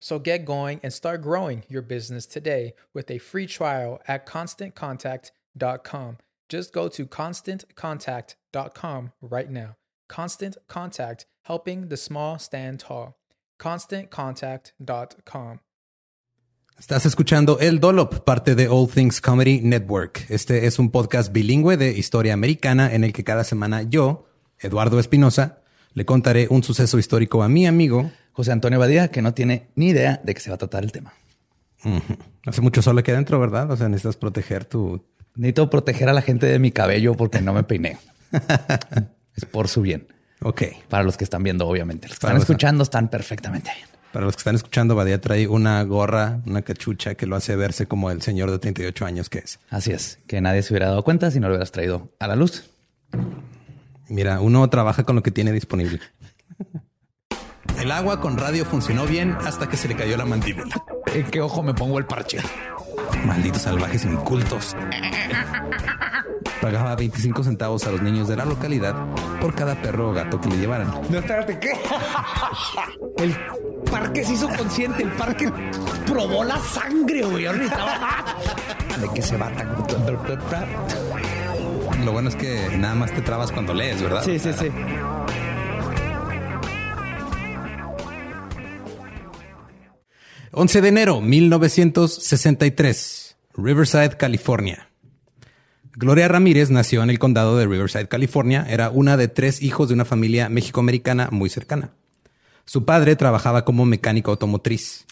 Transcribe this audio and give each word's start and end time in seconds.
So 0.00 0.18
get 0.18 0.44
going 0.44 0.80
and 0.82 0.92
start 0.92 1.22
growing 1.22 1.64
your 1.68 1.82
business 1.82 2.26
today 2.26 2.74
with 2.94 3.10
a 3.10 3.18
free 3.18 3.46
trial 3.46 4.00
at 4.08 4.26
constantcontact.com. 4.26 6.18
Just 6.48 6.72
go 6.72 6.88
to 6.88 7.06
constantcontact.com 7.06 9.12
right 9.20 9.50
now. 9.50 9.76
Constant 10.08 10.56
Contact, 10.66 11.26
helping 11.44 11.88
the 11.88 11.96
small 11.96 12.38
stand 12.38 12.80
tall. 12.80 13.16
ConstantContact.com. 13.60 15.60
Estás 16.80 17.04
escuchando 17.04 17.58
El 17.60 17.78
Dolop, 17.78 18.24
parte 18.24 18.54
de 18.54 18.66
All 18.66 18.88
Things 18.88 19.20
Comedy 19.20 19.60
Network. 19.60 20.24
Este 20.30 20.66
es 20.66 20.78
un 20.78 20.90
podcast 20.90 21.30
bilingüe 21.30 21.76
de 21.76 21.90
historia 21.90 22.32
americana 22.32 22.94
en 22.94 23.04
el 23.04 23.12
que 23.12 23.22
cada 23.22 23.44
semana 23.44 23.82
yo, 23.82 24.24
Eduardo 24.58 24.98
Espinosa, 24.98 25.59
le 25.94 26.04
contaré 26.04 26.46
un 26.50 26.62
suceso 26.62 26.98
histórico 26.98 27.42
a 27.42 27.48
mi 27.48 27.66
amigo 27.66 28.10
José 28.32 28.52
Antonio 28.52 28.78
Badía, 28.78 29.08
que 29.08 29.22
no 29.22 29.34
tiene 29.34 29.68
ni 29.74 29.88
idea 29.88 30.20
de 30.24 30.34
qué 30.34 30.40
se 30.40 30.50
va 30.50 30.54
a 30.54 30.58
tratar 30.58 30.84
el 30.84 30.92
tema. 30.92 31.12
Hace 32.46 32.60
mucho 32.60 32.82
sol 32.82 32.98
aquí 32.98 33.10
adentro, 33.10 33.40
¿verdad? 33.40 33.70
O 33.70 33.76
sea, 33.76 33.88
necesitas 33.88 34.16
proteger 34.16 34.64
tu... 34.64 35.04
Necesito 35.34 35.70
proteger 35.70 36.08
a 36.08 36.12
la 36.12 36.22
gente 36.22 36.46
de 36.46 36.58
mi 36.58 36.70
cabello 36.70 37.14
porque 37.14 37.40
no 37.40 37.52
me 37.52 37.64
peiné. 37.64 37.98
es 39.36 39.44
por 39.44 39.68
su 39.68 39.82
bien. 39.82 40.06
Ok. 40.42 40.62
Para 40.88 41.02
los 41.04 41.16
que 41.16 41.24
están 41.24 41.42
viendo, 41.42 41.66
obviamente. 41.66 42.08
Los 42.08 42.18
que 42.18 42.26
están 42.26 42.40
escuchando 42.40 42.82
están 42.82 43.08
perfectamente 43.08 43.70
bien. 43.74 43.88
Para 44.12 44.24
los 44.24 44.34
que 44.34 44.40
están 44.40 44.56
escuchando, 44.56 44.96
Badía 44.96 45.20
trae 45.20 45.46
una 45.46 45.82
gorra, 45.84 46.40
una 46.46 46.62
cachucha 46.62 47.14
que 47.14 47.26
lo 47.26 47.36
hace 47.36 47.54
verse 47.56 47.86
como 47.86 48.10
el 48.10 48.22
señor 48.22 48.50
de 48.50 48.58
38 48.58 49.06
años 49.06 49.30
que 49.30 49.38
es. 49.38 49.60
Así 49.70 49.92
es. 49.92 50.18
Que 50.26 50.40
nadie 50.40 50.62
se 50.62 50.72
hubiera 50.72 50.88
dado 50.88 51.04
cuenta 51.04 51.30
si 51.30 51.38
no 51.40 51.48
lo 51.48 51.54
hubieras 51.54 51.72
traído 51.72 52.10
a 52.18 52.26
la 52.26 52.36
luz. 52.36 52.70
Mira, 54.10 54.40
uno 54.40 54.68
trabaja 54.68 55.04
con 55.04 55.14
lo 55.14 55.22
que 55.22 55.30
tiene 55.30 55.52
disponible. 55.52 56.00
El 57.78 57.92
agua 57.92 58.20
con 58.20 58.36
radio 58.36 58.64
funcionó 58.64 59.06
bien 59.06 59.36
hasta 59.46 59.68
que 59.68 59.76
se 59.76 59.86
le 59.86 59.94
cayó 59.94 60.16
la 60.16 60.26
mandíbula. 60.26 60.82
¿En 61.14 61.24
qué 61.30 61.40
ojo 61.40 61.62
me 61.62 61.74
pongo 61.74 61.96
el 61.98 62.06
parche? 62.06 62.38
Malditos 63.24 63.62
salvajes 63.62 64.04
incultos. 64.04 64.76
Pagaba 66.60 66.96
25 66.96 67.44
centavos 67.44 67.86
a 67.86 67.92
los 67.92 68.02
niños 68.02 68.26
de 68.26 68.36
la 68.36 68.44
localidad 68.44 68.94
por 69.40 69.54
cada 69.54 69.80
perro 69.80 70.10
o 70.10 70.12
gato 70.12 70.40
que 70.40 70.48
le 70.48 70.58
llevaran. 70.58 70.90
No, 71.08 71.18
espérate, 71.18 71.58
¿qué? 71.60 71.72
El 73.18 73.36
parque 73.90 74.24
se 74.24 74.32
hizo 74.32 74.48
consciente, 74.48 75.04
el 75.04 75.12
parque 75.12 75.50
probó 76.04 76.42
la 76.42 76.58
sangre, 76.58 77.22
güey. 77.22 77.44
¿De 77.44 79.08
qué 79.14 79.22
se 79.22 79.36
va 79.36 79.48
tan... 79.50 79.68
Lo 82.04 82.12
bueno 82.12 82.28
es 82.28 82.36
que 82.36 82.76
nada 82.78 82.94
más 82.94 83.12
te 83.12 83.22
trabas 83.22 83.50
cuando 83.52 83.74
lees, 83.74 84.02
¿verdad? 84.02 84.22
Sí, 84.24 84.38
sí, 84.38 84.52
sí. 84.52 84.66
11 90.52 90.80
de 90.80 90.88
enero 90.88 91.20
1963, 91.20 93.36
Riverside, 93.54 94.16
California. 94.16 94.90
Gloria 95.94 96.28
Ramírez 96.28 96.70
nació 96.70 97.02
en 97.02 97.10
el 97.10 97.18
condado 97.18 97.56
de 97.56 97.66
Riverside, 97.66 98.08
California. 98.08 98.66
Era 98.68 98.90
una 98.90 99.16
de 99.16 99.28
tres 99.28 99.62
hijos 99.62 99.88
de 99.88 99.94
una 99.94 100.04
familia 100.04 100.48
mexicoamericana 100.48 101.28
muy 101.30 101.50
cercana. 101.50 101.92
Su 102.64 102.84
padre 102.84 103.16
trabajaba 103.16 103.64
como 103.64 103.84
mecánico 103.84 104.30
automotriz. 104.30 105.06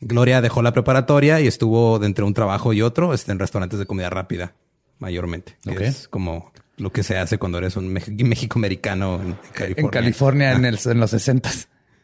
Gloria 0.00 0.40
dejó 0.40 0.62
la 0.62 0.72
preparatoria 0.72 1.40
y 1.40 1.46
estuvo 1.46 1.98
de 1.98 2.06
entre 2.06 2.24
un 2.24 2.34
trabajo 2.34 2.72
y 2.72 2.82
otro 2.82 3.12
este, 3.12 3.32
en 3.32 3.38
restaurantes 3.38 3.78
de 3.78 3.86
comida 3.86 4.10
rápida, 4.10 4.54
mayormente. 5.00 5.56
que 5.76 5.86
Es 5.86 6.06
como 6.06 6.52
lo 6.76 6.92
que 6.92 7.02
se 7.02 7.18
hace 7.18 7.36
cuando 7.38 7.58
eres 7.58 7.76
un 7.76 7.92
mexicoamericano 7.92 9.20
en 9.20 9.32
California. 9.52 9.74
En 9.76 9.88
California 9.88 10.52
en, 10.52 10.64
el- 10.64 10.78
en 10.84 11.00
los 11.00 11.10
60 11.10 11.50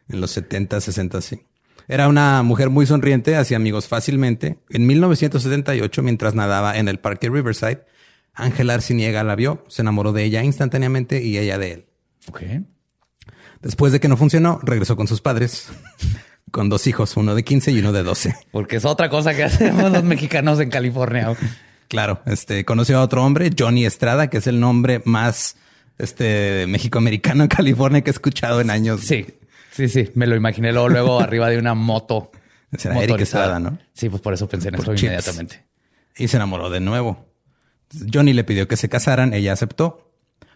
En 0.08 0.20
los 0.20 0.30
70, 0.32 0.80
60, 0.80 1.20
sí. 1.20 1.40
Era 1.88 2.08
una 2.08 2.42
mujer 2.42 2.68
muy 2.68 2.84
sonriente, 2.84 3.36
hacía 3.36 3.56
amigos 3.58 3.86
fácilmente. 3.88 4.58
En 4.70 4.86
1978, 4.86 6.02
mientras 6.02 6.34
nadaba 6.34 6.76
en 6.78 6.88
el 6.88 6.98
parque 6.98 7.30
Riverside, 7.30 7.84
Ángel 8.34 8.70
Arciniega 8.70 9.22
la 9.24 9.34
vio, 9.36 9.64
se 9.68 9.82
enamoró 9.82 10.12
de 10.12 10.24
ella 10.24 10.42
instantáneamente 10.42 11.22
y 11.22 11.38
ella 11.38 11.58
de 11.58 11.72
él. 11.72 11.86
Ok. 12.28 12.42
Después 13.62 13.92
de 13.92 14.00
que 14.00 14.08
no 14.08 14.16
funcionó, 14.16 14.60
regresó 14.62 14.96
con 14.96 15.06
sus 15.08 15.20
padres, 15.20 15.68
con 16.50 16.68
dos 16.68 16.86
hijos, 16.86 17.16
uno 17.16 17.34
de 17.34 17.42
15 17.44 17.70
y 17.72 17.78
uno 17.78 17.92
de 17.92 18.02
12. 18.02 18.34
Porque 18.52 18.76
es 18.76 18.84
otra 18.84 19.08
cosa 19.08 19.34
que 19.34 19.44
hacemos 19.44 19.90
los 19.92 20.02
mexicanos 20.04 20.60
en 20.60 20.70
California. 20.70 21.34
Claro, 21.88 22.20
este 22.26 22.64
conoció 22.64 22.98
a 22.98 23.02
otro 23.02 23.24
hombre, 23.24 23.50
Johnny 23.56 23.84
Estrada, 23.84 24.28
que 24.28 24.38
es 24.38 24.46
el 24.46 24.58
nombre 24.60 25.02
más 25.04 25.56
este 25.98 26.66
mexicoamericano 26.66 27.44
en 27.44 27.48
California 27.56 28.02
que 28.02 28.10
he 28.10 28.12
escuchado 28.12 28.60
en 28.60 28.70
años. 28.70 29.00
Sí, 29.02 29.26
sí, 29.70 29.88
sí. 29.88 30.10
Me 30.14 30.26
lo 30.26 30.36
imaginé 30.36 30.72
luego, 30.72 30.88
luego 30.88 31.20
arriba 31.20 31.48
de 31.48 31.58
una 31.58 31.74
moto. 31.74 32.30
Será 32.76 33.00
Eric 33.02 33.20
Estrada, 33.20 33.58
¿no? 33.60 33.78
Sí, 33.92 34.08
pues 34.08 34.20
por 34.20 34.34
eso 34.34 34.48
pensé 34.48 34.68
en 34.68 34.74
Por 34.74 34.84
eso 34.84 34.94
Chips. 34.94 35.02
inmediatamente. 35.04 35.64
Y 36.16 36.28
se 36.28 36.36
enamoró 36.36 36.68
de 36.70 36.80
nuevo. 36.80 37.26
Johnny 38.12 38.32
le 38.32 38.44
pidió 38.44 38.66
que 38.66 38.76
se 38.76 38.88
casaran, 38.88 39.32
ella 39.32 39.52
aceptó. 39.52 40.12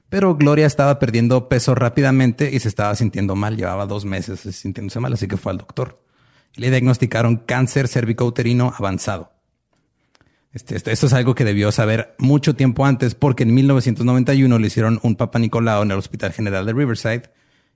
Pero 0.09 0.35
Gloria 0.35 0.67
estaba 0.67 0.99
perdiendo 0.99 1.49
peso 1.49 1.77
rápidamente 1.77 2.51
y 2.53 2.59
se 2.59 2.67
estaba 2.69 2.95
sintiendo 2.97 3.37
mal. 3.37 3.57
Llevaba 3.57 3.87
dos 3.87 4.05
meses 4.05 4.41
sintiéndose 4.41 4.99
mal, 4.99 5.13
así 5.13 5.29
que 5.29 5.37
fue 5.37 5.53
al 5.53 5.59
doctor. 5.59 6.03
Le 6.57 6.71
diagnosticaron 6.71 7.37
cáncer 7.37 7.87
cervicouterino 7.87 8.75
avanzado. 8.77 9.33
Este, 10.53 10.77
esto, 10.77 10.91
esto 10.91 11.07
es 11.07 11.13
algo 11.13 11.35
que 11.35 11.45
debió 11.45 11.71
saber 11.71 12.15
mucho 12.19 12.55
tiempo 12.55 12.85
antes 12.85 13.15
porque 13.15 13.45
en 13.45 13.55
1991 13.55 14.59
le 14.59 14.67
hicieron 14.67 14.99
un 15.03 15.15
Papa 15.17 15.39
Nicolau 15.39 15.83
en 15.83 15.93
el 15.93 15.99
Hospital 15.99 16.33
General 16.33 16.67
de 16.67 16.73
Riverside 16.73 17.31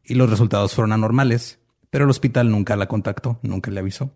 y 0.04 0.14
los 0.14 0.28
resultados 0.28 0.74
fueron 0.74 0.92
anormales. 0.92 1.60
Pero 1.90 2.04
el 2.04 2.10
hospital 2.10 2.50
nunca 2.50 2.74
la 2.74 2.88
contactó, 2.88 3.38
nunca 3.42 3.70
le 3.70 3.78
avisó. 3.78 4.12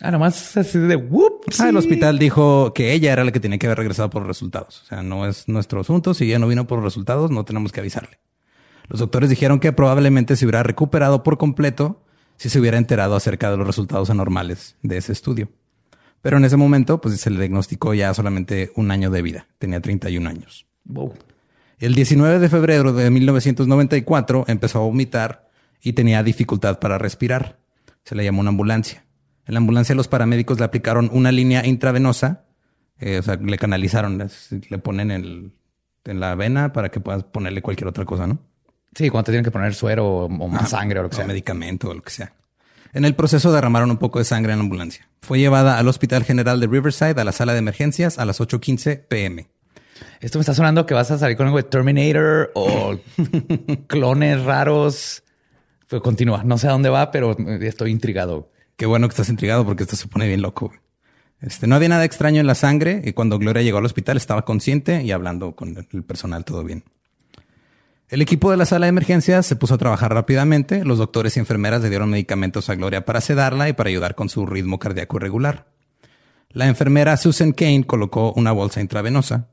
Ah, 0.00 0.10
nomás 0.10 0.56
así 0.56 0.78
de 0.78 0.96
whoop. 0.96 1.42
Ah, 1.58 1.68
el 1.68 1.76
hospital 1.76 2.18
dijo 2.18 2.72
que 2.72 2.94
ella 2.94 3.12
era 3.12 3.24
la 3.24 3.32
que 3.32 3.40
tenía 3.40 3.58
que 3.58 3.66
haber 3.66 3.78
regresado 3.78 4.08
por 4.08 4.22
los 4.22 4.28
resultados. 4.28 4.82
O 4.82 4.86
sea, 4.86 5.02
no 5.02 5.26
es 5.26 5.46
nuestro 5.46 5.80
asunto. 5.80 6.14
Si 6.14 6.24
ella 6.24 6.38
no 6.38 6.48
vino 6.48 6.66
por 6.66 6.78
los 6.78 6.84
resultados, 6.84 7.30
no 7.30 7.44
tenemos 7.44 7.72
que 7.72 7.80
avisarle. 7.80 8.18
Los 8.88 9.00
doctores 9.00 9.28
dijeron 9.28 9.60
que 9.60 9.72
probablemente 9.72 10.36
se 10.36 10.46
hubiera 10.46 10.62
recuperado 10.62 11.22
por 11.22 11.36
completo 11.36 12.02
si 12.38 12.48
se 12.48 12.58
hubiera 12.58 12.78
enterado 12.78 13.14
acerca 13.14 13.50
de 13.50 13.58
los 13.58 13.66
resultados 13.66 14.08
anormales 14.08 14.76
de 14.82 14.96
ese 14.96 15.12
estudio. 15.12 15.50
Pero 16.22 16.36
en 16.36 16.44
ese 16.44 16.56
momento, 16.56 17.00
pues 17.00 17.18
se 17.20 17.30
le 17.30 17.38
diagnosticó 17.38 17.94
ya 17.94 18.12
solamente 18.12 18.72
un 18.76 18.90
año 18.90 19.10
de 19.10 19.22
vida. 19.22 19.46
Tenía 19.58 19.80
31 19.80 20.28
años. 20.28 20.66
Wow. 20.84 21.14
El 21.78 21.94
19 21.94 22.38
de 22.38 22.48
febrero 22.48 22.92
de 22.92 23.10
1994 23.10 24.44
empezó 24.48 24.80
a 24.80 24.82
vomitar 24.82 25.48
y 25.82 25.94
tenía 25.94 26.22
dificultad 26.22 26.78
para 26.78 26.98
respirar. 26.98 27.58
Se 28.04 28.14
le 28.14 28.24
llamó 28.24 28.40
una 28.40 28.50
ambulancia. 28.50 29.04
En 29.46 29.54
la 29.54 29.58
ambulancia 29.58 29.94
los 29.94 30.08
paramédicos 30.08 30.58
le 30.58 30.66
aplicaron 30.66 31.08
una 31.12 31.32
línea 31.32 31.66
intravenosa, 31.66 32.44
eh, 32.98 33.18
o 33.18 33.22
sea, 33.22 33.36
le 33.36 33.56
canalizaron, 33.56 34.22
le 34.68 34.78
ponen 34.78 35.10
el, 35.10 35.52
en 36.04 36.20
la 36.20 36.34
vena 36.34 36.72
para 36.72 36.90
que 36.90 37.00
puedas 37.00 37.24
ponerle 37.24 37.62
cualquier 37.62 37.88
otra 37.88 38.04
cosa, 38.04 38.26
¿no? 38.26 38.38
Sí, 38.94 39.08
cuando 39.08 39.26
te 39.26 39.32
tienen 39.32 39.44
que 39.44 39.50
poner 39.50 39.74
suero 39.74 40.06
o, 40.06 40.24
o 40.26 40.48
más 40.48 40.70
sangre 40.70 41.00
o 41.00 41.04
lo 41.04 41.08
que 41.08 41.14
O 41.14 41.18
sea. 41.18 41.26
medicamento 41.26 41.88
o 41.88 41.94
lo 41.94 42.02
que 42.02 42.10
sea. 42.10 42.32
En 42.92 43.04
el 43.04 43.14
proceso 43.14 43.52
derramaron 43.52 43.90
un 43.90 43.98
poco 43.98 44.18
de 44.18 44.24
sangre 44.24 44.52
en 44.52 44.58
la 44.58 44.64
ambulancia. 44.64 45.08
Fue 45.22 45.38
llevada 45.38 45.78
al 45.78 45.86
Hospital 45.86 46.24
General 46.24 46.58
de 46.58 46.66
Riverside 46.66 47.20
a 47.20 47.24
la 47.24 47.32
sala 47.32 47.52
de 47.52 47.60
emergencias 47.60 48.18
a 48.18 48.24
las 48.24 48.40
8.15 48.40 49.06
pm. 49.06 49.48
Esto 50.20 50.38
me 50.38 50.40
está 50.40 50.54
sonando 50.54 50.86
que 50.86 50.94
vas 50.94 51.10
a 51.10 51.18
salir 51.18 51.36
con 51.36 51.46
algo 51.46 51.58
de 51.58 51.64
Terminator 51.64 52.50
o 52.54 52.98
clones 53.86 54.42
raros. 54.42 55.22
Pues 55.88 56.02
continúa. 56.02 56.42
No 56.44 56.58
sé 56.58 56.68
a 56.68 56.72
dónde 56.72 56.88
va, 56.88 57.10
pero 57.10 57.36
estoy 57.60 57.90
intrigado. 57.90 58.50
Qué 58.76 58.86
bueno 58.86 59.08
que 59.08 59.12
estás 59.12 59.28
intrigado 59.28 59.64
porque 59.64 59.84
esto 59.84 59.96
se 59.96 60.08
pone 60.08 60.26
bien 60.26 60.42
loco. 60.42 60.72
Este, 61.40 61.66
no 61.66 61.76
había 61.76 61.88
nada 61.88 62.04
extraño 62.04 62.40
en 62.40 62.46
la 62.46 62.54
sangre 62.54 63.02
y 63.04 63.12
cuando 63.12 63.38
Gloria 63.38 63.62
llegó 63.62 63.78
al 63.78 63.84
hospital 63.86 64.16
estaba 64.16 64.44
consciente 64.44 65.02
y 65.02 65.12
hablando 65.12 65.54
con 65.54 65.76
el 65.90 66.02
personal 66.02 66.44
todo 66.44 66.64
bien. 66.64 66.84
El 68.10 68.22
equipo 68.22 68.50
de 68.50 68.56
la 68.56 68.66
sala 68.66 68.86
de 68.86 68.90
emergencias 68.90 69.46
se 69.46 69.54
puso 69.54 69.74
a 69.74 69.78
trabajar 69.78 70.12
rápidamente. 70.12 70.84
Los 70.84 70.98
doctores 70.98 71.36
y 71.36 71.40
enfermeras 71.40 71.80
le 71.80 71.90
dieron 71.90 72.10
medicamentos 72.10 72.68
a 72.68 72.74
Gloria 72.74 73.04
para 73.04 73.20
sedarla 73.20 73.68
y 73.68 73.72
para 73.72 73.88
ayudar 73.88 74.16
con 74.16 74.28
su 74.28 74.46
ritmo 74.46 74.80
cardíaco 74.80 75.18
irregular. 75.18 75.66
La 76.50 76.66
enfermera 76.66 77.16
Susan 77.16 77.52
Kane 77.52 77.84
colocó 77.86 78.32
una 78.32 78.50
bolsa 78.50 78.80
intravenosa. 78.80 79.46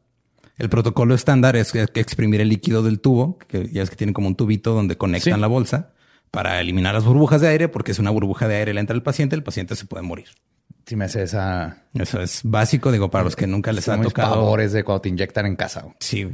El 0.58 0.70
protocolo 0.70 1.14
estándar 1.14 1.56
es 1.56 1.76
exprimir 1.76 2.42
el 2.42 2.50
líquido 2.50 2.82
del 2.82 3.00
tubo, 3.00 3.38
que 3.38 3.70
ya 3.72 3.84
es 3.84 3.92
que 3.92 3.96
tiene 3.96 4.14
como 4.14 4.28
un 4.28 4.36
tubito 4.36 4.74
donde 4.74 4.98
conectan 4.98 5.36
Sí. 5.36 5.40
la 5.40 5.46
bolsa 5.46 5.92
para 6.32 6.60
eliminar 6.60 6.96
las 6.96 7.06
burbujas 7.06 7.42
de 7.42 7.50
aire, 7.50 7.68
porque 7.68 7.94
si 7.94 8.02
una 8.02 8.10
burbuja 8.10 8.48
de 8.48 8.56
aire 8.56 8.74
le 8.74 8.80
entra 8.80 8.96
al 8.96 9.04
paciente, 9.04 9.36
el 9.36 9.44
paciente 9.44 9.76
se 9.76 9.86
puede 9.86 10.02
morir. 10.02 10.30
Si 10.88 10.96
me 10.96 11.06
hace 11.06 11.22
esa... 11.22 11.84
Eso 11.94 12.20
es 12.22 12.42
básico, 12.44 12.92
digo, 12.92 13.12
para 13.12 13.24
los 13.26 13.36
que 13.36 13.46
nunca 13.46 13.72
les 13.72 13.88
ha 13.88 14.02
tocado. 14.02 14.34
pavores 14.34 14.72
de 14.72 14.84
cuando 14.84 15.02
te 15.02 15.10
inyectan 15.10 15.46
en 15.46 15.56
casa. 15.56 15.86
Sí. 16.00 16.28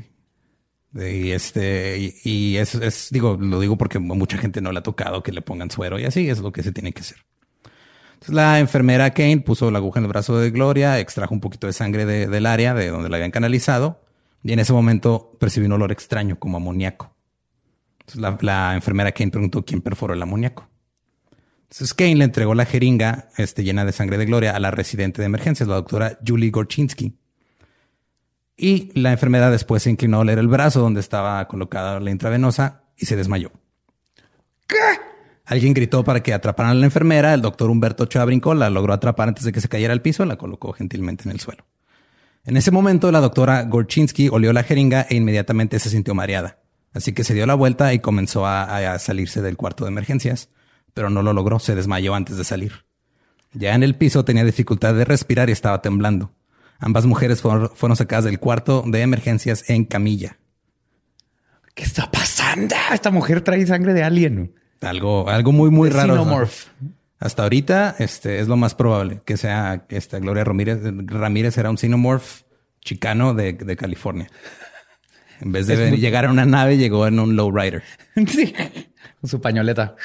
Y 0.95 1.31
este, 1.31 1.97
y, 1.97 2.15
y 2.23 2.57
es, 2.57 2.75
es, 2.75 3.07
digo, 3.11 3.35
lo 3.39 3.59
digo 3.59 3.77
porque 3.77 3.97
mucha 3.99 4.37
gente 4.37 4.61
no 4.61 4.71
le 4.71 4.79
ha 4.79 4.83
tocado 4.83 5.23
que 5.23 5.31
le 5.31 5.41
pongan 5.41 5.71
suero 5.71 5.97
y 5.99 6.05
así 6.05 6.29
es 6.29 6.39
lo 6.39 6.51
que 6.51 6.61
se 6.61 6.71
tiene 6.71 6.93
que 6.93 7.01
hacer. 7.01 7.17
Entonces 8.13 8.35
la 8.35 8.59
enfermera 8.59 9.11
Kane 9.13 9.39
puso 9.39 9.71
la 9.71 9.79
aguja 9.79 9.99
en 9.99 10.05
el 10.05 10.09
brazo 10.09 10.37
de 10.37 10.51
Gloria, 10.51 10.99
extrajo 10.99 11.33
un 11.33 11.41
poquito 11.41 11.67
de 11.67 11.73
sangre 11.73 12.05
de- 12.05 12.27
del 12.27 12.45
área 12.45 12.73
de 12.73 12.89
donde 12.89 13.09
la 13.09 13.17
habían 13.17 13.31
canalizado 13.31 14.01
y 14.43 14.53
en 14.53 14.59
ese 14.59 14.71
momento 14.71 15.35
percibió 15.39 15.67
un 15.67 15.73
olor 15.73 15.91
extraño 15.91 16.37
como 16.37 16.57
amoníaco. 16.57 17.15
Entonces 18.01 18.21
la, 18.21 18.37
la 18.41 18.75
enfermera 18.75 19.11
Kane 19.11 19.31
preguntó 19.31 19.65
quién 19.65 19.81
perforó 19.81 20.13
el 20.13 20.21
amoníaco. 20.21 20.69
Entonces 21.63 21.93
Kane 21.95 22.15
le 22.17 22.25
entregó 22.25 22.53
la 22.53 22.65
jeringa 22.65 23.29
este, 23.37 23.63
llena 23.63 23.83
de 23.83 23.93
sangre 23.93 24.19
de 24.19 24.25
Gloria 24.25 24.55
a 24.55 24.59
la 24.59 24.69
residente 24.69 25.21
de 25.21 25.25
emergencias, 25.25 25.67
la 25.67 25.75
doctora 25.75 26.19
Julie 26.25 26.51
Gorchinsky. 26.51 27.17
Y 28.55 28.91
la 28.99 29.11
enfermera 29.11 29.49
después 29.49 29.83
se 29.83 29.89
inclinó 29.89 30.21
a 30.21 30.25
leer 30.25 30.39
el 30.39 30.47
brazo 30.47 30.79
donde 30.79 30.99
estaba 30.99 31.47
colocada 31.47 31.99
la 31.99 32.11
intravenosa 32.11 32.83
y 32.97 33.05
se 33.05 33.15
desmayó. 33.15 33.51
¿Qué? 34.67 34.77
Alguien 35.45 35.73
gritó 35.73 36.03
para 36.03 36.23
que 36.23 36.33
atraparan 36.33 36.71
a 36.71 36.75
la 36.75 36.85
enfermera. 36.85 37.33
El 37.33 37.41
doctor 37.41 37.69
Humberto 37.69 38.03
Ochoa 38.03 38.25
la 38.55 38.69
logró 38.69 38.93
atrapar 38.93 39.27
antes 39.27 39.43
de 39.43 39.51
que 39.51 39.61
se 39.61 39.67
cayera 39.67 39.93
al 39.93 40.01
piso, 40.01 40.25
la 40.25 40.37
colocó 40.37 40.71
gentilmente 40.73 41.23
en 41.25 41.31
el 41.31 41.39
suelo. 41.39 41.65
En 42.45 42.57
ese 42.57 42.71
momento, 42.71 43.11
la 43.11 43.21
doctora 43.21 43.63
Gorchinsky 43.63 44.29
olió 44.29 44.53
la 44.53 44.63
jeringa 44.63 45.05
e 45.09 45.15
inmediatamente 45.15 45.79
se 45.79 45.89
sintió 45.89 46.13
mareada. 46.13 46.59
Así 46.93 47.13
que 47.13 47.23
se 47.23 47.33
dio 47.33 47.45
la 47.45 47.55
vuelta 47.55 47.93
y 47.93 47.99
comenzó 47.99 48.45
a, 48.45 48.93
a 48.93 48.99
salirse 48.99 49.41
del 49.41 49.57
cuarto 49.57 49.85
de 49.85 49.91
emergencias, 49.91 50.49
pero 50.93 51.09
no 51.09 51.23
lo 51.23 51.33
logró, 51.33 51.59
se 51.59 51.75
desmayó 51.75 52.13
antes 52.15 52.37
de 52.37 52.43
salir. 52.43 52.85
Ya 53.53 53.75
en 53.75 53.83
el 53.83 53.95
piso 53.95 54.25
tenía 54.25 54.43
dificultad 54.43 54.93
de 54.93 55.05
respirar 55.05 55.49
y 55.49 55.53
estaba 55.53 55.81
temblando. 55.81 56.33
Ambas 56.79 57.05
mujeres 57.05 57.41
fueron, 57.41 57.95
sacadas 57.95 58.25
del 58.25 58.39
cuarto 58.39 58.83
de 58.85 59.01
emergencias 59.01 59.69
en 59.69 59.85
camilla. 59.85 60.37
¿Qué 61.75 61.83
está 61.83 62.11
pasando? 62.11 62.75
Esta 62.93 63.09
mujer 63.09 63.41
trae 63.41 63.65
sangre 63.65 63.93
de 63.93 64.03
alien. 64.03 64.53
Algo, 64.81 65.29
algo 65.29 65.51
muy, 65.51 65.69
muy 65.71 65.89
De 65.89 65.95
raro. 65.95 66.15
¿no? 66.15 66.23
Xenomorph. 66.23 66.65
Hasta 67.19 67.43
ahorita, 67.43 67.95
este 67.99 68.39
es 68.39 68.47
lo 68.49 68.57
más 68.57 68.75
probable 68.75 69.21
que 69.23 69.37
sea 69.37 69.85
esta 69.87 70.19
Gloria 70.19 70.43
Ramírez, 70.43 70.79
Ramírez 71.07 71.57
era 71.57 71.69
un 71.69 71.77
xenomorph 71.77 72.41
chicano 72.81 73.33
de, 73.33 73.53
de 73.53 73.75
California. 73.77 74.29
En 75.39 75.53
vez 75.53 75.67
de 75.67 75.89
muy- 75.89 75.97
llegar 75.99 76.25
a 76.25 76.31
una 76.31 76.45
nave, 76.45 76.77
llegó 76.77 77.07
en 77.07 77.19
un 77.19 77.35
lowrider. 77.37 77.81
sí. 78.27 78.53
Con 79.21 79.29
su 79.29 79.39
pañoleta. 79.39 79.95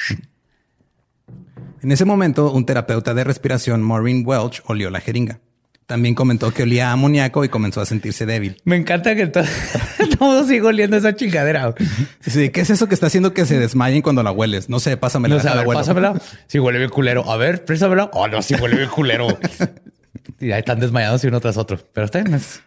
En 1.82 1.90
ese 1.92 2.04
momento, 2.04 2.52
un 2.52 2.64
terapeuta 2.64 3.14
de 3.14 3.24
respiración, 3.24 3.82
Maureen 3.82 4.22
Welch, 4.24 4.62
olió 4.66 4.88
la 4.90 5.00
jeringa. 5.00 5.40
También 5.88 6.14
comentó 6.14 6.52
que 6.52 6.64
olía 6.64 6.90
a 6.90 6.92
amoníaco 6.92 7.44
y 7.44 7.48
comenzó 7.48 7.80
a 7.80 7.86
sentirse 7.86 8.26
débil. 8.26 8.60
Me 8.64 8.76
encanta 8.76 9.16
que 9.16 9.26
to- 9.26 9.40
todo 10.18 10.44
sigue 10.46 10.60
oliendo 10.60 10.98
esa 10.98 11.16
chingadera. 11.16 11.68
güey. 11.70 11.88
Sí, 12.20 12.50
¿qué 12.50 12.60
es 12.60 12.68
eso 12.68 12.88
que 12.88 12.94
está 12.94 13.06
haciendo 13.06 13.32
que 13.32 13.46
se 13.46 13.58
desmayen 13.58 14.02
cuando 14.02 14.22
la 14.22 14.30
hueles? 14.30 14.68
No 14.68 14.80
sé, 14.80 14.98
pásamela. 14.98 15.36
No 15.36 15.40
sé, 15.40 15.48
a 15.48 15.54
ver, 15.54 15.66
pásamela. 15.66 16.12
Sí, 16.46 16.58
huele 16.58 16.76
bien 16.78 16.90
culero. 16.90 17.30
A 17.30 17.38
ver, 17.38 17.64
préstamela. 17.64 18.10
Oh, 18.12 18.28
no, 18.28 18.42
sí 18.42 18.54
huele 18.56 18.76
bien 18.76 18.90
culero. 18.90 19.28
y 20.40 20.52
ahí 20.52 20.58
están 20.58 20.78
desmayados 20.78 21.24
y 21.24 21.28
uno 21.28 21.40
tras 21.40 21.56
otro. 21.56 21.78
Pero 21.94 22.04
está 22.04 22.20
bien. 22.22 22.34
Es, 22.34 22.62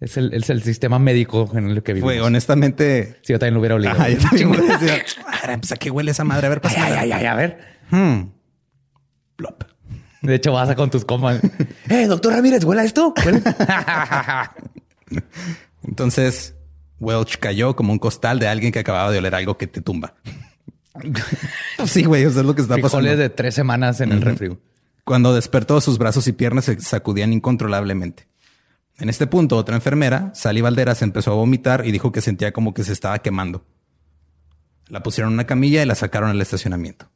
es 0.00 0.16
el, 0.16 0.32
es 0.32 0.48
el 0.48 0.62
sistema 0.62 0.98
médico 0.98 1.50
en 1.54 1.68
el 1.68 1.82
que 1.82 1.92
vivimos. 1.92 2.14
Fue 2.14 2.22
honestamente. 2.22 3.18
Sí, 3.20 3.34
yo 3.34 3.38
también 3.38 3.52
lo 3.54 3.60
hubiera 3.60 3.74
olido. 3.74 3.90
Ajá, 3.92 4.08
yo 4.08 4.16
también 4.18 4.52
"Ah, 5.28 5.56
pues, 5.60 5.70
¿a 5.70 5.76
qué 5.76 5.90
huele 5.90 6.12
esa 6.12 6.24
madre? 6.24 6.46
A 6.46 6.48
ver, 6.48 6.60
Ay, 6.64 6.70
pásamela. 6.74 7.00
ay, 7.02 7.12
ay, 7.12 7.20
ay, 7.20 7.26
a 7.26 7.34
ver. 7.34 7.58
Hmm. 7.90 8.30
Plop. 9.36 9.64
De 10.24 10.34
hecho, 10.34 10.52
vas 10.52 10.70
a 10.70 10.74
con 10.74 10.90
tus 10.90 11.04
comas. 11.04 11.40
Eh, 11.90 12.06
doctor 12.06 12.32
Ramírez, 12.32 12.64
¿huele 12.64 12.80
a 12.80 12.84
esto? 12.84 13.12
Entonces, 15.86 16.54
Welch 16.98 17.38
cayó 17.38 17.76
como 17.76 17.92
un 17.92 17.98
costal 17.98 18.38
de 18.38 18.48
alguien 18.48 18.72
que 18.72 18.78
acababa 18.78 19.12
de 19.12 19.18
oler 19.18 19.34
algo 19.34 19.58
que 19.58 19.66
te 19.66 19.82
tumba. 19.82 20.14
sí, 21.86 22.04
güey, 22.04 22.22
eso 22.22 22.40
es 22.40 22.46
lo 22.46 22.54
que 22.54 22.62
está 22.62 22.76
pasando. 22.76 22.88
Frijoles 22.88 23.18
de 23.18 23.28
tres 23.28 23.54
semanas 23.54 24.00
en 24.00 24.12
el 24.12 24.22
refri. 24.22 24.56
Cuando 25.04 25.34
despertó, 25.34 25.78
sus 25.82 25.98
brazos 25.98 26.26
y 26.26 26.32
piernas 26.32 26.64
se 26.64 26.80
sacudían 26.80 27.34
incontrolablemente. 27.34 28.26
En 28.98 29.10
este 29.10 29.26
punto, 29.26 29.58
otra 29.58 29.74
enfermera, 29.74 30.32
Sally 30.34 30.62
Valderas, 30.62 31.02
empezó 31.02 31.32
a 31.32 31.34
vomitar 31.34 31.86
y 31.86 31.92
dijo 31.92 32.12
que 32.12 32.22
sentía 32.22 32.52
como 32.52 32.72
que 32.72 32.82
se 32.82 32.94
estaba 32.94 33.18
quemando. 33.18 33.66
La 34.88 35.02
pusieron 35.02 35.32
en 35.32 35.34
una 35.34 35.46
camilla 35.46 35.82
y 35.82 35.86
la 35.86 35.94
sacaron 35.94 36.30
al 36.30 36.40
estacionamiento. 36.40 37.10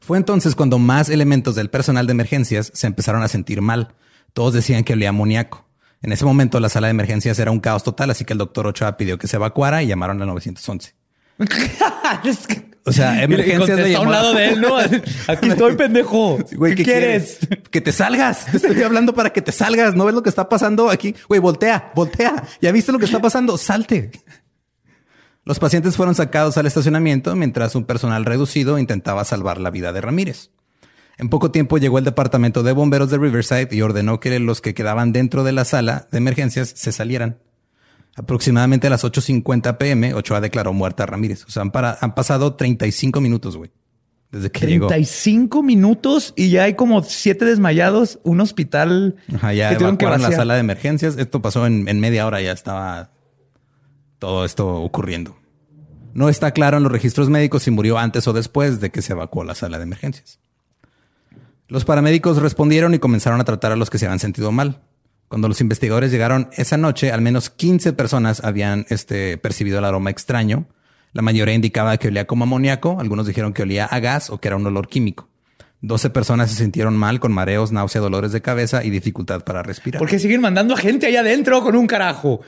Fue 0.00 0.18
entonces 0.18 0.54
cuando 0.54 0.78
más 0.78 1.08
elementos 1.08 1.54
del 1.54 1.70
personal 1.70 2.06
de 2.06 2.12
emergencias 2.12 2.70
se 2.74 2.86
empezaron 2.86 3.22
a 3.22 3.28
sentir 3.28 3.60
mal. 3.60 3.94
Todos 4.32 4.54
decían 4.54 4.84
que 4.84 4.94
olía 4.94 5.10
amoníaco. 5.10 5.66
En 6.02 6.12
ese 6.12 6.24
momento 6.24 6.58
la 6.60 6.68
sala 6.68 6.86
de 6.86 6.92
emergencias 6.92 7.38
era 7.38 7.50
un 7.50 7.60
caos 7.60 7.82
total, 7.84 8.10
así 8.10 8.24
que 8.24 8.32
el 8.32 8.38
doctor 8.38 8.66
Ochoa 8.66 8.96
pidió 8.96 9.18
que 9.18 9.26
se 9.26 9.36
evacuara 9.36 9.82
y 9.82 9.86
llamaron 9.86 10.20
al 10.22 10.28
911. 10.28 10.94
Es 12.24 12.46
que- 12.46 12.70
O 12.86 12.92
sea, 12.92 13.12
le 13.12 13.24
emergencias 13.24 13.58
contesta 13.58 13.84
de 13.84 13.96
a 13.96 14.00
un 14.00 14.10
lado 14.10 14.32
de 14.34 14.48
él, 14.48 14.60
¿no? 14.62 14.76
Aquí 15.28 15.48
estoy, 15.50 15.76
pendejo. 15.76 16.38
Güey, 16.56 16.74
¿Qué, 16.74 16.82
quieres? 16.84 17.38
Que 17.70 17.82
te 17.82 17.92
salgas. 17.92 18.46
Te 18.46 18.56
estoy 18.56 18.82
hablando 18.82 19.14
para 19.14 19.30
que 19.30 19.42
te 19.42 19.52
salgas. 19.52 19.94
¿No 19.94 20.06
ves 20.06 20.14
lo 20.14 20.22
que 20.22 20.30
está 20.30 20.48
pasando 20.48 20.88
aquí? 20.88 21.14
Güey, 21.28 21.40
voltea, 21.40 21.92
voltea. 21.94 22.42
¿Ya 22.62 22.72
viste 22.72 22.90
lo 22.90 22.98
que 22.98 23.04
está 23.04 23.20
pasando? 23.20 23.58
Salte. 23.58 24.10
Los 25.50 25.58
pacientes 25.58 25.96
fueron 25.96 26.14
sacados 26.14 26.56
al 26.58 26.66
estacionamiento 26.66 27.34
mientras 27.34 27.74
un 27.74 27.82
personal 27.82 28.24
reducido 28.24 28.78
intentaba 28.78 29.24
salvar 29.24 29.58
la 29.58 29.72
vida 29.72 29.92
de 29.92 30.00
Ramírez. 30.00 30.52
En 31.18 31.28
poco 31.28 31.50
tiempo 31.50 31.76
llegó 31.78 31.98
el 31.98 32.04
departamento 32.04 32.62
de 32.62 32.70
bomberos 32.70 33.10
de 33.10 33.18
Riverside 33.18 33.66
y 33.72 33.82
ordenó 33.82 34.20
que 34.20 34.38
los 34.38 34.60
que 34.60 34.74
quedaban 34.74 35.12
dentro 35.12 35.42
de 35.42 35.50
la 35.50 35.64
sala 35.64 36.06
de 36.12 36.18
emergencias 36.18 36.72
se 36.76 36.92
salieran. 36.92 37.38
Aproximadamente 38.14 38.86
a 38.86 38.90
las 38.90 39.02
8.50 39.02 39.76
pm, 39.76 40.14
Ochoa 40.14 40.40
declaró 40.40 40.72
muerta 40.72 41.02
a 41.02 41.06
Ramírez. 41.06 41.44
O 41.46 41.50
sea, 41.50 41.62
han, 41.62 41.72
para- 41.72 41.98
han 42.00 42.14
pasado 42.14 42.54
35 42.54 43.20
minutos, 43.20 43.56
güey. 43.56 43.72
Desde 44.30 44.52
que 44.52 44.68
llegó. 44.68 44.86
35 44.86 45.64
minutos 45.64 46.32
y 46.36 46.50
ya 46.50 46.62
hay 46.62 46.74
como 46.74 47.02
siete 47.02 47.44
desmayados, 47.44 48.20
un 48.22 48.40
hospital 48.40 49.16
Ajá, 49.34 49.52
ya 49.52 49.76
que 49.76 49.82
evacuaron 49.82 50.22
la 50.22 50.30
sala 50.30 50.54
de 50.54 50.60
emergencias. 50.60 51.16
Esto 51.16 51.42
pasó 51.42 51.66
en, 51.66 51.88
en 51.88 51.98
media 51.98 52.24
hora, 52.24 52.40
ya 52.40 52.52
estaba 52.52 53.10
todo 54.20 54.44
esto 54.44 54.76
ocurriendo. 54.76 55.39
No 56.14 56.28
está 56.28 56.52
claro 56.52 56.76
en 56.76 56.82
los 56.82 56.92
registros 56.92 57.30
médicos 57.30 57.62
si 57.62 57.70
murió 57.70 57.98
antes 57.98 58.26
o 58.28 58.32
después 58.32 58.80
de 58.80 58.90
que 58.90 59.02
se 59.02 59.12
evacuó 59.12 59.44
la 59.44 59.54
sala 59.54 59.78
de 59.78 59.84
emergencias. 59.84 60.38
Los 61.68 61.84
paramédicos 61.84 62.38
respondieron 62.42 62.94
y 62.94 62.98
comenzaron 62.98 63.40
a 63.40 63.44
tratar 63.44 63.72
a 63.72 63.76
los 63.76 63.90
que 63.90 63.98
se 63.98 64.06
habían 64.06 64.18
sentido 64.18 64.50
mal. 64.50 64.80
Cuando 65.28 65.46
los 65.46 65.60
investigadores 65.60 66.10
llegaron 66.10 66.48
esa 66.56 66.76
noche, 66.76 67.12
al 67.12 67.20
menos 67.20 67.50
15 67.50 67.92
personas 67.92 68.42
habían 68.42 68.86
este, 68.88 69.38
percibido 69.38 69.78
el 69.78 69.84
aroma 69.84 70.10
extraño. 70.10 70.66
La 71.12 71.22
mayoría 71.22 71.54
indicaba 71.54 71.96
que 71.98 72.08
olía 72.08 72.26
como 72.26 72.44
amoníaco, 72.44 72.98
algunos 72.98 73.26
dijeron 73.26 73.52
que 73.52 73.62
olía 73.62 73.84
a 73.84 74.00
gas 74.00 74.30
o 74.30 74.38
que 74.38 74.48
era 74.48 74.56
un 74.56 74.66
olor 74.66 74.88
químico. 74.88 75.28
12 75.82 76.10
personas 76.10 76.50
se 76.50 76.56
sintieron 76.56 76.96
mal 76.96 77.20
con 77.20 77.32
mareos, 77.32 77.72
náusea, 77.72 78.00
dolores 78.00 78.32
de 78.32 78.42
cabeza 78.42 78.84
y 78.84 78.90
dificultad 78.90 79.44
para 79.44 79.62
respirar. 79.62 80.00
¿Por 80.00 80.08
qué 80.08 80.18
siguen 80.18 80.40
mandando 80.40 80.74
a 80.74 80.76
gente 80.76 81.06
allá 81.06 81.20
adentro 81.20 81.62
con 81.62 81.76
un 81.76 81.86
carajo? 81.86 82.40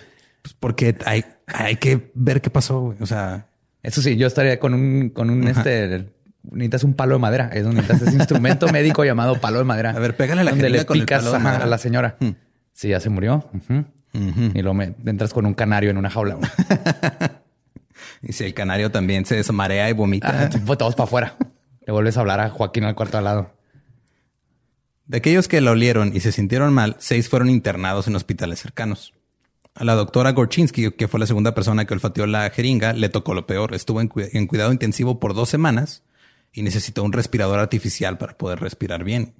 Pues 0.43 0.55
porque 0.59 0.97
hay, 1.07 1.25
hay 1.47 1.77
que 1.77 2.11
ver 2.15 2.41
qué 2.41 2.51
pasó. 2.51 2.81
güey. 2.81 2.99
O 3.01 3.07
sea, 3.07 3.47
Eso 3.83 4.01
sí, 4.01 4.17
yo 4.17 4.27
estaría 4.27 4.59
con 4.59 4.75
un, 4.75 5.11
con 5.11 5.31
un 5.31 5.49
este. 5.49 6.09
Necesitas 6.45 6.85
un 6.85 6.95
palo 6.95 7.15
de 7.15 7.21
madera. 7.21 7.51
Es 7.53 7.65
donde 7.65 7.83
necesitas 7.83 8.09
ese 8.09 8.17
instrumento 8.17 8.67
médico 8.73 9.05
llamado 9.05 9.41
palo 9.41 9.59
de 9.59 9.65
madera. 9.65 9.91
A 9.91 9.99
ver, 9.99 10.17
pégale 10.17 10.45
la 10.45 10.51
donde 10.51 10.71
le 10.71 10.85
con 10.85 10.97
el 10.97 11.03
picas 11.03 11.21
palo 11.21 11.31
de 11.33 11.37
ajá, 11.37 11.45
madera. 11.45 11.65
a 11.65 11.67
la 11.69 11.79
señora. 11.79 12.17
Hmm. 12.19 12.31
Sí, 12.73 12.89
ya 12.89 13.01
se 13.01 13.11
murió. 13.11 13.49
Y 14.13 14.61
luego 14.61 14.75
me 14.75 14.95
entras 15.07 15.33
con 15.33 15.47
un 15.47 15.55
canario 15.55 15.91
en 15.91 15.97
una 15.99 16.11
jaula. 16.11 16.39
y 18.23 18.33
si 18.33 18.45
el 18.45 18.55
canario 18.55 18.91
también 18.91 19.25
se 19.25 19.37
desmarea 19.37 19.89
y 19.89 19.93
vomita. 19.93 20.51
Ah, 20.53 20.59
fue 20.65 20.77
todos 20.77 20.95
para 20.95 21.05
afuera. 21.05 21.37
Le 21.87 21.93
vuelves 21.93 22.17
a 22.17 22.21
hablar 22.21 22.41
a 22.41 22.51
Joaquín 22.51 22.85
al 22.85 22.95
cuarto 22.95 23.19
al 23.19 23.25
lado. 23.25 23.55
De 25.07 25.19
aquellos 25.19 25.49
que 25.49 25.61
la 25.61 25.73
olieron 25.73 26.15
y 26.15 26.21
se 26.21 26.33
sintieron 26.33 26.73
mal, 26.73 26.97
seis 26.99 27.29
fueron 27.29 27.51
internados 27.51 28.07
en 28.09 28.17
hospitales 28.17 28.61
cercanos. 28.61 29.13
A 29.75 29.85
la 29.85 29.95
doctora 29.95 30.33
Gorchinsky, 30.33 30.91
que 30.93 31.09
fue 31.09 31.19
la 31.21 31.27
segunda 31.27 31.55
persona 31.55 31.85
que 31.87 31.95
olfateó 31.95 32.27
la 32.27 32.51
jeringa, 32.51 32.93
le 32.93 33.09
tocó 33.09 33.33
lo 33.35 33.47
peor. 33.47 33.75
Estuvo 33.75 34.01
en, 34.01 34.09
cu- 34.09 34.21
en 34.33 34.47
cuidado 34.47 34.71
intensivo 34.73 35.19
por 35.19 35.35
dos 35.35 35.49
semanas 35.49 36.03
y 36.53 36.63
necesitó 36.63 37.03
un 37.05 37.13
respirador 37.13 37.59
artificial 37.59 38.19
para 38.19 38.37
poder 38.37 38.61
respirar 38.61 39.03
bien. 39.05 39.35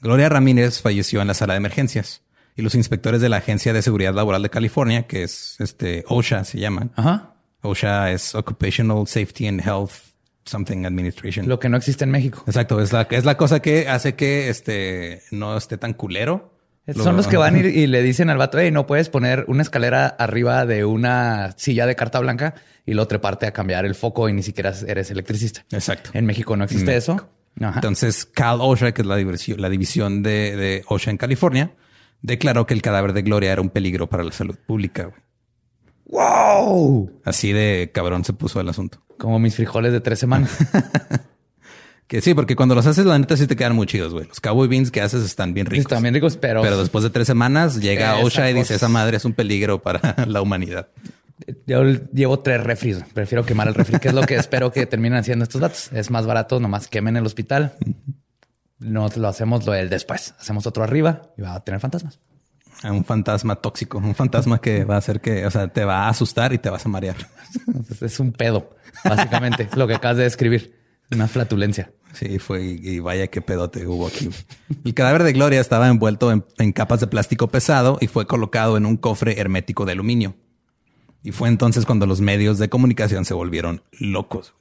Gloria 0.00 0.28
Ramírez 0.28 0.80
falleció 0.80 1.20
en 1.20 1.26
la 1.28 1.34
sala 1.34 1.54
de 1.54 1.58
emergencias 1.58 2.22
y 2.56 2.62
los 2.62 2.74
inspectores 2.74 3.20
de 3.20 3.28
la 3.28 3.36
Agencia 3.38 3.72
de 3.72 3.82
Seguridad 3.82 4.14
Laboral 4.14 4.42
de 4.42 4.50
California, 4.50 5.06
que 5.06 5.22
es 5.24 5.56
este 5.58 6.04
OSHA 6.08 6.44
se 6.44 6.58
llaman. 6.58 6.92
Ajá. 6.96 7.34
OSHA 7.62 8.12
es 8.12 8.34
Occupational 8.34 9.06
Safety 9.06 9.46
and 9.48 9.60
Health 9.60 9.90
Something 10.44 10.86
Administration. 10.86 11.48
Lo 11.48 11.58
que 11.58 11.68
no 11.68 11.76
existe 11.76 12.04
en 12.04 12.10
México. 12.10 12.42
Exacto, 12.46 12.80
es 12.80 12.92
la, 12.92 13.02
es 13.10 13.24
la 13.24 13.36
cosa 13.36 13.60
que 13.60 13.88
hace 13.88 14.14
que 14.14 14.48
este 14.48 15.22
no 15.32 15.56
esté 15.56 15.76
tan 15.76 15.92
culero. 15.92 16.54
Son 16.94 17.04
Lo- 17.06 17.12
los 17.12 17.26
que 17.28 17.36
van 17.36 17.56
y, 17.56 17.60
y 17.68 17.86
le 17.86 18.02
dicen 18.02 18.30
al 18.30 18.38
vato, 18.38 18.58
hey, 18.58 18.70
no 18.70 18.86
puedes 18.86 19.08
poner 19.10 19.44
una 19.48 19.62
escalera 19.62 20.06
arriba 20.06 20.64
de 20.66 20.84
una 20.84 21.52
silla 21.56 21.86
de 21.86 21.94
carta 21.96 22.18
blanca 22.20 22.54
y 22.86 22.94
lo 22.94 23.06
treparte 23.06 23.46
a 23.46 23.52
cambiar 23.52 23.84
el 23.84 23.94
foco 23.94 24.28
y 24.28 24.32
ni 24.32 24.42
siquiera 24.42 24.72
eres 24.86 25.10
electricista. 25.10 25.64
Exacto. 25.70 26.10
En 26.14 26.24
México 26.26 26.56
no 26.56 26.64
existe 26.64 26.96
eso. 26.96 27.28
Ajá. 27.60 27.74
Entonces, 27.76 28.24
Cal 28.24 28.58
OSHA, 28.60 28.92
que 28.92 29.02
es 29.02 29.06
la, 29.08 29.16
diversión- 29.16 29.60
la 29.60 29.68
división 29.68 30.22
de, 30.22 30.56
de 30.56 30.84
OSHA 30.88 31.10
en 31.10 31.16
California, 31.18 31.72
declaró 32.22 32.66
que 32.66 32.74
el 32.74 32.82
cadáver 32.82 33.12
de 33.12 33.22
Gloria 33.22 33.52
era 33.52 33.60
un 33.60 33.68
peligro 33.70 34.08
para 34.08 34.24
la 34.24 34.32
salud 34.32 34.56
pública. 34.66 35.04
güey. 35.04 35.20
¡Wow! 36.06 37.20
Así 37.24 37.52
de 37.52 37.90
cabrón 37.92 38.24
se 38.24 38.32
puso 38.32 38.60
el 38.60 38.68
asunto. 38.68 39.02
Como 39.18 39.38
mis 39.38 39.54
frijoles 39.56 39.92
de 39.92 40.00
tres 40.00 40.18
semanas. 40.18 40.56
Que 42.08 42.22
sí, 42.22 42.32
porque 42.32 42.56
cuando 42.56 42.74
los 42.74 42.86
haces, 42.86 43.04
la 43.04 43.18
neta 43.18 43.36
sí 43.36 43.46
te 43.46 43.54
quedan 43.54 43.76
muy 43.76 43.86
chidos, 43.86 44.14
güey. 44.14 44.26
Los 44.26 44.40
cowboy 44.40 44.66
beans 44.66 44.90
que 44.90 45.02
haces 45.02 45.22
están 45.22 45.52
bien 45.52 45.66
ricos. 45.66 45.84
Están 45.84 46.02
bien 46.02 46.14
ricos, 46.14 46.38
pero, 46.38 46.62
Pero 46.62 46.78
después 46.78 47.04
de 47.04 47.10
tres 47.10 47.26
semanas 47.26 47.80
llega 47.80 48.16
Esa 48.16 48.24
OSHA 48.24 48.50
y 48.50 48.54
dice, 48.54 48.74
esa 48.74 48.88
madre 48.88 49.18
es 49.18 49.26
un 49.26 49.34
peligro 49.34 49.82
para 49.82 50.16
la 50.26 50.40
humanidad. 50.40 50.88
yo 51.66 51.84
llevo 51.84 52.38
tres 52.38 52.64
refris. 52.64 53.04
Prefiero 53.12 53.44
quemar 53.44 53.68
el 53.68 53.74
refri, 53.74 53.98
que 53.98 54.08
es 54.08 54.14
lo 54.14 54.22
que 54.22 54.36
espero 54.36 54.72
que 54.72 54.86
terminen 54.86 55.18
haciendo 55.18 55.42
estos 55.42 55.60
vatos. 55.60 55.92
Es 55.92 56.10
más 56.10 56.24
barato, 56.24 56.58
nomás 56.60 56.88
quemen 56.88 57.18
el 57.18 57.26
hospital. 57.26 57.74
No 58.78 59.06
lo 59.14 59.28
hacemos 59.28 59.66
lo 59.66 59.72
del 59.72 59.90
después. 59.90 60.34
Hacemos 60.40 60.66
otro 60.66 60.84
arriba 60.84 61.22
y 61.36 61.42
va 61.42 61.56
a 61.56 61.60
tener 61.60 61.78
fantasmas. 61.78 62.20
A 62.84 62.90
Un 62.90 63.04
fantasma 63.04 63.56
tóxico, 63.56 63.98
un 63.98 64.14
fantasma 64.14 64.62
que 64.62 64.84
va 64.84 64.94
a 64.94 64.98
hacer 64.98 65.20
que, 65.20 65.44
o 65.44 65.50
sea, 65.50 65.68
te 65.68 65.84
va 65.84 66.06
a 66.06 66.08
asustar 66.08 66.54
y 66.54 66.58
te 66.58 66.70
vas 66.70 66.86
a 66.86 66.88
marear. 66.88 67.16
Es 68.00 68.18
un 68.18 68.32
pedo, 68.32 68.70
básicamente, 69.04 69.68
lo 69.74 69.86
que 69.86 69.94
acabas 69.94 70.16
de 70.16 70.22
describir. 70.22 70.77
Una 71.10 71.28
flatulencia. 71.28 71.92
Sí, 72.12 72.38
fue 72.38 72.62
y 72.64 72.98
vaya 73.00 73.28
qué 73.28 73.40
pedote 73.40 73.86
hubo 73.86 74.06
aquí. 74.06 74.30
El 74.84 74.94
cadáver 74.94 75.22
de 75.22 75.32
Gloria 75.32 75.60
estaba 75.60 75.88
envuelto 75.88 76.32
en, 76.32 76.44
en 76.58 76.72
capas 76.72 77.00
de 77.00 77.06
plástico 77.06 77.48
pesado 77.48 77.98
y 78.00 78.06
fue 78.06 78.26
colocado 78.26 78.76
en 78.76 78.86
un 78.86 78.96
cofre 78.96 79.40
hermético 79.40 79.84
de 79.84 79.92
aluminio. 79.92 80.34
Y 81.22 81.32
fue 81.32 81.48
entonces 81.48 81.84
cuando 81.84 82.06
los 82.06 82.20
medios 82.20 82.58
de 82.58 82.68
comunicación 82.68 83.24
se 83.24 83.34
volvieron 83.34 83.82
locos. 83.92 84.54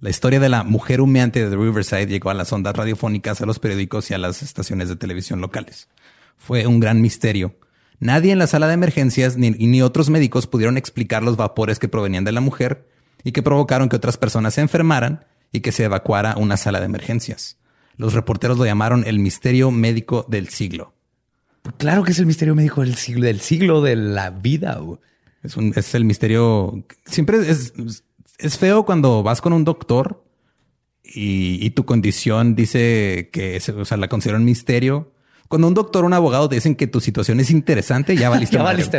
La 0.00 0.10
historia 0.10 0.40
de 0.40 0.48
la 0.48 0.64
mujer 0.64 1.00
humeante 1.00 1.48
de 1.48 1.56
Riverside 1.56 2.06
llegó 2.06 2.30
a 2.30 2.34
las 2.34 2.52
ondas 2.52 2.74
radiofónicas, 2.74 3.40
a 3.40 3.46
los 3.46 3.58
periódicos 3.60 4.10
y 4.10 4.14
a 4.14 4.18
las 4.18 4.42
estaciones 4.42 4.88
de 4.88 4.96
televisión 4.96 5.40
locales. 5.40 5.88
Fue 6.36 6.66
un 6.66 6.80
gran 6.80 7.00
misterio. 7.00 7.54
Nadie 8.00 8.32
en 8.32 8.40
la 8.40 8.48
sala 8.48 8.66
de 8.66 8.74
emergencias 8.74 9.36
ni, 9.36 9.50
ni 9.50 9.80
otros 9.80 10.10
médicos 10.10 10.48
pudieron 10.48 10.76
explicar 10.76 11.22
los 11.22 11.36
vapores 11.36 11.78
que 11.78 11.86
provenían 11.86 12.24
de 12.24 12.32
la 12.32 12.40
mujer 12.40 12.88
y 13.22 13.30
que 13.30 13.44
provocaron 13.44 13.88
que 13.88 13.94
otras 13.94 14.16
personas 14.16 14.54
se 14.54 14.60
enfermaran 14.60 15.24
y 15.52 15.60
que 15.60 15.72
se 15.72 15.84
evacuara 15.84 16.34
una 16.36 16.56
sala 16.56 16.80
de 16.80 16.86
emergencias. 16.86 17.58
Los 17.96 18.14
reporteros 18.14 18.58
lo 18.58 18.64
llamaron 18.64 19.04
el 19.06 19.18
misterio 19.18 19.70
médico 19.70 20.26
del 20.28 20.48
siglo. 20.48 20.94
Claro 21.76 22.02
que 22.02 22.12
es 22.12 22.18
el 22.18 22.26
misterio 22.26 22.54
médico 22.54 22.80
del 22.80 22.96
siglo, 22.96 23.26
del 23.26 23.40
siglo 23.40 23.82
de 23.82 23.94
la 23.96 24.30
vida. 24.30 24.80
Es, 25.42 25.56
un, 25.56 25.72
es 25.76 25.94
el 25.94 26.04
misterio. 26.04 26.84
Siempre 27.04 27.38
es, 27.48 27.72
es 28.38 28.58
feo 28.58 28.84
cuando 28.84 29.22
vas 29.22 29.40
con 29.40 29.52
un 29.52 29.64
doctor 29.64 30.24
y, 31.04 31.64
y 31.64 31.70
tu 31.70 31.84
condición 31.84 32.54
dice 32.54 33.30
que 33.32 33.56
es, 33.56 33.68
o 33.68 33.84
sea, 33.84 33.96
la 33.96 34.08
considera 34.08 34.38
un 34.38 34.44
misterio. 34.44 35.12
Cuando 35.48 35.68
un 35.68 35.74
doctor 35.74 36.04
o 36.04 36.06
un 36.06 36.14
abogado 36.14 36.48
te 36.48 36.54
dicen 36.54 36.74
que 36.74 36.86
tu 36.86 37.00
situación 37.00 37.38
es 37.38 37.50
interesante, 37.50 38.16
ya 38.16 38.30
valiste. 38.30 38.56
Ya 38.56 38.62
valiste. 38.62 38.98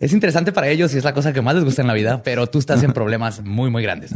Es 0.00 0.12
interesante 0.12 0.50
para 0.52 0.68
ellos 0.68 0.92
y 0.92 0.98
es 0.98 1.04
la 1.04 1.14
cosa 1.14 1.32
que 1.32 1.40
más 1.40 1.54
les 1.54 1.64
gusta 1.64 1.82
en 1.82 1.88
la 1.88 1.94
vida, 1.94 2.22
pero 2.24 2.48
tú 2.48 2.58
estás 2.58 2.82
en 2.82 2.92
problemas 2.92 3.44
muy, 3.44 3.70
muy 3.70 3.82
grandes. 3.82 4.12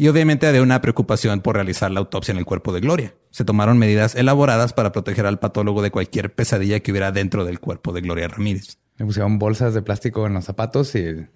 Y 0.00 0.08
obviamente 0.08 0.46
había 0.46 0.62
una 0.62 0.80
preocupación 0.80 1.42
por 1.42 1.56
realizar 1.56 1.90
la 1.90 2.00
autopsia 2.00 2.32
en 2.32 2.38
el 2.38 2.46
cuerpo 2.46 2.72
de 2.72 2.80
Gloria. 2.80 3.14
Se 3.30 3.44
tomaron 3.44 3.76
medidas 3.76 4.14
elaboradas 4.14 4.72
para 4.72 4.92
proteger 4.92 5.26
al 5.26 5.38
patólogo 5.38 5.82
de 5.82 5.90
cualquier 5.90 6.34
pesadilla 6.34 6.80
que 6.80 6.90
hubiera 6.90 7.12
dentro 7.12 7.44
del 7.44 7.60
cuerpo 7.60 7.92
de 7.92 8.00
Gloria 8.00 8.26
Ramírez. 8.26 8.78
Me 8.96 9.04
pusieron 9.04 9.38
bolsas 9.38 9.74
de 9.74 9.82
plástico 9.82 10.26
en 10.26 10.32
los 10.32 10.46
zapatos 10.46 10.94
y 10.94 11.26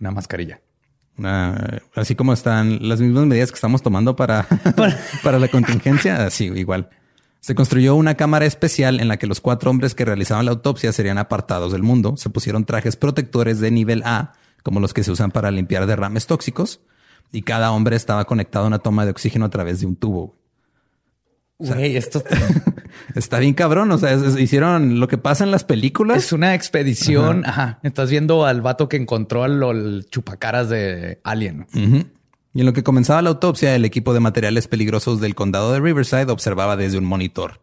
una 0.00 0.10
mascarilla. 0.10 0.60
Una- 1.16 1.80
así 1.94 2.16
como 2.16 2.32
están 2.32 2.88
las 2.88 3.00
mismas 3.00 3.26
medidas 3.26 3.52
que 3.52 3.54
estamos 3.54 3.82
tomando 3.82 4.16
para, 4.16 4.48
para 5.22 5.38
la 5.38 5.46
contingencia, 5.46 6.26
así 6.26 6.46
igual. 6.46 6.90
Se 7.38 7.54
construyó 7.54 7.94
una 7.94 8.16
cámara 8.16 8.46
especial 8.46 8.98
en 8.98 9.06
la 9.06 9.16
que 9.18 9.28
los 9.28 9.40
cuatro 9.40 9.70
hombres 9.70 9.94
que 9.94 10.04
realizaban 10.04 10.44
la 10.44 10.50
autopsia 10.50 10.92
serían 10.92 11.18
apartados 11.18 11.70
del 11.70 11.84
mundo. 11.84 12.16
Se 12.16 12.30
pusieron 12.30 12.64
trajes 12.64 12.96
protectores 12.96 13.60
de 13.60 13.70
nivel 13.70 14.02
A, 14.04 14.32
como 14.64 14.80
los 14.80 14.92
que 14.92 15.04
se 15.04 15.12
usan 15.12 15.30
para 15.30 15.52
limpiar 15.52 15.86
derrames 15.86 16.26
tóxicos, 16.26 16.80
y 17.32 17.42
cada 17.42 17.70
hombre 17.72 17.96
estaba 17.96 18.24
conectado 18.24 18.64
a 18.64 18.68
una 18.68 18.78
toma 18.78 19.04
de 19.04 19.10
oxígeno 19.10 19.44
a 19.46 19.50
través 19.50 19.80
de 19.80 19.86
un 19.86 19.96
tubo. 19.96 20.36
Güey, 21.60 21.96
esto 21.96 22.22
Está 23.16 23.38
bien 23.40 23.54
cabrón. 23.54 23.90
O 23.90 23.98
sea, 23.98 24.12
es- 24.12 24.22
es- 24.22 24.38
hicieron 24.38 25.00
lo 25.00 25.08
que 25.08 25.18
pasa 25.18 25.42
en 25.44 25.50
las 25.50 25.64
películas. 25.64 26.18
es 26.18 26.32
una 26.32 26.54
expedición. 26.54 27.44
Ajá. 27.44 27.80
Estás 27.82 28.10
viendo 28.10 28.46
al 28.46 28.62
vato 28.62 28.88
que 28.88 28.96
encontró 28.96 29.42
al, 29.44 29.62
al 29.62 30.06
chupacaras 30.08 30.68
de 30.68 31.20
Alien. 31.24 31.66
Y 32.54 32.60
en 32.60 32.66
lo 32.66 32.72
que 32.72 32.82
comenzaba 32.84 33.22
la 33.22 33.30
autopsia, 33.30 33.74
el 33.74 33.84
equipo 33.84 34.14
de 34.14 34.20
materiales 34.20 34.68
peligrosos 34.68 35.20
del 35.20 35.34
condado 35.34 35.72
de 35.72 35.80
Riverside 35.80 36.30
observaba 36.30 36.76
desde 36.76 36.98
un 36.98 37.04
monitor. 37.04 37.60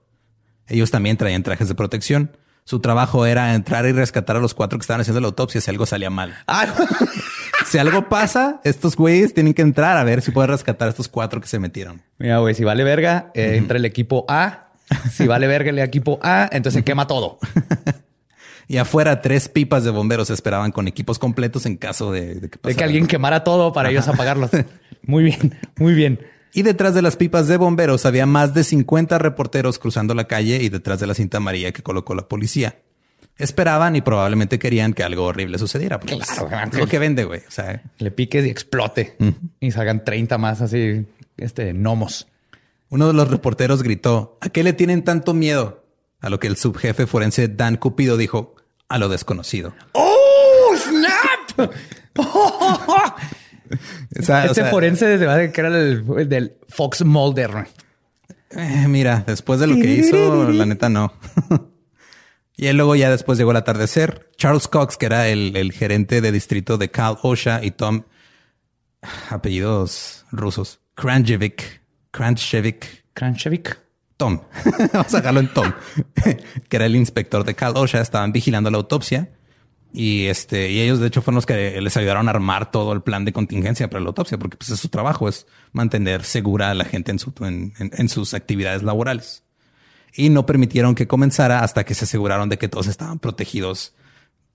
Ellos 0.68 0.92
también 0.92 1.16
traían 1.18 1.44
trajes 1.44 1.68
de 1.70 1.76
protección. 1.76 2.36
Su 2.66 2.80
trabajo 2.80 3.26
era 3.26 3.54
entrar 3.56 3.86
y 3.86 3.92
rescatar 3.94 4.36
a 4.36 4.40
los 4.40 4.54
cuatro 4.56 4.78
que 4.80 4.84
estaban 4.84 5.02
haciendo 5.02 5.22
la 5.22 5.28
autopsia 5.28 5.62
si 5.62 5.70
algo 5.70 5.86
salía 5.86 6.10
mal. 6.10 6.36
Ah, 6.48 6.66
si 7.68 7.78
algo 7.78 8.10
pasa, 8.10 8.62
estos 8.64 8.96
güeyes 8.96 9.34
tienen 9.34 9.54
que 9.54 9.62
entrar 9.62 9.98
a 9.98 10.04
ver 10.04 10.22
si 10.22 10.32
pueden 10.32 10.52
rescatar 10.52 10.88
a 10.88 10.92
estos 10.92 11.08
cuatro 11.08 11.42
que 11.42 11.48
se 11.48 11.60
metieron. 11.60 12.02
Mira, 12.18 12.40
güey, 12.40 12.56
si 12.56 12.64
vale 12.64 12.84
verga, 12.84 13.32
eh, 13.34 13.56
entra 13.58 13.78
el 13.78 13.86
equipo 13.86 14.26
A. 14.28 14.70
Si 15.12 15.26
vale 15.26 15.48
verga 15.48 15.72
el 15.72 15.80
equipo 15.80 16.20
A, 16.22 16.48
entonces 16.52 16.80
se 16.80 16.84
quema 16.84 17.08
todo. 17.08 17.40
Y 18.68 18.78
afuera, 18.78 19.22
tres 19.22 19.48
pipas 19.48 19.84
de 19.84 19.92
bomberos 19.92 20.30
esperaban 20.30 20.72
con 20.72 20.88
equipos 20.88 21.20
completos 21.20 21.66
en 21.66 21.78
caso 21.78 22.12
de, 22.12 22.36
de 22.36 22.50
que 22.50 22.60
De 22.64 22.76
que 22.76 22.84
alguien 22.84 23.06
quemara 23.06 23.44
todo 23.44 23.72
para 23.74 23.92
ellos 23.92 24.08
apagarlos. 24.08 24.50
Muy 25.04 25.24
bien, 25.24 25.56
muy 25.78 25.94
bien. 25.94 26.20
Y 26.52 26.64
detrás 26.64 26.96
de 26.96 27.04
las 27.04 27.16
pipas 27.16 27.48
de 27.48 27.58
bomberos 27.58 28.08
había 28.08 28.26
más 28.26 28.56
de 28.56 28.64
50 28.64 29.20
reporteros 29.20 29.78
cruzando 29.78 30.16
la 30.16 30.26
calle 30.26 30.64
y 30.64 30.70
detrás 30.70 31.00
de 31.00 31.06
la 31.06 31.14
cinta 31.14 31.38
amarilla 31.38 31.72
que 31.72 31.84
colocó 31.84 32.16
la 32.16 32.28
policía. 32.28 32.80
Esperaban 33.38 33.96
y 33.96 34.02
probablemente 34.02 34.58
querían 34.60 34.94
que 34.94 35.04
algo 35.04 35.26
horrible 35.26 35.58
sucediera. 35.58 36.00
porque, 36.00 36.16
pues, 36.16 36.30
Claro, 36.30 36.70
es 36.72 36.78
lo 36.80 36.88
que 36.88 37.00
vende, 37.00 37.26
güey. 37.26 37.42
O 37.48 37.52
sea, 37.52 37.82
Le 37.98 38.12
piques 38.12 38.46
y 38.46 38.50
explote. 38.50 39.18
Y 39.60 39.72
salgan 39.72 40.04
30 40.06 40.38
más 40.38 40.62
así, 40.62 41.06
este, 41.38 41.74
gnomos. 41.74 42.28
uno 42.90 43.08
de 43.08 43.14
los 43.14 43.30
reporteros 43.30 43.84
gritó, 43.84 44.38
¿a 44.42 44.50
qué 44.50 44.64
le 44.64 44.72
tienen 44.74 45.04
tanto 45.04 45.34
miedo? 45.34 45.84
A 46.22 46.30
lo 46.30 46.40
que 46.40 46.48
el 46.48 46.56
subjefe 46.56 47.08
forense 47.08 47.48
Dan 47.50 47.76
Cupido 47.76 48.16
dijo, 48.18 48.56
a 48.88 48.98
lo 48.98 49.10
desconocido. 49.10 49.74
¡Oh, 49.94 50.74
snap! 50.78 51.72
O 54.20 54.22
sea, 54.22 54.44
o 54.44 54.46
este 54.46 54.62
sea, 54.62 54.70
forense 54.70 55.18
se 55.18 55.26
va 55.26 55.36
a 55.36 55.52
que 55.52 55.60
era 55.60 55.70
el, 55.70 56.06
el 56.20 56.30
del 56.30 56.54
Fox 56.70 57.04
Mulder. 57.04 57.68
eh, 58.52 58.86
mira, 58.88 59.24
después 59.26 59.60
de 59.60 59.66
lo 59.68 59.76
que 59.76 59.92
hizo, 59.92 60.52
la 60.52 60.66
neta 60.68 60.88
no. 60.88 61.12
Y 62.58 62.72
luego 62.74 62.96
ya 62.96 63.10
después 63.10 63.38
llegó 63.38 63.52
el 63.52 63.58
atardecer. 63.58 64.30
Charles 64.38 64.68
Cox, 64.68 64.98
que 64.98 65.06
era 65.08 65.28
el, 65.28 65.56
el 65.56 65.72
gerente 65.74 66.22
de 66.22 66.32
distrito 66.32 66.78
de 66.78 66.90
Cal 66.92 67.18
Osha 67.22 67.64
y 67.64 67.72
Tom, 67.72 68.04
apellidos 69.30 70.26
rusos, 70.32 70.80
Kranjevic, 70.96 71.82
Kranjevich, 72.12 73.04
Kranchevik. 73.14 73.80
Tom. 74.18 74.40
Vamos 74.94 75.14
a 75.14 75.18
dejarlo 75.18 75.42
en 75.42 75.54
Tom, 75.54 75.74
que 76.70 76.76
era 76.76 76.86
el 76.86 76.96
inspector 76.96 77.44
de 77.44 77.54
Cal 77.56 77.74
Osha. 77.76 78.00
Estaban 78.02 78.32
vigilando 78.32 78.72
la 78.72 78.78
autopsia 78.78 79.30
y 79.92 80.26
este, 80.28 80.72
y 80.72 80.80
ellos 80.80 81.00
de 81.00 81.08
hecho 81.08 81.22
fueron 81.22 81.36
los 81.36 81.46
que 81.46 81.80
les 81.82 81.98
ayudaron 81.98 82.28
a 82.28 82.32
armar 82.32 82.72
todo 82.72 82.94
el 82.94 83.02
plan 83.02 83.26
de 83.26 83.34
contingencia 83.34 83.90
para 83.90 84.02
la 84.02 84.08
autopsia, 84.08 84.38
porque 84.38 84.56
pues 84.58 84.70
es 84.70 84.80
su 84.80 84.88
trabajo, 84.90 85.28
es 85.28 85.48
mantener 85.74 86.24
segura 86.24 86.72
a 86.72 86.74
la 86.76 86.86
gente 86.86 87.12
en, 87.12 87.20
su, 87.20 87.34
en, 87.42 87.74
en- 87.78 87.92
en 87.94 88.08
sus 88.10 88.34
actividades 88.34 88.84
laborales. 88.84 89.44
Y 90.16 90.30
no 90.30 90.46
permitieron 90.46 90.96
que 90.96 91.08
comenzara 91.08 91.60
hasta 91.60 91.84
que 91.84 91.94
se 91.94 92.06
aseguraron 92.06 92.50
de 92.50 92.58
que 92.58 92.68
todos 92.70 92.88
estaban 92.88 93.20
protegidos 93.20 93.94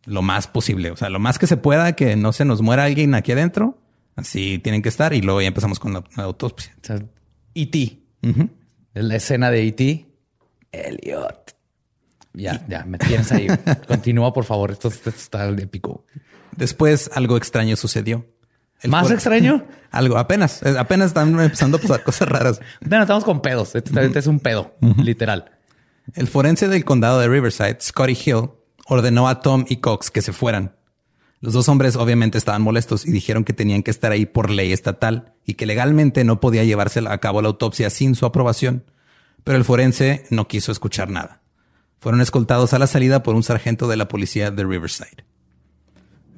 lo 0.04 0.22
más 0.22 0.46
posible. 0.46 0.90
O 0.90 0.96
sea, 0.96 1.10
lo 1.10 1.18
más 1.18 1.38
que 1.38 1.46
se 1.46 1.56
pueda, 1.56 1.92
que 1.94 2.16
no 2.16 2.32
se 2.32 2.44
nos 2.44 2.62
muera 2.62 2.84
alguien 2.84 3.14
aquí 3.14 3.32
adentro. 3.32 3.78
Así 4.16 4.58
tienen 4.58 4.82
que 4.82 4.88
estar. 4.88 5.12
Y 5.12 5.20
luego 5.20 5.40
ya 5.40 5.48
empezamos 5.48 5.78
con 5.78 5.92
la, 5.92 6.04
la 6.16 6.24
autopsia. 6.24 6.74
O 6.82 6.86
sea, 6.86 7.02
E.T. 7.54 8.02
Es 8.94 9.04
la 9.04 9.16
escena 9.16 9.50
de 9.50 9.66
E.T. 9.66 10.06
Elliot. 10.72 11.56
Ya, 12.32 12.64
ya, 12.68 12.84
me 12.84 12.98
tienes 12.98 13.30
ahí. 13.32 13.48
Continúa, 13.88 14.32
por 14.32 14.44
favor. 14.44 14.70
Esto, 14.70 14.88
esto 14.88 15.10
está 15.10 15.48
épico. 15.48 16.04
Después 16.56 17.10
algo 17.14 17.36
extraño 17.36 17.76
sucedió. 17.76 18.26
El 18.82 18.90
¿Más 18.90 19.10
extraño? 19.10 19.64
Algo, 19.90 20.18
apenas, 20.18 20.62
eh, 20.62 20.76
apenas 20.78 21.08
están 21.08 21.38
empezando 21.38 21.76
a 21.76 21.80
pasar 21.80 22.02
cosas 22.04 22.28
raras. 22.28 22.60
Bueno, 22.80 23.02
estamos 23.02 23.24
con 23.24 23.42
pedos. 23.42 23.74
Este, 23.74 24.04
este 24.04 24.18
es 24.18 24.26
un 24.26 24.40
pedo, 24.40 24.74
literal. 24.98 25.50
El 26.14 26.28
forense 26.28 26.68
del 26.68 26.84
condado 26.84 27.20
de 27.20 27.28
Riverside, 27.28 27.78
Scotty 27.80 28.16
Hill, 28.24 28.50
ordenó 28.86 29.28
a 29.28 29.40
Tom 29.40 29.64
y 29.68 29.76
Cox 29.76 30.10
que 30.10 30.22
se 30.22 30.32
fueran. 30.32 30.76
Los 31.40 31.54
dos 31.54 31.68
hombres 31.68 31.96
obviamente 31.96 32.36
estaban 32.36 32.60
molestos 32.60 33.06
y 33.06 33.12
dijeron 33.12 33.44
que 33.44 33.52
tenían 33.52 33.82
que 33.82 33.90
estar 33.90 34.12
ahí 34.12 34.26
por 34.26 34.50
ley 34.50 34.72
estatal 34.72 35.34
y 35.46 35.54
que 35.54 35.64
legalmente 35.64 36.22
no 36.22 36.38
podía 36.38 36.64
llevarse 36.64 37.00
a 37.06 37.18
cabo 37.18 37.40
la 37.40 37.48
autopsia 37.48 37.88
sin 37.88 38.14
su 38.14 38.26
aprobación. 38.26 38.84
Pero 39.42 39.56
el 39.56 39.64
forense 39.64 40.26
no 40.28 40.48
quiso 40.48 40.70
escuchar 40.70 41.08
nada. 41.08 41.40
Fueron 41.98 42.20
escoltados 42.20 42.74
a 42.74 42.78
la 42.78 42.86
salida 42.86 43.22
por 43.22 43.34
un 43.34 43.42
sargento 43.42 43.88
de 43.88 43.96
la 43.96 44.08
policía 44.08 44.50
de 44.50 44.64
Riverside. 44.64 45.24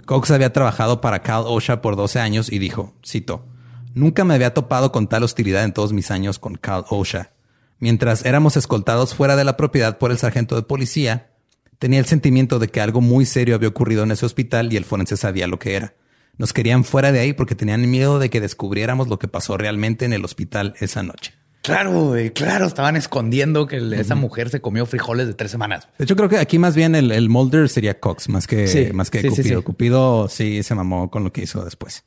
Cox 0.06 0.30
había 0.30 0.52
trabajado 0.52 1.00
para 1.00 1.22
Cal 1.22 1.44
OSHA 1.46 1.82
por 1.82 1.96
12 1.96 2.20
años 2.20 2.50
y 2.50 2.58
dijo, 2.58 2.94
cito, 3.06 3.46
Nunca 3.94 4.24
me 4.24 4.34
había 4.34 4.54
topado 4.54 4.90
con 4.90 5.06
tal 5.06 5.22
hostilidad 5.22 5.64
en 5.64 5.72
todos 5.72 5.92
mis 5.92 6.10
años 6.10 6.38
con 6.38 6.56
Cal 6.56 6.84
OSHA. 6.88 7.30
Mientras 7.78 8.24
éramos 8.24 8.56
escoltados 8.56 9.14
fuera 9.14 9.36
de 9.36 9.44
la 9.44 9.56
propiedad 9.56 9.98
por 9.98 10.10
el 10.10 10.18
sargento 10.18 10.56
de 10.56 10.62
policía, 10.62 11.30
tenía 11.78 11.98
el 11.98 12.06
sentimiento 12.06 12.58
de 12.58 12.68
que 12.68 12.80
algo 12.80 13.00
muy 13.00 13.26
serio 13.26 13.54
había 13.54 13.68
ocurrido 13.68 14.04
en 14.04 14.12
ese 14.12 14.24
hospital 14.24 14.72
y 14.72 14.76
el 14.76 14.84
forense 14.84 15.16
sabía 15.16 15.46
lo 15.46 15.58
que 15.58 15.74
era. 15.74 15.94
Nos 16.38 16.52
querían 16.52 16.84
fuera 16.84 17.12
de 17.12 17.20
ahí 17.20 17.32
porque 17.34 17.54
tenían 17.54 17.90
miedo 17.90 18.18
de 18.18 18.30
que 18.30 18.40
descubriéramos 18.40 19.08
lo 19.08 19.18
que 19.18 19.28
pasó 19.28 19.58
realmente 19.58 20.04
en 20.04 20.12
el 20.12 20.24
hospital 20.24 20.74
esa 20.80 21.02
noche. 21.02 21.34
Claro, 21.62 22.06
güey, 22.08 22.30
claro. 22.30 22.66
Estaban 22.66 22.96
escondiendo 22.96 23.66
que 23.66 23.76
el- 23.76 23.92
esa 23.94 24.14
mujer 24.16 24.50
se 24.50 24.60
comió 24.60 24.84
frijoles 24.84 25.28
de 25.28 25.34
tres 25.34 25.50
semanas. 25.52 25.88
De 25.96 26.04
hecho, 26.04 26.16
creo 26.16 26.28
que 26.28 26.38
aquí 26.38 26.58
más 26.58 26.74
bien 26.74 26.94
el, 26.94 27.12
el 27.12 27.28
Mulder 27.28 27.68
sería 27.68 28.00
Cox, 28.00 28.28
más 28.28 28.46
que, 28.46 28.66
Sí, 28.66 28.88
más 28.92 29.10
que 29.10 29.20
sí, 29.22 29.28
Cupido. 29.28 29.58
sí. 29.60 29.64
Cupido 29.64 30.28
sí 30.28 30.62
se 30.64 30.74
mamó 30.74 31.10
con 31.10 31.22
lo 31.24 31.32
que 31.32 31.42
hizo 31.42 31.64
después. 31.64 32.04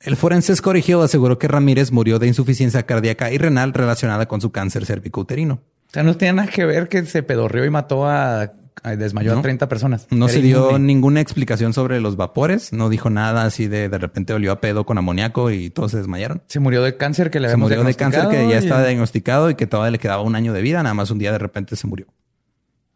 El 0.00 0.16
forense 0.16 0.54
Hill 0.54 1.00
aseguró 1.02 1.38
que 1.38 1.46
Ramírez 1.46 1.92
murió 1.92 2.18
de 2.18 2.26
insuficiencia 2.26 2.84
cardíaca 2.86 3.30
y 3.30 3.36
renal 3.36 3.74
relacionada 3.74 4.26
con 4.26 4.40
su 4.40 4.50
cáncer 4.50 4.86
cervicouterino. 4.86 5.54
O 5.88 5.92
sea, 5.92 6.02
no 6.02 6.16
tiene 6.16 6.34
nada 6.34 6.48
que 6.50 6.64
ver 6.64 6.88
que 6.88 7.04
se 7.04 7.22
pedorreó 7.22 7.66
y 7.66 7.70
mató 7.70 8.06
a- 8.06 8.52
desmayó 8.96 9.32
No. 9.34 9.38
a 9.40 9.42
30 9.42 9.68
personas. 9.68 10.06
No 10.10 10.26
Era 10.26 10.34
se 10.34 10.40
dio 10.42 10.68
inmune. 10.70 10.84
ninguna 10.86 11.20
explicación 11.20 11.72
sobre 11.72 12.00
los 12.00 12.16
vapores, 12.16 12.72
no 12.72 12.88
dijo 12.88 13.10
nada 13.10 13.44
así 13.44 13.68
de 13.68 13.88
de 13.88 13.98
repente 13.98 14.32
olió 14.32 14.52
a 14.52 14.60
pedo 14.60 14.84
con 14.86 14.96
amoníaco 14.98 15.50
y 15.50 15.70
todos 15.70 15.90
se 15.90 15.98
desmayaron. 15.98 16.42
Se 16.46 16.60
murió 16.60 16.82
de 16.82 16.96
cáncer 16.96 17.30
que 17.30 17.40
le 17.40 17.48
Se 17.48 17.52
habíamos 17.54 17.70
murió 17.70 17.84
de 17.84 17.94
cáncer 17.94 18.28
que 18.28 18.48
ya 18.48 18.58
estaba 18.58 18.82
diagnosticado 18.84 19.50
y 19.50 19.54
que 19.54 19.66
todavía 19.66 19.90
le 19.90 19.98
quedaba 19.98 20.22
un 20.22 20.34
año 20.34 20.52
de 20.52 20.62
vida, 20.62 20.82
nada 20.82 20.94
más 20.94 21.10
un 21.10 21.18
día 21.18 21.32
de 21.32 21.38
repente 21.38 21.76
se 21.76 21.86
murió. 21.86 22.06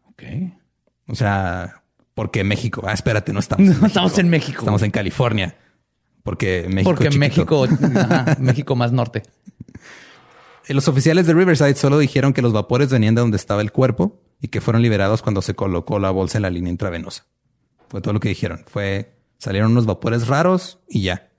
Ok. 0.05 0.23
O 1.07 1.15
sea, 1.15 1.83
porque 2.13 2.43
México, 2.43 2.81
ah, 2.87 2.93
espérate, 2.93 3.31
no 3.33 3.39
estamos. 3.39 3.67
No 3.81 3.87
estamos 3.87 4.17
en 4.17 4.29
México. 4.29 4.59
Estamos 4.59 4.81
en 4.81 4.91
California. 4.91 5.55
Porque 6.23 6.65
México. 6.67 6.89
Porque 6.95 7.09
chiquito. 7.09 7.19
México, 7.19 7.67
ajá, 7.99 8.37
México 8.39 8.75
más 8.75 8.91
norte. 8.91 9.21
Eh, 10.67 10.73
Los 10.73 10.87
oficiales 10.87 11.27
de 11.27 11.33
Riverside 11.35 11.75
solo 11.75 11.99
dijeron 11.99 12.33
que 12.33 12.41
los 12.41 12.53
vapores 12.53 12.89
venían 12.89 13.13
de 13.13 13.21
donde 13.21 13.37
estaba 13.37 13.61
el 13.61 13.71
cuerpo 13.71 14.19
y 14.41 14.47
que 14.49 14.61
fueron 14.61 14.81
liberados 14.81 15.21
cuando 15.21 15.41
se 15.41 15.55
colocó 15.55 15.99
la 15.99 16.11
bolsa 16.11 16.37
en 16.37 16.43
la 16.43 16.49
línea 16.49 16.71
intravenosa. 16.71 17.25
Fue 17.89 18.01
todo 18.01 18.13
lo 18.13 18.19
que 18.19 18.29
dijeron. 18.29 18.63
Fue 18.67 19.13
salieron 19.37 19.71
unos 19.71 19.85
vapores 19.85 20.27
raros 20.27 20.79
y 20.87 21.01
ya. 21.03 21.29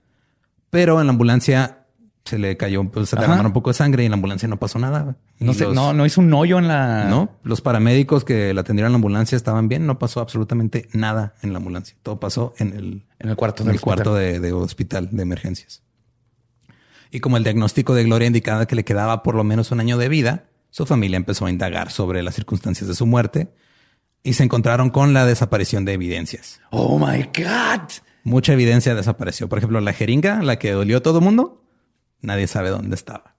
Pero 0.70 1.00
en 1.00 1.06
la 1.06 1.12
ambulancia 1.12 1.86
se 2.24 2.38
le 2.38 2.56
cayó, 2.56 2.82
pues, 2.90 3.08
se 3.08 3.16
derramaron 3.16 3.46
un 3.46 3.52
poco 3.52 3.70
de 3.70 3.74
sangre 3.74 4.02
y 4.02 4.06
en 4.06 4.10
la 4.10 4.16
ambulancia 4.16 4.48
no 4.48 4.58
pasó 4.58 4.78
nada. 4.80 5.16
No 5.38 5.54
sé, 5.54 5.64
los- 5.64 5.74
no, 5.74 5.92
no 5.92 6.04
hizo 6.06 6.20
un 6.20 6.32
hoyo 6.34 6.58
en 6.58 6.66
la. 6.66 7.04
No, 7.08 7.30
los 7.44 7.60
paramédicos 7.60 8.24
que 8.24 8.52
la 8.52 8.62
atendieron 8.62 8.88
en 8.88 8.92
la 8.94 8.96
ambulancia 8.96 9.36
estaban 9.36 9.68
bien. 9.68 9.86
No 9.86 9.98
pasó 10.00 10.20
absolutamente 10.20 10.88
nada 10.92 11.34
en 11.42 11.52
la 11.52 11.58
ambulancia. 11.58 11.96
Todo 12.02 12.18
pasó 12.18 12.52
en 12.58 12.72
el, 12.74 13.04
En 13.20 13.28
el 13.30 13.36
cuarto 13.36 13.62
en 13.62 13.70
el 13.70 13.80
cuarto 13.80 14.14
de, 14.14 14.40
de 14.40 14.52
hospital 14.52 15.08
de 15.12 15.22
emergencias. 15.22 15.82
Y 17.12 17.20
como 17.20 17.36
el 17.36 17.44
diagnóstico 17.44 17.94
de 17.94 18.04
Gloria 18.04 18.26
indicaba 18.26 18.66
que 18.66 18.74
le 18.76 18.84
quedaba 18.84 19.22
por 19.22 19.36
lo 19.36 19.44
menos 19.44 19.70
un 19.70 19.78
año 19.80 19.96
de 19.96 20.08
vida, 20.08 20.46
su 20.76 20.84
familia 20.84 21.16
empezó 21.16 21.46
a 21.46 21.50
indagar 21.50 21.90
sobre 21.90 22.22
las 22.22 22.34
circunstancias 22.34 22.86
de 22.86 22.94
su 22.94 23.06
muerte 23.06 23.48
y 24.22 24.34
se 24.34 24.44
encontraron 24.44 24.90
con 24.90 25.14
la 25.14 25.24
desaparición 25.24 25.86
de 25.86 25.94
evidencias. 25.94 26.60
Oh 26.70 26.98
my 26.98 27.22
God. 27.34 27.88
Mucha 28.24 28.52
evidencia 28.52 28.94
desapareció. 28.94 29.48
Por 29.48 29.56
ejemplo, 29.56 29.80
la 29.80 29.94
jeringa, 29.94 30.42
la 30.42 30.58
que 30.58 30.72
dolió 30.72 30.98
a 30.98 31.02
todo 31.02 31.22
mundo, 31.22 31.64
nadie 32.20 32.46
sabe 32.46 32.68
dónde 32.68 32.94
estaba. 32.94 33.36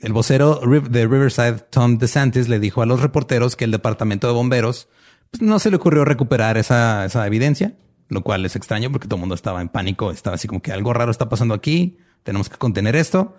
El 0.00 0.12
vocero 0.12 0.60
de 0.90 1.06
Riverside, 1.06 1.60
Tom 1.70 1.98
DeSantis, 1.98 2.48
le 2.48 2.58
dijo 2.58 2.82
a 2.82 2.86
los 2.86 3.00
reporteros 3.00 3.54
que 3.54 3.64
el 3.64 3.70
departamento 3.70 4.26
de 4.26 4.32
bomberos 4.32 4.88
pues, 5.30 5.40
no 5.40 5.60
se 5.60 5.70
le 5.70 5.76
ocurrió 5.76 6.04
recuperar 6.04 6.58
esa, 6.58 7.04
esa 7.04 7.24
evidencia, 7.28 7.74
lo 8.08 8.24
cual 8.24 8.44
es 8.44 8.56
extraño 8.56 8.90
porque 8.90 9.06
todo 9.06 9.18
el 9.18 9.20
mundo 9.20 9.36
estaba 9.36 9.60
en 9.60 9.68
pánico. 9.68 10.10
Estaba 10.10 10.34
así 10.34 10.48
como 10.48 10.62
que 10.62 10.72
algo 10.72 10.92
raro 10.92 11.12
está 11.12 11.28
pasando 11.28 11.54
aquí, 11.54 11.98
tenemos 12.24 12.48
que 12.48 12.58
contener 12.58 12.96
esto, 12.96 13.36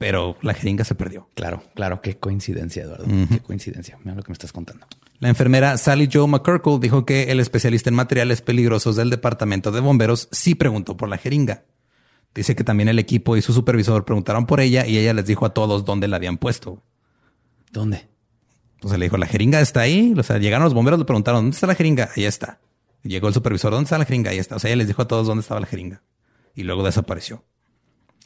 pero 0.00 0.38
la 0.40 0.54
jeringa 0.54 0.82
se 0.82 0.94
perdió. 0.94 1.28
Claro, 1.34 1.62
claro. 1.74 2.00
Qué 2.00 2.16
coincidencia, 2.16 2.84
Eduardo. 2.84 3.04
Qué 3.04 3.40
coincidencia. 3.40 3.98
Mira 4.02 4.16
lo 4.16 4.22
que 4.22 4.30
me 4.30 4.32
estás 4.32 4.50
contando. 4.50 4.86
La 5.18 5.28
enfermera 5.28 5.76
Sally 5.76 6.08
Joe 6.10 6.26
McCurkle 6.26 6.78
dijo 6.80 7.04
que 7.04 7.24
el 7.24 7.38
especialista 7.38 7.90
en 7.90 7.96
materiales 7.96 8.40
peligrosos 8.40 8.96
del 8.96 9.10
departamento 9.10 9.70
de 9.72 9.80
bomberos 9.80 10.30
sí 10.32 10.54
preguntó 10.54 10.96
por 10.96 11.10
la 11.10 11.18
jeringa. 11.18 11.64
Dice 12.34 12.56
que 12.56 12.64
también 12.64 12.88
el 12.88 12.98
equipo 12.98 13.36
y 13.36 13.42
su 13.42 13.52
supervisor 13.52 14.06
preguntaron 14.06 14.46
por 14.46 14.62
ella 14.62 14.86
y 14.86 14.96
ella 14.96 15.12
les 15.12 15.26
dijo 15.26 15.44
a 15.44 15.52
todos 15.52 15.84
dónde 15.84 16.08
la 16.08 16.16
habían 16.16 16.38
puesto. 16.38 16.82
¿Dónde? 17.70 18.08
Entonces 18.76 18.98
le 18.98 19.04
dijo, 19.04 19.18
la 19.18 19.26
jeringa 19.26 19.60
está 19.60 19.80
ahí. 19.80 20.14
O 20.16 20.22
sea, 20.22 20.38
llegaron 20.38 20.64
los 20.64 20.72
bomberos, 20.72 20.98
le 20.98 21.04
preguntaron, 21.04 21.42
¿dónde 21.42 21.54
está 21.56 21.66
la 21.66 21.74
jeringa? 21.74 22.08
Ahí 22.16 22.24
está. 22.24 22.58
Llegó 23.02 23.28
el 23.28 23.34
supervisor, 23.34 23.70
¿dónde 23.70 23.84
está 23.84 23.98
la 23.98 24.06
jeringa? 24.06 24.30
Ahí 24.30 24.38
está. 24.38 24.56
O 24.56 24.58
sea, 24.58 24.70
ella 24.70 24.78
les 24.78 24.86
dijo 24.86 25.02
a 25.02 25.08
todos 25.08 25.26
dónde 25.26 25.42
estaba 25.42 25.60
la 25.60 25.66
jeringa. 25.66 26.00
Y 26.54 26.62
luego 26.62 26.82
desapareció. 26.82 27.44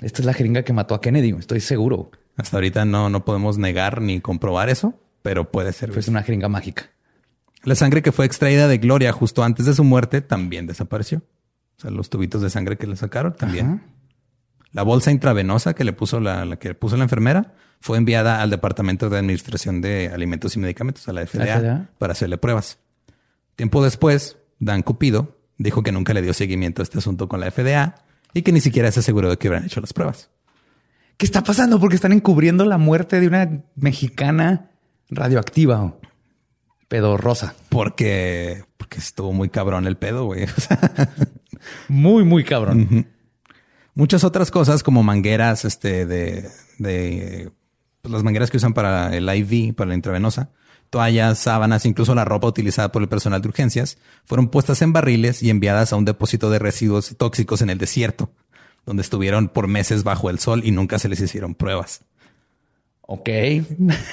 Esta 0.01 0.23
es 0.23 0.27
la 0.27 0.35
jeringa 0.35 0.63
que 0.63 0.73
mató 0.73 0.95
a 0.95 1.01
Kennedy. 1.01 1.31
Estoy 1.39 1.61
seguro. 1.61 2.11
Hasta 2.37 2.57
ahorita 2.57 2.85
no, 2.85 3.11
no 3.11 3.25
podemos 3.25 3.59
negar 3.59 4.01
ni 4.01 4.21
comprobar 4.21 4.69
eso, 4.69 5.01
pero 5.23 5.51
puede 5.51 5.73
ser. 5.73 5.93
Fue 5.93 6.03
una 6.09 6.23
jeringa 6.23 6.49
mágica. 6.49 6.91
La 7.63 7.75
sangre 7.75 8.03
que 8.03 8.13
fue 8.13 8.27
extraída 8.27 8.69
de 8.69 8.79
Gloria 8.79 9.13
justo 9.13 9.43
antes 9.43 9.67
de 9.67 9.75
su 9.75 9.85
muerte 9.85 10.21
también 10.21 10.67
desapareció. 10.67 11.23
O 11.79 11.81
sea, 11.81 11.91
los 11.91 12.11
tubitos 12.11 12.43
de 12.43 12.51
sangre 12.51 12.77
que 12.77 12.87
le 12.87 12.97
sacaron 12.97 13.35
también. 13.35 13.83
La 14.73 14.83
bolsa 14.83 15.13
intravenosa 15.13 15.75
que 15.75 15.85
le 15.85 15.93
puso 15.93 16.21
la, 16.21 16.45
la 16.45 16.57
que 16.57 16.75
puso 16.75 16.97
la 16.97 17.05
enfermera 17.05 17.55
fue 17.81 17.97
enviada 17.97 18.43
al 18.43 18.51
Departamento 18.51 19.09
de 19.09 19.19
Administración 19.19 19.81
de 19.81 20.11
Alimentos 20.13 20.57
y 20.57 20.59
Medicamentos, 20.59 21.09
a 21.09 21.13
la 21.13 21.27
FDA, 21.27 21.59
FDA. 21.59 21.89
para 21.99 22.13
hacerle 22.13 22.39
pruebas. 22.39 22.79
Tiempo 23.57 23.85
después, 23.85 24.37
Dan 24.59 24.83
Cupido 24.83 25.39
dijo 25.59 25.83
que 25.83 25.93
nunca 25.93 26.13
le 26.13 26.23
dio 26.23 26.35
seguimiento 26.35 26.83
a 26.83 26.85
este 26.85 26.99
asunto 26.99 27.29
con 27.29 27.41
la 27.41 27.51
FDA 27.51 28.04
y 28.35 28.43
que 28.43 28.53
ni 28.53 28.61
siquiera 28.61 28.91
se 28.91 29.01
aseguró 29.01 29.31
de 29.31 29.39
que 29.39 29.49
hubieran 29.49 29.67
hecho 29.67 29.81
las 29.81 29.93
pruebas. 29.93 30.29
¿Qué 31.17 31.25
está 31.25 31.43
pasando? 31.45 31.79
Porque 31.79 31.95
están 31.97 32.13
encubriendo 32.13 32.65
la 32.65 32.77
muerte 32.77 33.21
de 33.21 33.29
una 33.29 33.63
mexicana 33.77 34.71
radioactiva 35.09 35.83
o 35.83 36.01
pedo 36.89 37.17
rosa. 37.17 37.55
Porque, 37.69 38.65
porque 38.77 38.99
estuvo 38.99 39.33
muy 39.33 39.49
cabrón 39.49 39.87
el 39.87 39.97
pedo, 39.97 40.25
güey. 40.27 40.45
O 40.57 40.61
sea, 40.61 41.11
Muy, 41.89 42.25
muy 42.25 42.45
cabrón. 42.45 43.07
muchas 43.95 44.25
otras 44.25 44.51
cosas 44.51 44.83
como 44.83 45.03
mangueras, 45.03 45.65
este, 45.65 46.05
de, 46.05 46.51
de 46.79 47.53
pues, 48.03 48.13
las 48.13 48.23
mangueras 48.25 48.51
que 48.51 48.57
usan 48.59 48.75
para 48.75 49.17
el 49.17 49.29
IV, 49.29 49.75
para 49.75 49.89
la 49.89 49.95
intravenosa, 49.95 50.51
toallas, 50.95 51.39
sábanas, 51.41 51.87
incluso 51.87 52.15
la 52.15 52.25
ropa 52.25 52.47
utilizada 52.47 52.93
por 52.93 53.03
el 53.03 53.09
personal 53.09 53.43
de 53.43 53.49
urgencias, 53.49 53.99
fueron 54.25 54.47
puestas 54.49 54.81
en 54.81 54.93
barriles 54.93 55.43
y 55.43 55.51
enviadas 55.51 55.93
a 55.93 55.97
un 55.97 56.05
depósito 56.05 56.51
de 56.51 56.61
residuos 56.61 57.17
tóxicos 57.17 57.63
en 57.63 57.71
el 57.71 57.79
desierto, 57.79 58.31
donde 58.87 59.03
estuvieron 59.03 59.49
por 59.49 59.67
meses 59.67 60.05
bajo 60.05 60.31
el 60.31 60.39
sol 60.39 60.63
y 60.65 60.71
nunca 60.71 61.01
se 61.01 61.09
les 61.09 61.21
hicieron 61.21 61.57
pruebas. 61.57 62.03
Ok. 63.07 63.29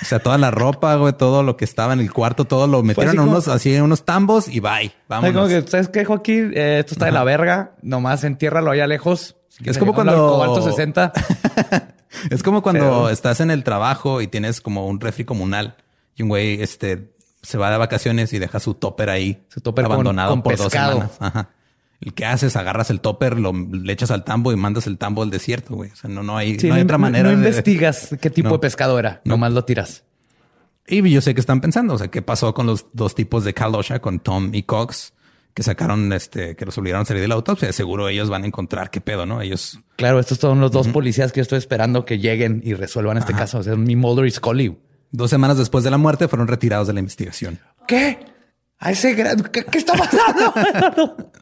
O 0.02 0.06
sea, 0.06 0.20
toda 0.20 0.38
la 0.40 0.50
ropa, 0.50 0.96
güey, 0.96 1.14
todo 1.14 1.44
lo 1.44 1.56
que 1.56 1.66
estaba 1.66 1.94
en 1.94 2.00
el 2.00 2.12
cuarto, 2.12 2.46
todo 2.46 2.66
lo 2.68 2.82
metieron 2.84 3.10
así 3.10 3.16
en 3.18 3.22
como- 3.22 3.32
unos, 3.32 3.48
así 3.48 3.76
en 3.76 3.84
unos 3.84 4.04
tambos 4.04 4.48
y 4.48 4.60
bye. 4.60 4.92
Vámonos. 5.08 5.34
como 5.36 5.48
que, 5.48 5.62
¿sabes 5.70 5.88
qué, 5.88 6.04
Joaquín? 6.04 6.52
Eh, 6.56 6.80
esto 6.80 6.96
está 6.96 7.06
de 7.06 7.12
la 7.12 7.24
verga. 7.24 7.76
Nomás 7.84 8.24
entiérralo 8.24 8.72
allá 8.72 8.88
lejos. 8.88 9.36
Es 9.64 9.78
como 9.78 9.94
cuando- 9.94 10.16
Cobalto 10.32 10.62
60. 10.64 11.14
Es 12.30 12.44
como 12.44 12.62
cuando 12.62 12.82
Pero- 12.82 13.10
estás 13.10 13.40
en 13.40 13.52
el 13.52 13.64
trabajo 13.64 14.22
y 14.22 14.28
tienes 14.28 14.60
como 14.62 14.88
un 14.88 15.00
refri 15.00 15.24
comunal 15.26 15.76
y 16.16 16.24
un 16.24 16.30
güey 16.30 16.62
este 16.62 17.12
se 17.42 17.58
va 17.58 17.72
de 17.72 17.78
vacaciones 17.78 18.32
y 18.34 18.40
deja 18.40 18.60
su 18.60 18.76
topper 18.76 19.10
ahí 19.10 19.42
Su 19.50 19.62
topper 19.62 19.86
abandonado 19.86 20.30
con 20.32 20.44
por 20.44 20.58
dos 20.58 20.72
semanas. 20.72 21.12
Ajá. 21.20 21.50
El 22.00 22.14
que 22.16 22.26
haces, 22.26 22.56
agarras 22.56 22.90
el 22.90 23.00
topper, 23.00 23.40
lo 23.40 23.52
le 23.54 23.94
echas 23.94 24.10
al 24.12 24.24
tambo 24.24 24.52
y 24.52 24.56
mandas 24.56 24.88
el 24.88 24.98
tambo 24.98 25.22
al 25.24 25.30
desierto, 25.30 25.76
güey. 25.76 25.92
O 25.92 25.96
sea, 25.96 26.10
no, 26.10 26.24
no 26.24 26.36
hay, 26.38 26.60
Sí, 26.60 26.68
no 26.68 26.74
hay 26.76 26.82
otra 26.82 26.98
manera. 26.98 27.24
No 27.24 27.30
de- 27.30 27.36
investigas 27.48 28.16
qué 28.20 28.30
tipo 28.32 28.50
No. 28.50 28.54
de 28.56 28.60
pescado 28.60 28.98
era. 28.98 29.22
Nomás 29.24 29.52
lo 29.54 29.64
tiras. 29.66 30.04
Y 30.88 31.08
yo 31.12 31.22
sé 31.22 31.34
que 31.36 31.40
están 31.42 31.62
pensando, 31.62 31.94
o 31.94 31.98
sea, 31.98 32.08
qué 32.10 32.22
pasó 32.24 32.54
con 32.56 32.66
los 32.66 32.88
dos 32.94 33.14
tipos 33.14 33.44
de 33.44 33.54
Kalosha, 33.54 34.00
con 34.00 34.20
Tom 34.20 34.50
y 34.54 34.64
Cox, 34.64 35.14
que 35.54 35.62
sacaron, 35.64 36.12
este, 36.12 36.56
que 36.56 36.66
los 36.66 36.76
obligaron 36.78 37.04
a 37.04 37.06
salir 37.06 37.22
de 37.22 37.28
la 37.28 37.36
autopsia. 37.36 37.72
Seguro 37.72 38.10
ellos 38.10 38.30
van 38.30 38.44
a 38.44 38.48
encontrar 38.48 38.90
qué 38.90 39.00
pedo, 39.00 39.26
¿no? 39.28 39.42
Ellos 39.42 39.80
Claro, 39.96 40.20
estos 40.20 40.40
son 40.40 40.60
los 40.60 40.72
dos 40.72 40.88
policías 40.88 41.32
que 41.32 41.38
yo 41.40 41.44
estoy 41.44 41.60
esperando 41.60 42.04
que 42.04 42.18
lleguen 42.18 42.62
y 42.66 42.74
resuelvan 42.74 43.18
este 43.18 43.34
caso. 43.34 43.60
O 43.60 43.64
sea, 43.64 43.76
mi 43.76 43.96
Mulder 43.96 44.26
y 44.26 44.32
Scully. 44.32 44.76
Dos 45.12 45.30
semanas 45.30 45.58
después 45.58 45.84
de 45.84 45.92
la 45.92 45.98
muerte 45.98 46.28
fueron 46.28 46.48
retirados 46.48 46.88
de 46.88 46.94
la 46.94 47.00
investigación. 47.00 47.60
¿Qué? 47.88 48.20
A 48.80 48.92
ese 48.92 49.14
grado. 49.14 49.44
¿Qué, 49.52 49.64
qué 49.66 49.78
está 49.78 49.94
pasando? 49.94 51.32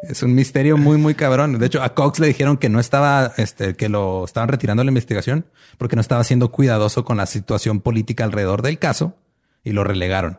Es 0.00 0.22
un 0.22 0.32
misterio 0.32 0.76
muy, 0.76 0.96
muy 0.96 1.16
cabrón. 1.16 1.58
De 1.58 1.66
hecho, 1.66 1.82
a 1.82 1.92
Cox 1.92 2.20
le 2.20 2.28
dijeron 2.28 2.56
que 2.56 2.68
no 2.68 2.78
estaba, 2.78 3.32
este, 3.36 3.74
que 3.74 3.88
lo 3.88 4.24
estaban 4.24 4.48
retirando 4.48 4.80
de 4.80 4.84
la 4.84 4.90
investigación 4.90 5.46
porque 5.76 5.96
no 5.96 6.00
estaba 6.00 6.22
siendo 6.22 6.52
cuidadoso 6.52 7.04
con 7.04 7.16
la 7.16 7.26
situación 7.26 7.80
política 7.80 8.22
alrededor 8.22 8.62
del 8.62 8.78
caso 8.78 9.16
y 9.64 9.72
lo 9.72 9.82
relegaron. 9.82 10.38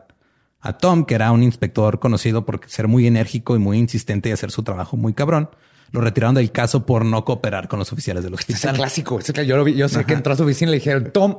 A 0.62 0.78
Tom, 0.78 1.04
que 1.04 1.14
era 1.14 1.30
un 1.30 1.42
inspector 1.42 2.00
conocido 2.00 2.46
por 2.46 2.62
ser 2.68 2.88
muy 2.88 3.06
enérgico 3.06 3.54
y 3.54 3.58
muy 3.58 3.76
insistente 3.78 4.30
y 4.30 4.32
hacer 4.32 4.50
su 4.50 4.62
trabajo 4.62 4.96
muy 4.96 5.12
cabrón, 5.12 5.50
lo 5.92 6.00
retiraron 6.00 6.34
del 6.36 6.50
caso 6.52 6.86
por 6.86 7.04
no 7.04 7.26
cooperar 7.26 7.68
con 7.68 7.78
los 7.78 7.92
oficiales 7.92 8.24
del 8.24 8.32
Este 8.32 8.54
es 8.54 8.64
el 8.64 8.70
hospital. 8.70 8.76
clásico. 8.76 9.18
Este 9.18 9.32
es 9.32 9.38
el- 9.40 9.46
yo, 9.46 9.58
lo 9.58 9.64
vi- 9.64 9.74
yo 9.74 9.90
sé 9.90 10.06
que 10.06 10.14
entró 10.14 10.32
a 10.32 10.36
su 10.36 10.44
oficina 10.44 10.70
y 10.70 10.72
le 10.72 10.78
dijeron, 10.78 11.10
Tom, 11.12 11.36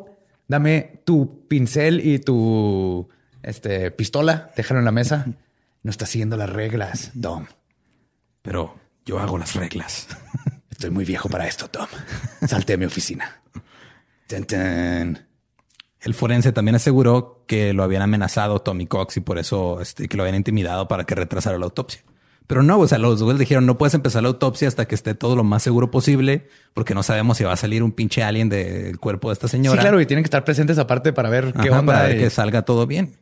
dame 0.51 1.01
tu 1.05 1.47
pincel 1.47 2.05
y 2.05 2.19
tu 2.19 3.07
este, 3.41 3.89
pistola. 3.91 4.51
Déjalo 4.57 4.79
en 4.79 4.85
la 4.85 4.91
mesa. 4.91 5.25
No 5.81 5.89
está 5.89 6.05
siguiendo 6.05 6.35
las 6.35 6.49
reglas, 6.49 7.11
Tom. 7.19 7.45
Pero 8.41 8.75
yo 9.05 9.19
hago 9.19 9.37
las 9.37 9.55
reglas. 9.55 10.09
Estoy 10.69 10.89
muy 10.89 11.05
viejo 11.05 11.29
para 11.29 11.47
esto, 11.47 11.69
Tom. 11.69 11.87
Salte 12.45 12.73
de 12.73 12.77
mi 12.77 12.85
oficina. 12.85 13.41
El 14.27 16.13
forense 16.13 16.51
también 16.51 16.75
aseguró 16.75 17.45
que 17.47 17.71
lo 17.71 17.83
habían 17.83 18.01
amenazado 18.01 18.59
Tommy 18.59 18.87
Cox 18.87 19.17
y 19.17 19.21
por 19.21 19.37
eso 19.39 19.79
este, 19.79 20.09
que 20.09 20.17
lo 20.17 20.23
habían 20.23 20.35
intimidado 20.35 20.87
para 20.87 21.05
que 21.05 21.15
retrasara 21.15 21.57
la 21.57 21.65
autopsia. 21.65 22.03
Pero 22.47 22.63
no, 22.63 22.79
o 22.79 22.87
sea, 22.87 22.97
los 22.97 23.21
güeyes 23.23 23.39
dijeron 23.39 23.65
no 23.65 23.77
puedes 23.77 23.93
empezar 23.93 24.23
la 24.23 24.29
autopsia 24.29 24.67
hasta 24.67 24.85
que 24.85 24.95
esté 24.95 25.15
todo 25.15 25.35
lo 25.37 25.43
más 25.43 25.63
seguro 25.63 25.89
posible, 25.89 26.47
porque 26.73 26.93
no 26.93 27.01
sabemos 27.03 27.37
si 27.37 27.43
va 27.45 27.53
a 27.53 27.57
salir 27.57 27.81
un 27.83 27.91
pinche 27.93 28.23
alien 28.23 28.49
del 28.49 28.99
cuerpo 28.99 29.29
de 29.29 29.33
esta 29.33 29.47
Sí, 29.47 29.51
señora. 29.53 29.81
claro, 29.81 30.01
y 30.01 30.05
tienen 30.05 30.23
que 30.23 30.27
estar 30.27 30.43
presentes 30.43 30.77
aparte 30.77 31.13
para 31.13 31.29
ver 31.29 31.53
qué 31.61 31.69
onda. 31.69 31.93
para 31.93 32.07
ver 32.07 32.17
y- 32.17 32.19
que 32.19 32.29
salga 32.29 32.63
todo 32.63 32.87
bien. 32.87 33.15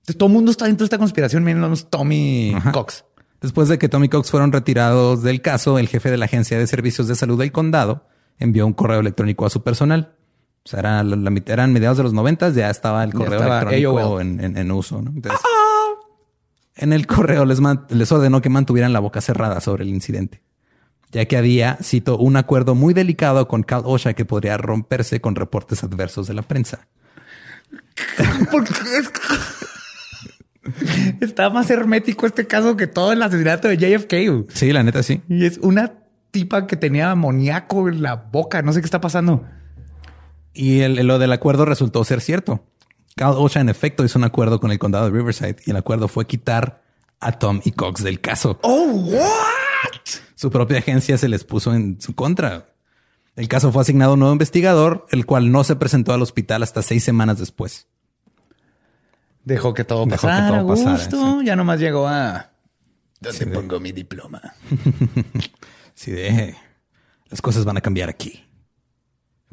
Entonces, 0.00 0.18
todo 0.18 0.26
el 0.26 0.34
mundo 0.34 0.50
está 0.50 0.66
dentro 0.66 0.84
de 0.84 0.86
esta 0.86 0.98
conspiración, 0.98 1.44
menos 1.44 1.88
Tommy 1.88 2.52
Ajá. 2.54 2.72
Cox. 2.72 3.04
Después 3.40 3.68
de 3.68 3.78
que 3.78 3.88
Tommy 3.88 4.08
Cox 4.10 4.30
fueron 4.30 4.52
retirados 4.52 5.22
del 5.22 5.40
caso, 5.40 5.78
el 5.78 5.88
jefe 5.88 6.10
de 6.10 6.18
la 6.18 6.26
Agencia 6.26 6.58
de 6.58 6.66
Servicios 6.66 7.08
de 7.08 7.14
Salud 7.14 7.38
del 7.38 7.52
condado 7.52 8.06
envió 8.38 8.66
un 8.66 8.74
correo 8.74 9.00
electrónico 9.00 9.46
a 9.46 9.50
su 9.50 9.62
personal. 9.62 10.12
O 10.66 10.68
sea, 10.68 10.80
era 10.80 11.02
la- 11.04 11.42
eran 11.46 11.72
mediados 11.72 11.96
de 11.98 12.02
los 12.02 12.12
noventas, 12.12 12.54
ya 12.54 12.68
estaba 12.70 13.02
el 13.04 13.12
correo 13.14 13.34
estaba 13.40 13.60
electrónico 13.62 14.20
en, 14.20 14.42
en- 14.44 14.56
en 14.58 14.70
uso. 14.72 15.00
¿no? 15.00 15.10
Entonces, 15.10 15.40
en 16.76 16.92
el 16.92 17.06
correo 17.06 17.44
les, 17.44 17.60
ordenó 18.12 18.40
que 18.42 18.48
mantuvieran 18.50 18.92
la 18.92 19.00
boca 19.00 19.20
cerrada 19.20 19.60
sobre 19.60 19.84
el 19.84 19.90
incidente, 19.90 20.42
ya 21.12 21.24
que 21.26 21.36
había, 21.36 21.78
cito, 21.82 22.18
un 22.18 22.36
acuerdo 22.36 22.74
muy 22.74 22.94
delicado 22.94 23.46
con 23.48 23.62
Cal 23.62 23.82
OSHA 23.84 24.14
que 24.14 24.24
podría 24.24 24.56
romperse 24.56 25.20
con 25.20 25.34
reportes 25.36 25.84
adversos 25.84 26.26
de 26.26 26.34
la 26.34 26.42
prensa. 26.42 26.86
Está 31.20 31.50
más 31.50 31.70
hermético 31.70 32.26
este 32.26 32.46
caso 32.46 32.76
que 32.76 32.86
todo 32.86 33.12
el 33.12 33.22
asesinato 33.22 33.68
de 33.68 33.76
JFK. 33.76 34.50
Sí, 34.54 34.72
la 34.72 34.82
neta 34.82 35.02
sí. 35.02 35.20
Y 35.28 35.44
es 35.44 35.58
una 35.58 35.92
tipa 36.30 36.66
que 36.66 36.76
tenía 36.76 37.10
amoníaco 37.10 37.88
en 37.88 38.02
la 38.02 38.14
boca. 38.16 38.62
No 38.62 38.72
sé 38.72 38.80
qué 38.80 38.86
está 38.86 39.00
pasando. 39.00 39.44
Y 40.54 40.80
el- 40.80 41.06
lo 41.06 41.18
del 41.18 41.32
acuerdo 41.32 41.64
resultó 41.64 42.02
ser 42.04 42.20
cierto. 42.20 42.64
Cal 43.16 43.34
OSHA 43.36 43.60
en 43.60 43.68
efecto 43.68 44.04
hizo 44.04 44.18
un 44.18 44.24
acuerdo 44.24 44.58
con 44.60 44.70
el 44.72 44.78
condado 44.78 45.04
de 45.06 45.12
Riverside 45.12 45.56
y 45.66 45.70
el 45.70 45.76
acuerdo 45.76 46.08
fue 46.08 46.26
quitar 46.26 46.82
a 47.20 47.32
Tom 47.32 47.60
y 47.64 47.72
Cox 47.72 48.02
del 48.02 48.20
caso. 48.20 48.58
Oh, 48.62 48.86
what? 48.90 49.20
Su 50.34 50.50
propia 50.50 50.78
agencia 50.78 51.16
se 51.16 51.28
les 51.28 51.44
puso 51.44 51.72
en 51.74 52.00
su 52.00 52.14
contra. 52.14 52.74
El 53.36 53.48
caso 53.48 53.72
fue 53.72 53.82
asignado 53.82 54.12
a 54.12 54.14
un 54.14 54.20
nuevo 54.20 54.32
investigador, 54.32 55.06
el 55.10 55.26
cual 55.26 55.50
no 55.50 55.64
se 55.64 55.76
presentó 55.76 56.12
al 56.12 56.22
hospital 56.22 56.62
hasta 56.62 56.82
seis 56.82 57.02
semanas 57.04 57.38
después. 57.38 57.86
Dejó 59.44 59.74
que 59.74 59.84
todo 59.84 60.06
Dejó 60.06 60.22
que 60.22 60.26
pasara. 60.26 60.58
todo 60.58 60.68
pasara, 60.68 60.92
gusto. 60.92 61.42
Ya 61.42 61.56
nomás 61.56 61.78
llegó 61.80 62.06
a. 62.08 62.50
¿Dónde 63.20 63.46
pongo 63.46 63.80
mi 63.80 63.92
diploma? 63.92 64.40
Así 65.96 66.10
de 66.10 66.56
las 67.28 67.40
cosas 67.40 67.64
van 67.64 67.76
a 67.76 67.80
cambiar 67.80 68.08
aquí. 68.08 68.44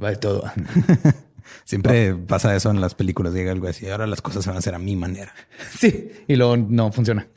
Va 0.02 0.10
de 0.10 0.17
todo. 0.17 0.43
Siempre 1.71 2.15
pasa 2.15 2.55
eso 2.55 2.69
en 2.69 2.79
las 2.81 2.95
películas. 2.95 3.34
Llega 3.34 3.51
algo 3.51 3.67
así. 3.67 3.89
Ahora 3.89 4.05
las 4.07 4.21
cosas 4.21 4.43
se 4.43 4.49
van 4.49 4.57
a 4.57 4.60
hacer 4.60 4.75
a 4.75 4.79
mi 4.79 4.95
manera. 4.95 5.34
Sí. 5.79 6.12
Y 6.27 6.36
luego 6.36 6.57
no 6.57 6.91
funciona. 6.91 7.27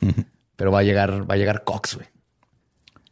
Pero 0.55 0.71
va 0.71 0.79
a 0.79 0.83
llegar, 0.83 1.29
va 1.29 1.35
a 1.35 1.37
llegar 1.37 1.63
Cox, 1.63 1.95
güey. 1.95 2.07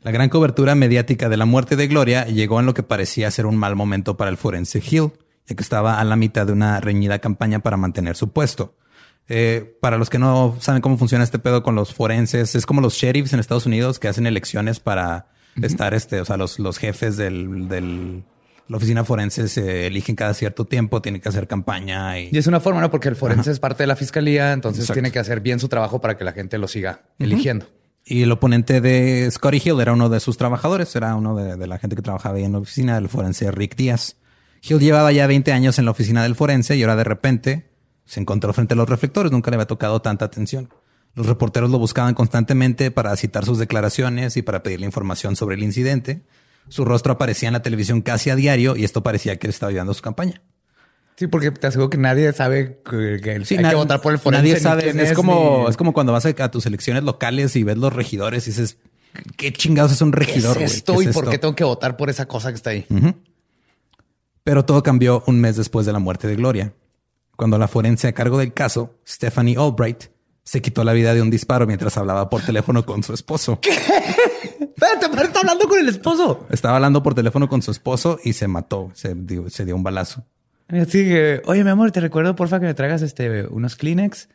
La 0.02 0.12
gran 0.12 0.30
cobertura 0.30 0.76
mediática 0.76 1.30
de 1.30 1.38
la 1.38 1.46
muerte 1.46 1.76
de 1.78 1.88
Gloria 1.88 2.26
llegó 2.26 2.60
en 2.60 2.66
lo 2.66 2.74
que 2.74 2.84
parecía 2.84 3.32
ser 3.32 3.46
un 3.46 3.56
mal 3.56 3.76
momento 3.76 4.18
para 4.18 4.30
el 4.30 4.38
forense 4.38 4.80
Hill, 4.80 5.12
ya 5.48 5.56
que 5.56 5.64
estaba 5.64 6.00
a 6.00 6.04
la 6.04 6.16
mitad 6.18 6.46
de 6.46 6.52
una 6.54 6.80
reñida 6.82 7.20
campaña 7.20 7.60
para 7.60 7.78
mantener 7.78 8.16
su 8.18 8.32
puesto. 8.34 8.76
Eh, 9.30 9.78
para 9.82 9.98
los 9.98 10.10
que 10.10 10.20
no 10.20 10.58
saben 10.60 10.82
cómo 10.82 10.98
funciona 10.98 11.24
este 11.24 11.40
pedo 11.40 11.64
con 11.64 11.76
los 11.76 11.94
forenses, 11.94 12.54
es 12.56 12.66
como 12.66 12.82
los 12.82 12.96
sheriffs 12.96 13.32
en 13.32 13.40
Estados 13.40 13.66
Unidos 13.66 13.98
que 13.98 14.10
hacen 14.10 14.28
elecciones 14.28 14.82
para 14.82 15.28
estar, 15.62 15.94
este, 15.94 16.20
o 16.20 16.26
sea, 16.26 16.36
los, 16.36 16.60
los 16.60 16.78
jefes 16.78 17.16
del, 17.16 17.70
del- 17.70 18.26
la 18.68 18.78
oficina 18.78 19.04
forense 19.04 19.48
se 19.48 19.88
eligen 19.88 20.16
cada 20.16 20.34
cierto 20.34 20.66
tiempo, 20.66 21.02
tienen 21.02 21.22
que 21.22 21.30
hacer 21.30 21.48
campaña 21.48 22.20
y 22.20 22.30
Y 22.32 22.38
es 22.38 22.48
una 22.48 22.60
forma, 22.60 22.82
¿no? 22.82 22.90
Porque 22.90 23.10
el 23.10 23.16
forense 23.16 23.52
es 23.52 23.60
parte 23.60 23.84
de 23.84 23.88
la 23.88 23.96
fiscalía, 23.96 24.54
entonces 24.54 24.84
Exacto. 24.84 24.94
tiene 24.94 25.12
que 25.12 25.20
hacer 25.20 25.42
bien 25.42 25.60
su 25.60 25.68
trabajo 25.68 26.02
para 26.02 26.18
que 26.18 26.24
la 26.24 26.32
gente 26.32 26.58
lo 26.58 26.68
siga 26.68 27.04
eligiendo. 27.20 27.68
Y 28.06 28.24
el 28.24 28.32
oponente 28.32 28.82
de 28.82 29.30
Scotty 29.32 29.62
Hill 29.64 29.80
era 29.80 29.94
uno 29.94 30.10
de 30.10 30.20
sus 30.20 30.38
trabajadores, 30.38 30.94
era 30.96 31.16
uno 31.16 31.36
de, 31.36 31.56
de 31.56 31.68
la 31.68 31.80
gente 31.80 31.96
que 31.96 32.02
trabajaba 32.02 32.36
ahí 32.36 32.44
en 32.44 32.52
la 32.52 32.60
oficina 32.60 32.96
del 32.96 33.08
forense 33.08 33.50
Rick 33.52 33.76
Díaz. 33.76 34.18
Hill 34.62 34.80
llevaba 34.80 35.12
ya 35.12 35.28
20 35.28 35.52
años 35.52 35.80
en 35.80 35.86
la 35.86 35.92
oficina 35.92 36.24
del 36.24 36.36
forense 36.36 36.76
y 36.76 36.84
ahora 36.84 36.96
de 36.96 37.04
repente 37.04 37.70
se 38.06 38.20
encontró 38.20 38.54
frente 38.54 38.74
a 38.74 38.78
los 38.78 38.90
reflectores. 38.90 39.32
Nunca 39.32 39.52
le 39.52 39.56
había 39.56 39.68
tocado 39.68 40.02
tanta 40.02 40.26
atención. 40.26 40.70
Los 41.16 41.28
reporteros 41.28 41.70
lo 41.70 41.80
buscaban 41.80 42.16
constantemente 42.16 42.90
para 42.90 43.16
citar 43.16 43.46
sus 43.46 43.60
declaraciones 43.60 44.36
y 44.36 44.42
para 44.42 44.64
pedirle 44.64 44.86
información 44.86 45.36
sobre 45.36 45.56
el 45.56 45.64
incidente. 45.64 46.24
Su 46.70 46.86
rostro 46.86 47.14
aparecía 47.14 47.50
en 47.50 47.54
la 47.54 47.62
televisión 47.62 48.02
casi 48.02 48.30
a 48.30 48.36
diario 48.36 48.76
y 48.76 48.84
esto 48.84 49.04
parecía 49.04 49.38
que 49.38 49.48
él 49.48 49.52
estaba 49.52 49.70
ayudando 49.70 49.92
a 49.92 49.96
su 49.96 50.02
campaña. 50.02 50.42
Sí, 51.16 51.28
porque 51.28 51.52
te 51.52 51.68
aseguro 51.68 51.90
que 51.92 51.98
nadie 51.98 52.34
sabe 52.34 52.82
que, 52.90 53.20
que 53.22 53.46
Sí, 53.46 53.56
hay 53.58 53.64
na- 53.64 53.70
que 53.70 53.76
votar 53.76 54.02
por 54.02 54.14
el 54.14 54.20
forense. 54.20 54.42
Nadie 54.48 54.60
sabe. 54.60 54.90
Es, 55.04 55.14
como, 55.14 55.64
ni- 55.66 55.70
es 55.70 55.78
como 55.78 55.94
cuando 55.94 56.12
vas 56.12 56.26
a, 56.26 56.52
tus 56.52 56.66
elecciones 56.66 57.04
locales 57.04 57.56
y 57.56 57.64
ves 57.64 57.78
los 57.78 57.94
regidores 57.94 58.48
y 58.48 58.50
dices, 58.52 58.78
¿qué 59.38 59.54
chingados 59.54 59.92
es 59.92 60.02
un 60.02 60.12
¿Qué 60.12 60.20
regidor? 60.22 60.52
es 60.58 60.64
güey? 60.64 60.66
esto 60.78 60.98
¿Qué 60.98 61.04
y 61.04 61.08
es 61.10 61.14
por 61.14 61.30
qué 61.30 61.38
tengo 61.38 61.56
que 61.56 61.64
votar 61.64 61.98
por 61.98 62.10
esa 62.10 62.26
cosa 62.28 62.50
que 62.50 62.56
está 62.56 62.72
ahí? 62.72 62.88
Pero 64.44 64.66
todo 64.66 64.82
cambió 64.84 65.24
un 65.28 65.40
mes 65.40 65.56
después 65.56 65.86
de 65.86 65.94
la 65.94 66.00
muerte 66.00 66.28
de 66.28 66.36
Gloria, 66.36 66.74
cuando 67.38 67.58
la 67.58 67.68
forense 67.68 68.08
a 68.08 68.14
cargo 68.14 68.40
del 68.40 68.54
caso, 68.54 68.96
Stephanie 69.08 69.56
Albright, 69.58 70.06
se 70.44 70.62
quitó 70.62 70.84
la 70.84 70.94
vida 70.94 71.14
de 71.14 71.22
un 71.22 71.30
disparo 71.30 71.66
mientras 71.68 71.98
hablaba 71.98 72.30
por 72.30 72.42
teléfono 72.42 72.86
con 72.86 73.02
su 73.04 73.14
esposo. 73.14 73.60
Espérate, 73.64 75.08
pero 75.10 75.24
está 75.24 75.40
hablando 75.40 75.68
con 75.68 75.80
el 75.80 75.88
esposo. 75.90 76.46
Estaba 76.50 76.76
hablando 76.76 77.02
por 77.02 77.16
teléfono 77.16 77.48
con 77.48 77.62
su 77.62 77.72
esposo 77.72 78.20
y 78.24 78.34
se 78.34 78.48
mató, 78.48 78.92
se 78.94 79.16
dio, 79.16 79.50
se 79.50 79.66
dio 79.66 79.76
un 79.76 79.84
balazo. 79.84 80.26
Así 80.68 81.04
que, 81.06 81.42
oye, 81.46 81.64
mi 81.64 81.70
amor, 81.70 81.92
te 81.92 82.00
recuerdo, 82.00 82.36
porfa, 82.36 82.60
que 82.60 82.66
me 82.66 82.74
traigas 82.74 83.02
este, 83.02 83.46
unos 83.48 83.76
Kleenex, 83.76 84.30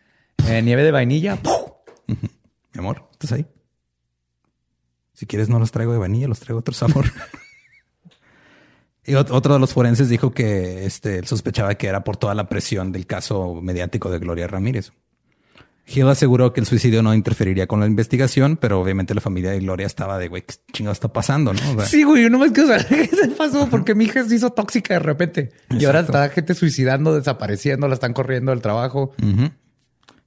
eh, 0.47 0.63
nieve 0.63 0.83
de 0.83 0.91
vainilla. 0.93 1.39
Mi 2.07 2.79
amor, 2.81 3.09
¿estás 3.13 3.33
ahí? 3.33 3.47
Si 5.15 5.27
quieres, 5.27 5.49
no 5.49 5.59
los 5.59 5.73
traigo 5.73 5.93
de 5.93 5.99
vainilla, 5.99 6.29
los 6.29 6.39
traigo 6.39 6.59
de 6.59 6.61
otro 6.61 6.75
sabor. 6.75 7.07
y 9.05 9.13
ot- 9.13 9.31
otro 9.31 9.55
de 9.55 9.61
los 9.61 9.73
forenses 9.73 10.09
dijo 10.09 10.33
que 10.33 10.85
este, 10.87 11.19
él 11.19 11.27
sospechaba 11.27 11.75
que 11.77 11.87
era 11.89 12.05
por 12.05 12.17
toda 12.17 12.35
la 12.35 12.49
presión 12.49 12.93
del 12.93 13.07
caso 13.07 13.55
mediático 13.61 14.11
de 14.11 14.19
Gloria 14.19 14.47
Ramírez. 14.47 14.93
Hill 15.91 16.09
aseguró 16.09 16.53
que 16.53 16.61
el 16.61 16.67
suicidio 16.67 17.03
no 17.03 17.15
interferiría 17.15 17.67
con 17.67 17.81
la 17.81 17.87
investigación, 17.87 18.57
pero 18.61 18.81
obviamente 18.81 19.15
la 19.15 19.21
familia 19.23 19.51
de 19.53 19.61
Gloria 19.61 19.87
estaba 19.87 20.19
de, 20.19 20.29
güey, 20.29 20.43
¿qué 20.43 20.55
chingado 20.73 20.93
está 20.93 21.13
pasando? 21.13 21.53
¿no? 21.55 21.61
O 21.71 21.75
sea, 21.79 21.87
Sí, 21.87 22.03
güey, 22.03 22.23
yo 22.25 22.31
nomás 22.31 22.51
quiero 22.53 22.69
saber 22.69 22.87
qué 22.89 23.07
se 23.17 23.29
pasó 23.29 23.69
porque 23.71 23.95
mi 23.95 24.05
hija 24.05 24.23
se 24.25 24.35
hizo 24.35 24.51
tóxica 24.51 24.95
de 24.95 25.01
repente. 25.01 25.51
Y 25.71 25.85
ahora 25.87 26.01
está 26.01 26.29
gente 26.29 26.55
suicidando, 26.55 27.15
desapareciendo, 27.15 27.89
la 27.89 27.95
están 27.95 28.13
corriendo 28.13 28.51
del 28.53 28.61
trabajo. 28.61 29.13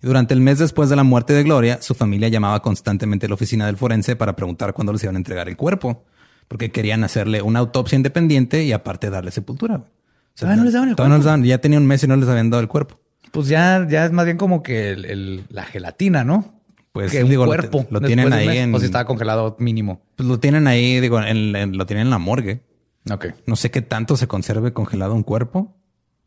Durante 0.02 0.34
el 0.34 0.42
mes 0.42 0.58
después 0.58 0.90
de 0.90 0.96
la 0.96 1.04
muerte 1.04 1.34
de 1.34 1.44
Gloria, 1.44 1.80
su 1.82 1.94
familia 1.94 2.28
llamaba 2.28 2.62
constantemente 2.62 3.28
a 3.28 3.30
la 3.30 3.36
oficina 3.36 3.68
del 3.68 3.78
forense 3.78 4.16
para 4.16 4.36
preguntar 4.36 4.74
cuándo 4.74 4.92
les 4.94 5.04
iban 5.04 5.16
a 5.16 5.20
entregar 5.20 5.48
el 5.48 5.56
cuerpo, 5.58 6.06
porque 6.48 6.72
querían 6.72 7.04
hacerle 7.04 7.42
una 7.44 7.60
autopsia 7.60 7.96
independiente 7.98 8.64
y 8.64 8.72
aparte 8.72 9.12
darle 9.12 9.30
sepultura. 9.30 9.76
O 9.76 9.86
Todavía 10.34 10.58
no 10.58 10.64
les 10.64 10.74
daban 10.74 10.90
el 10.90 10.96
todavía 10.96 11.18
no 11.18 11.22
cuerpo. 11.22 11.38
les 11.38 11.44
daban- 11.44 11.44
ya 11.48 11.58
tenía 11.60 11.78
un 11.78 11.86
mes 11.86 12.04
y 12.04 12.08
no 12.08 12.16
les 12.16 12.28
habían 12.30 12.50
dado 12.50 12.62
el 12.62 12.68
cuerpo. 12.68 13.00
Pues 13.32 13.48
ya, 13.48 13.86
ya 13.90 14.06
es 14.06 14.12
más 14.12 14.26
bien 14.26 14.38
como 14.38 14.62
que 14.64 14.92
el- 14.92 15.06
el- 15.06 15.44
la 15.50 15.64
gelatina, 15.64 16.24
¿no? 16.24 16.62
Pues, 16.92 17.12
que 17.12 17.24
digo, 17.24 17.46
cuerpo. 17.46 17.88
lo 17.90 18.02
tienen 18.02 18.34
ahí 18.34 18.48
mes, 18.48 18.58
en- 18.58 18.76
O 18.76 18.80
si 18.80 18.86
estaba 18.86 19.06
congelado 19.06 19.56
mínimo. 19.60 20.02
Pues 20.18 20.28
lo 20.28 20.40
tienen 20.40 20.68
ahí, 20.68 21.00
digo, 21.00 21.22
en- 21.22 21.56
en- 21.56 21.78
lo 21.78 21.86
tienen 21.86 22.08
en 22.08 22.12
la 22.12 22.18
morgue. 22.18 22.62
Ok. 23.10 23.28
No 23.46 23.56
sé 23.56 23.72
qué 23.72 23.82
tanto 23.82 24.18
se 24.18 24.28
conserve 24.28 24.74
congelado 24.74 25.14
un 25.16 25.24
cuerpo. 25.24 25.78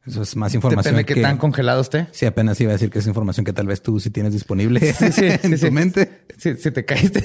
Eso 0.06 0.22
es 0.22 0.36
más 0.36 0.54
información 0.54 0.96
Depende 0.96 1.02
de 1.02 1.06
qué 1.06 1.14
que 1.14 1.20
tan 1.22 1.38
congelado 1.38 1.80
esté. 1.80 2.06
Sí, 2.12 2.26
apenas 2.26 2.60
iba 2.60 2.70
a 2.70 2.74
decir 2.74 2.90
que 2.90 2.98
es 2.98 3.06
información 3.06 3.44
que 3.46 3.54
tal 3.54 3.66
vez 3.66 3.80
tú 3.82 3.98
sí 4.00 4.10
tienes 4.10 4.32
disponible 4.34 4.80
Sí, 4.92 5.12
sí, 5.12 5.24
en 5.42 5.58
sí, 5.58 5.66
tu 5.66 5.72
mente. 5.72 6.24
Si, 6.36 6.54
si 6.56 6.70
te 6.70 6.84
caíste 6.84 7.24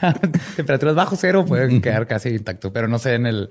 a 0.00 0.12
temperaturas 0.56 0.94
bajo 0.94 1.16
cero, 1.16 1.44
pueden 1.46 1.80
quedar 1.80 2.06
casi 2.06 2.30
intacto, 2.30 2.72
pero 2.72 2.88
no 2.88 2.98
sé 2.98 3.14
en 3.14 3.26
el 3.26 3.50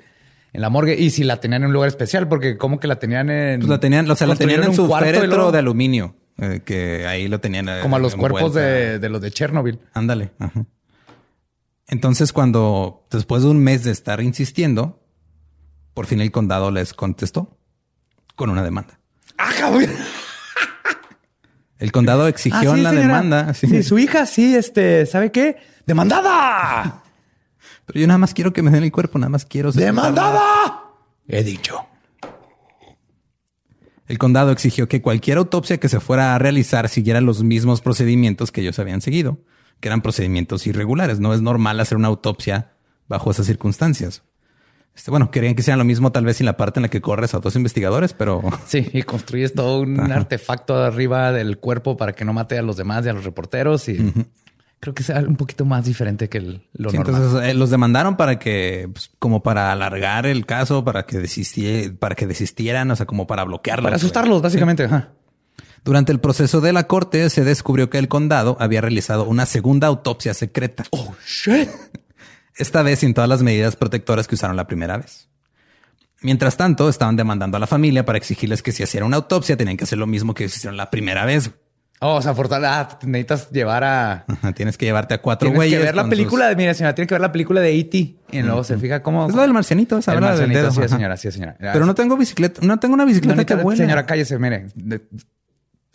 en 0.57 0.61
la 0.63 0.69
morgue 0.71 0.95
y 0.99 1.11
si 1.11 1.23
la 1.23 1.39
tenían 1.39 1.61
en 1.61 1.67
un 1.67 1.73
lugar 1.73 1.87
especial, 1.87 2.27
porque 2.27 2.57
como 2.57 2.79
que 2.79 2.87
la 2.87 2.97
tenían 2.97 3.29
en 3.29 3.59
Pues 3.59 3.69
la 3.69 3.79
tenían, 3.79 4.09
o 4.09 4.15
sea, 4.15 4.25
la 4.25 4.35
tenían 4.35 4.63
en 4.63 4.73
su 4.73 4.89
féretro 4.91 5.51
de 5.51 5.59
aluminio, 5.59 6.15
eh, 6.39 6.61
que 6.65 7.05
ahí 7.05 7.27
lo 7.27 7.39
tenían. 7.39 7.69
eh, 7.69 7.79
como 7.83 7.95
a 7.95 7.99
los 7.99 8.15
cuerpos 8.15 8.55
de, 8.55 8.97
de 8.97 9.09
los 9.09 9.21
de 9.21 9.29
Chernobyl. 9.29 9.79
Ándale. 9.93 10.31
ajá. 10.39 10.65
Entonces, 11.87 12.33
cuando 12.33 13.05
después 13.11 13.43
de 13.43 13.49
un 13.49 13.59
mes 13.59 13.83
de 13.83 13.91
estar 13.91 14.19
insistiendo, 14.19 14.99
por 15.93 16.07
fin 16.07 16.21
el 16.21 16.31
condado 16.31 16.71
les 16.71 16.93
contestó 16.95 17.55
con 18.35 18.49
una 18.49 18.63
demanda. 18.63 18.99
¡Ah, 19.37 19.51
cabrón! 19.57 19.85
El 21.77 21.91
condado 21.91 22.27
exigió 22.27 22.71
Ah, 22.71 22.75
sí, 22.75 22.81
la 22.81 22.89
señora. 22.89 23.07
demanda. 23.07 23.53
sí. 23.53 23.67
Sí, 23.67 23.83
su 23.83 23.99
hija, 23.99 24.25
sí, 24.25 24.55
este, 24.55 25.05
¿sabe 25.05 25.31
qué? 25.31 25.57
¡Demandada! 25.85 27.03
Pero 27.87 28.01
yo 28.01 28.07
nada 28.07 28.17
más 28.17 28.33
quiero 28.33 28.51
que 28.51 28.61
me 28.61 28.69
den 28.69 28.83
el 28.83 28.91
cuerpo, 28.91 29.17
nada 29.17 29.29
más 29.29 29.45
quiero 29.45 29.71
ser 29.71 29.85
¡Demandada! 29.85 30.83
He 31.27 31.41
dicho. 31.43 31.87
El 34.07 34.17
condado 34.17 34.51
exigió 34.51 34.87
que 34.87 35.01
cualquier 35.01 35.37
autopsia 35.37 35.77
que 35.77 35.89
se 35.89 35.99
fuera 36.01 36.35
a 36.35 36.39
realizar 36.39 36.89
siguiera 36.89 37.21
los 37.21 37.43
mismos 37.43 37.81
procedimientos 37.81 38.51
que 38.51 38.61
ellos 38.61 38.77
habían 38.79 39.01
seguido, 39.01 39.39
que 39.79 39.87
eran 39.87 40.01
procedimientos 40.01 40.67
irregulares. 40.67 41.19
No 41.19 41.33
es 41.33 41.41
normal 41.41 41.79
hacer 41.79 41.97
una 41.97 42.09
autopsia 42.09 42.73
bajo 43.07 43.31
esas 43.31 43.45
circunstancias. 43.45 44.23
Este, 44.93 45.09
bueno, 45.09 45.31
querían 45.31 45.55
que 45.55 45.61
hicieran 45.61 45.79
lo 45.79 45.85
mismo 45.85 46.11
tal 46.11 46.25
vez 46.25 46.41
en 46.41 46.45
la 46.45 46.57
parte 46.57 46.79
en 46.79 46.83
la 46.83 46.89
que 46.89 47.01
corres 47.01 47.33
a 47.33 47.37
otros 47.37 47.55
investigadores, 47.55 48.13
pero 48.13 48.41
Sí, 48.67 48.89
y 48.91 49.03
construyes 49.03 49.53
todo 49.53 49.79
un 49.79 50.11
artefacto 50.11 50.75
arriba 50.75 51.31
del 51.31 51.57
cuerpo 51.57 51.95
para 51.95 52.13
que 52.13 52.25
no 52.25 52.33
mate 52.33 52.57
a 52.57 52.61
los 52.61 52.75
demás 52.75 53.05
y 53.05 53.09
a 53.09 53.13
los 53.13 53.23
reporteros. 53.23 53.87
Y 53.87 54.13
creo 54.79 54.93
que 54.93 55.03
sea 55.03 55.19
un 55.19 55.35
poquito 55.35 55.65
más 55.65 55.85
diferente 55.85 56.29
que 56.29 56.37
el- 56.37 56.61
lo 56.73 56.89
Sí, 56.91 56.97
normal. 56.97 57.15
entonces 57.23 57.49
eh, 57.49 57.53
los 57.53 57.69
demandaron 57.69 58.15
para 58.17 58.37
que, 58.39 58.89
pues, 58.93 59.09
como 59.19 59.41
para 59.43 59.71
alargar 59.71 60.25
el 60.25 60.45
caso, 60.45 60.83
para 60.83 61.05
que 61.05 61.17
desistie- 61.19 61.97
para 61.97 62.15
que 62.15 62.27
desistieran, 62.27 62.89
o 62.91 62.95
sea, 62.95 63.05
como 63.05 63.25
para 63.27 63.43
bloquearlos. 63.43 63.83
para 63.85 63.95
asustarlos, 63.95 64.41
básicamente. 64.41 64.83
Ajá. 64.85 65.09
Durante 65.83 66.11
el 66.11 66.19
proceso 66.19 66.59
de 66.61 66.73
la 66.73 66.85
corte 66.85 67.29
se 67.29 67.43
descubrió 67.43 67.89
que 67.89 67.97
el 67.97 68.07
condado 68.07 68.57
había 68.59 68.81
realizado 68.81 69.23
una 69.25 69.45
segunda 69.45 69.87
autopsia 69.87 70.33
secreta. 70.33 70.83
Oh, 70.91 71.15
shit. 71.25 71.69
esta 72.55 72.81
vez 72.83 72.99
sin 72.99 73.13
todas 73.13 73.29
las 73.29 73.41
medidas 73.43 73.75
protectoras 73.75 74.27
que 74.27 74.35
usaron 74.35 74.55
la 74.57 74.67
primera 74.67 74.97
vez. 74.97 75.29
Mientras 76.21 76.57
tanto, 76.57 76.89
estaban 76.89 77.15
demandando 77.15 77.57
a 77.57 77.59
la 77.59 77.67
familia 77.67 78.03
para 78.03 78.17
exigirles 78.17 78.63
que 78.63 78.71
si 78.71 78.81
hacían 78.83 79.03
una 79.03 79.17
autopsia 79.17 79.55
tenían 79.55 79.77
que 79.77 79.83
hacer 79.83 79.99
lo 79.99 80.07
mismo 80.07 80.33
que 80.33 80.45
hicieron 80.45 80.75
la 80.75 80.89
primera 80.89 81.25
vez. 81.25 81.51
Oh, 81.99 82.15
o 82.17 82.21
sea, 82.21 82.35
Fortal, 82.35 82.63
ah, 82.63 82.87
necesitas 83.05 83.49
llevar 83.49 83.83
a. 83.83 84.23
Ajá, 84.27 84.53
Tienes 84.53 84.77
que 84.77 84.85
llevarte 84.85 85.15
a 85.15 85.21
cuatro 85.21 85.47
Tienes 85.49 85.55
que 85.63 85.69
güeyes. 85.69 85.81
ver 85.83 85.95
la 85.95 86.07
película 86.07 86.45
sus- 86.45 86.49
de, 86.51 86.55
mira, 86.55 86.73
señora, 86.75 86.93
tiene 86.93 87.07
que 87.07 87.15
ver 87.15 87.21
la 87.21 87.31
película 87.31 87.59
de 87.59 87.75
E.T. 87.79 87.97
Y 88.31 88.41
luego 88.43 88.63
se 88.63 88.77
fija 88.77 89.01
cómo. 89.01 89.27
Es 89.27 89.33
lo 89.35 89.41
del 89.41 89.51
marcianito, 89.53 89.97
esa 89.97 90.13
El 90.13 90.21
del 90.51 90.71
sí, 90.71 90.87
señora, 90.87 91.17
sí, 91.17 91.31
señora. 91.31 91.55
Pero 91.59 91.85
no 91.87 91.95
tengo 91.95 92.15
bicicleta, 92.15 92.61
no 92.63 92.77
tengo 92.79 92.93
una 92.93 93.03
No 93.03 93.07
bicicleta 93.07 93.45
que 93.45 93.55
vuela. 93.55 93.77
señora, 93.83 94.05
cállese, 94.05 94.37
mire. 94.37 94.67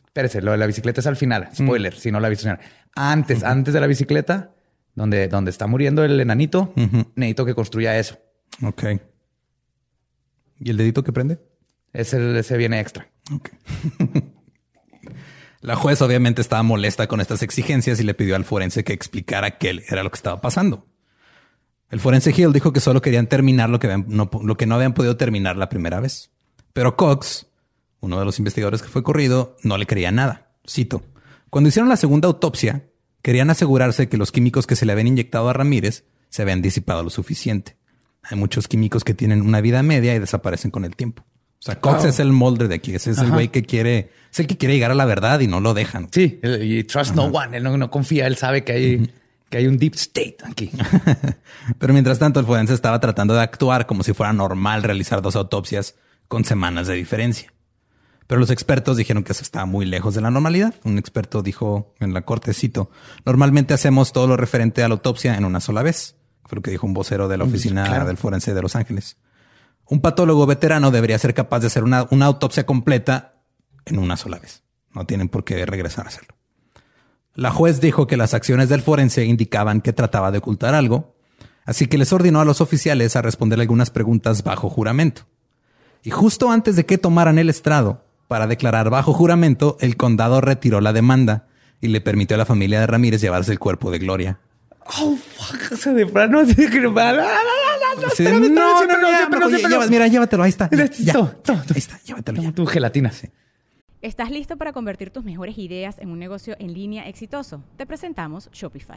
Espérese, 0.07 0.43
lo 0.43 0.51
de 0.51 0.59
la 0.59 0.67
bicicleta 0.67 1.01
es 1.01 1.07
al 1.07 1.17
final. 1.17 1.49
Spoiler, 1.55 1.95
si 1.95 2.11
no 2.11 2.19
la 2.21 2.29
visto, 2.29 2.43
señora. 2.43 2.61
Antes, 2.97 3.45
antes 3.45 3.73
de 3.73 3.81
la 3.81 3.87
bicicleta, 3.87 4.51
donde, 4.97 5.29
donde 5.29 5.51
está 5.53 5.67
muriendo 5.69 6.05
el 6.05 6.19
enanito, 6.21 6.73
necesito 7.15 7.47
que 7.47 7.55
construya 7.55 7.97
eso. 7.99 8.19
Ok. 8.63 8.85
¿Y 10.59 10.71
el 10.71 10.77
dedito 10.77 11.03
que 11.05 11.13
prende? 11.13 11.39
Ese, 11.93 12.39
ese 12.39 12.57
viene 12.57 12.81
extra. 12.81 13.07
La 15.63 15.77
juez 15.77 16.03
obviamente 16.03 16.43
estaba 16.43 16.65
molesta 16.65 17.07
con 17.07 17.21
estas 17.21 17.45
exigencias 17.45 18.01
y 18.01 18.03
le 18.03 18.15
pidió 18.15 18.35
al 18.35 18.45
forense 18.45 18.83
que 18.83 18.93
explicara 18.93 19.59
qué 19.59 19.85
era 19.89 20.03
lo 20.03 20.11
que 20.11 20.17
estaba 20.17 20.41
pasando. 20.41 20.89
El 21.89 22.01
forense 22.01 22.35
Hill 22.37 22.53
dijo 22.53 22.73
que 22.73 22.81
solo 22.81 23.01
querían 23.01 23.29
terminar 23.29 23.71
lo 23.71 23.79
que, 23.79 24.03
no, 24.09 24.29
lo 24.43 24.57
que 24.57 24.67
no 24.67 24.75
habían 24.75 24.93
podido 24.93 25.17
terminar 25.17 25.57
la 25.57 25.69
primera 25.69 26.01
vez. 26.01 26.33
Pero 26.73 26.97
Cox, 26.97 27.47
uno 28.01 28.19
de 28.19 28.25
los 28.25 28.41
investigadores 28.41 28.83
que 28.83 28.89
fue 28.89 29.05
corrido, 29.05 29.57
no 29.63 29.79
le 29.79 29.87
creía 29.87 30.11
nada. 30.11 30.51
Cito. 30.69 31.05
Cuando 31.49 31.69
hicieron 31.69 31.89
la 31.89 31.97
segunda 31.97 32.27
autopsia, 32.27 32.89
querían 33.23 33.49
asegurarse 33.49 34.09
que 34.09 34.17
los 34.17 34.33
químicos 34.33 34.67
que 34.67 34.75
se 34.75 34.85
le 34.85 34.91
habían 34.91 35.07
inyectado 35.07 35.49
a 35.49 35.53
Ramírez 35.53 36.07
se 36.29 36.43
habían 36.43 36.61
disipado 36.61 37.05
lo 37.05 37.11
suficiente. 37.11 37.77
Hay 38.25 38.37
muchos 38.37 38.67
químicos 38.67 39.05
que 39.05 39.15
tienen 39.15 39.43
una 39.43 39.61
vida 39.61 39.85
media 39.85 40.13
y 40.13 40.19
desaparecen 40.19 40.73
con 40.73 40.85
el 40.85 40.97
tiempo. 40.97 41.25
O 41.63 41.65
sea, 41.65 41.79
Cox 41.79 42.05
es 42.07 42.19
el 42.19 42.33
molde 42.33 42.67
de 42.67 42.75
aquí. 42.75 42.93
Ese 42.93 43.13
es 43.13 43.19
el 43.19 43.31
güey 43.31 43.47
que 43.47 43.63
quiere, 43.63 44.11
es 44.33 44.41
el 44.41 44.49
que 44.49 44.57
quiere 44.57 44.75
llegar 44.75 44.91
a 44.91 44.95
la 44.95 45.05
verdad 45.05 45.39
y 45.39 45.47
no 45.47 45.61
lo 45.61 45.75
dejan. 45.75 46.09
Sí, 46.11 46.41
y 46.43 46.83
trust 46.83 47.15
no 47.15 47.27
one. 47.27 47.57
Él 47.57 47.63
no, 47.63 47.77
no 47.77 47.89
confía, 47.89 48.27
él 48.27 48.37
sabe 48.37 48.65
que 48.65 48.73
hay, 48.73 49.11
que 49.49 49.59
hay 49.59 49.69
un 49.69 49.79
deep 49.79 49.95
state 49.95 50.39
aquí. 50.43 50.73
Pero 51.79 51.93
mientras 51.93 52.19
tanto, 52.19 52.41
el 52.41 52.47
forense 52.47 52.75
estaba 52.75 52.99
tratando 52.99 53.35
de 53.35 53.43
actuar 53.43 53.87
como 53.87 54.03
si 54.03 54.13
fuera 54.13 54.33
normal 54.33 54.83
realizar 54.83 55.23
dos 55.23 55.37
autopsias 55.37 55.95
con 56.27 56.45
semanas 56.45 56.89
de 56.89 56.95
diferencia. 56.95 57.53
Pero 58.27 58.41
los 58.41 58.51
expertos 58.51 58.97
dijeron 58.97 59.23
que 59.23 59.31
eso 59.31 59.45
estaba 59.45 59.65
muy 59.65 59.87
lejos 59.87 60.17
de 60.17 60.21
la 60.21 60.33
normalidad. 60.33 60.75
Un 60.83 60.99
experto 60.99 61.43
dijo 61.43 61.95
en 62.01 62.13
la 62.13 62.23
corte, 62.23 62.55
cito, 62.55 62.91
normalmente 63.25 63.73
hacemos 63.73 64.13
todo 64.13 64.27
lo 64.27 64.37
referente 64.37 64.83
a 64.83 64.89
la 64.89 64.95
autopsia 64.95 65.37
en 65.37 65.45
una 65.45 65.61
sola 65.61 65.85
vez. 65.85 66.17
Fue 66.45 66.57
lo 66.57 66.63
que 66.63 66.73
dijo 66.73 66.89
un 66.89 66.93
vocero 66.93 67.29
de 67.29 67.39
la 67.39 67.45
oficina 67.45 67.85
claro. 67.85 68.05
del 68.05 68.17
forense 68.17 68.53
de 68.53 68.63
Los 68.63 68.75
Ángeles. 68.75 69.17
Un 69.87 70.01
patólogo 70.01 70.47
veterano 70.47 70.91
debería 70.91 71.19
ser 71.19 71.35
capaz 71.35 71.61
de 71.61 71.67
hacer 71.67 71.85
una, 71.85 72.07
una 72.11 72.27
autopsia 72.27 72.65
completa 72.65 73.35
en 73.85 73.99
una 73.99 74.17
sola 74.17 74.39
vez. 74.39 74.63
No 74.95 75.07
tienen 75.07 75.29
por 75.29 75.45
qué 75.45 75.65
regresar 75.67 76.07
a 76.07 76.09
hacerlo. 76.09 76.35
La 77.35 77.51
juez 77.51 77.81
dijo 77.81 78.07
que 78.07 78.17
las 78.17 78.35
acciones 78.35 78.69
del 78.69 78.83
forense 78.83 79.25
indicaban 79.25 79.81
que 79.81 79.93
trataba 79.93 80.31
de 80.31 80.39
ocultar 80.39 80.75
algo, 80.75 81.17
así 81.65 81.87
que 81.87 81.97
les 81.97 82.13
ordenó 82.13 82.41
a 82.41 82.45
los 82.45 82.61
oficiales 82.61 83.17
a 83.17 83.23
responder 83.23 83.59
algunas 83.59 83.91
preguntas 83.91 84.45
bajo 84.45 84.69
juramento. 84.69 85.23
Y 86.03 86.11
justo 86.11 86.51
antes 86.51 86.77
de 86.77 86.85
que 86.85 86.99
tomaran 86.99 87.39
el 87.39 87.49
estrado 87.49 88.05
para 88.29 88.47
declarar 88.47 88.91
bajo 88.91 89.13
juramento, 89.13 89.79
el 89.81 89.97
condado 89.97 90.41
retiró 90.41 90.81
la 90.81 90.93
demanda 90.93 91.47
y 91.81 91.89
le 91.89 92.01
permitió 92.01 92.35
a 92.35 92.39
la 92.39 92.47
familia 92.47 92.81
de 92.81 92.87
Ramírez 92.87 93.21
llevarse 93.21 93.53
el 93.53 93.59
cuerpo 93.59 93.91
de 93.91 93.99
Gloria. 93.99 94.41
Oh, 94.87 95.17
fuck. 95.17 95.73
O 95.73 95.77
sea, 95.77 95.93
de 95.93 96.07
plano, 96.07 96.41
así 96.41 96.55
que 96.55 96.81
no, 96.81 96.91
no, 96.91 97.13
no, 98.43 98.87
no, 98.87 99.29
no, 99.29 99.49
no, 99.49 99.69
no, 99.69 99.89
mira, 99.89 100.07
llévatelo, 100.09 100.43
ahí 100.43 100.51
está. 100.51 100.69
Ahí 100.73 100.89
está, 101.77 102.01
llévatelo 102.05 102.53
tu 102.53 102.67
gelatina. 102.67 103.13
¿Estás 104.01 104.31
listo 104.31 104.57
para 104.57 104.73
convertir 104.73 105.11
tus 105.11 105.25
mejores 105.25 105.57
ideas 105.59 105.99
en 105.99 106.11
un 106.11 106.19
negocio 106.19 106.57
en 106.59 106.75
línea 106.75 107.09
exitoso? 107.09 107.63
Te 107.77 107.87
presentamos 107.87 108.51
Shopify. 108.53 108.97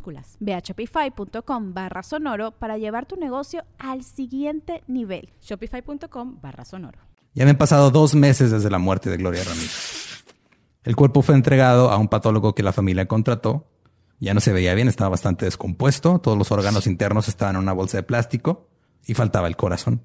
Ve 0.39 0.53
a 0.53 0.59
shopify.com 0.59 1.73
barra 1.73 2.03
sonoro 2.03 2.51
para 2.51 2.77
llevar 2.77 3.05
tu 3.05 3.15
negocio 3.15 3.63
al 3.79 4.03
siguiente 4.03 4.83
nivel. 4.87 5.29
Shopify.com 5.41 6.39
barra 6.41 6.65
sonoro. 6.65 6.99
Ya 7.33 7.45
me 7.45 7.51
han 7.51 7.57
pasado 7.57 7.91
dos 7.91 8.13
meses 8.15 8.51
desde 8.51 8.69
la 8.69 8.77
muerte 8.79 9.09
de 9.09 9.17
Gloria 9.17 9.43
Ramírez. 9.43 10.23
El 10.83 10.95
cuerpo 10.95 11.21
fue 11.21 11.35
entregado 11.35 11.91
a 11.91 11.97
un 11.97 12.07
patólogo 12.07 12.55
que 12.55 12.63
la 12.63 12.73
familia 12.73 13.07
contrató. 13.07 13.67
Ya 14.19 14.33
no 14.33 14.39
se 14.39 14.51
veía 14.53 14.73
bien, 14.75 14.87
estaba 14.87 15.09
bastante 15.09 15.45
descompuesto. 15.45 16.19
Todos 16.19 16.37
los 16.37 16.51
órganos 16.51 16.87
internos 16.87 17.27
estaban 17.27 17.55
en 17.55 17.61
una 17.61 17.73
bolsa 17.73 17.97
de 17.97 18.03
plástico 18.03 18.67
y 19.05 19.13
faltaba 19.13 19.47
el 19.47 19.55
corazón. 19.55 20.01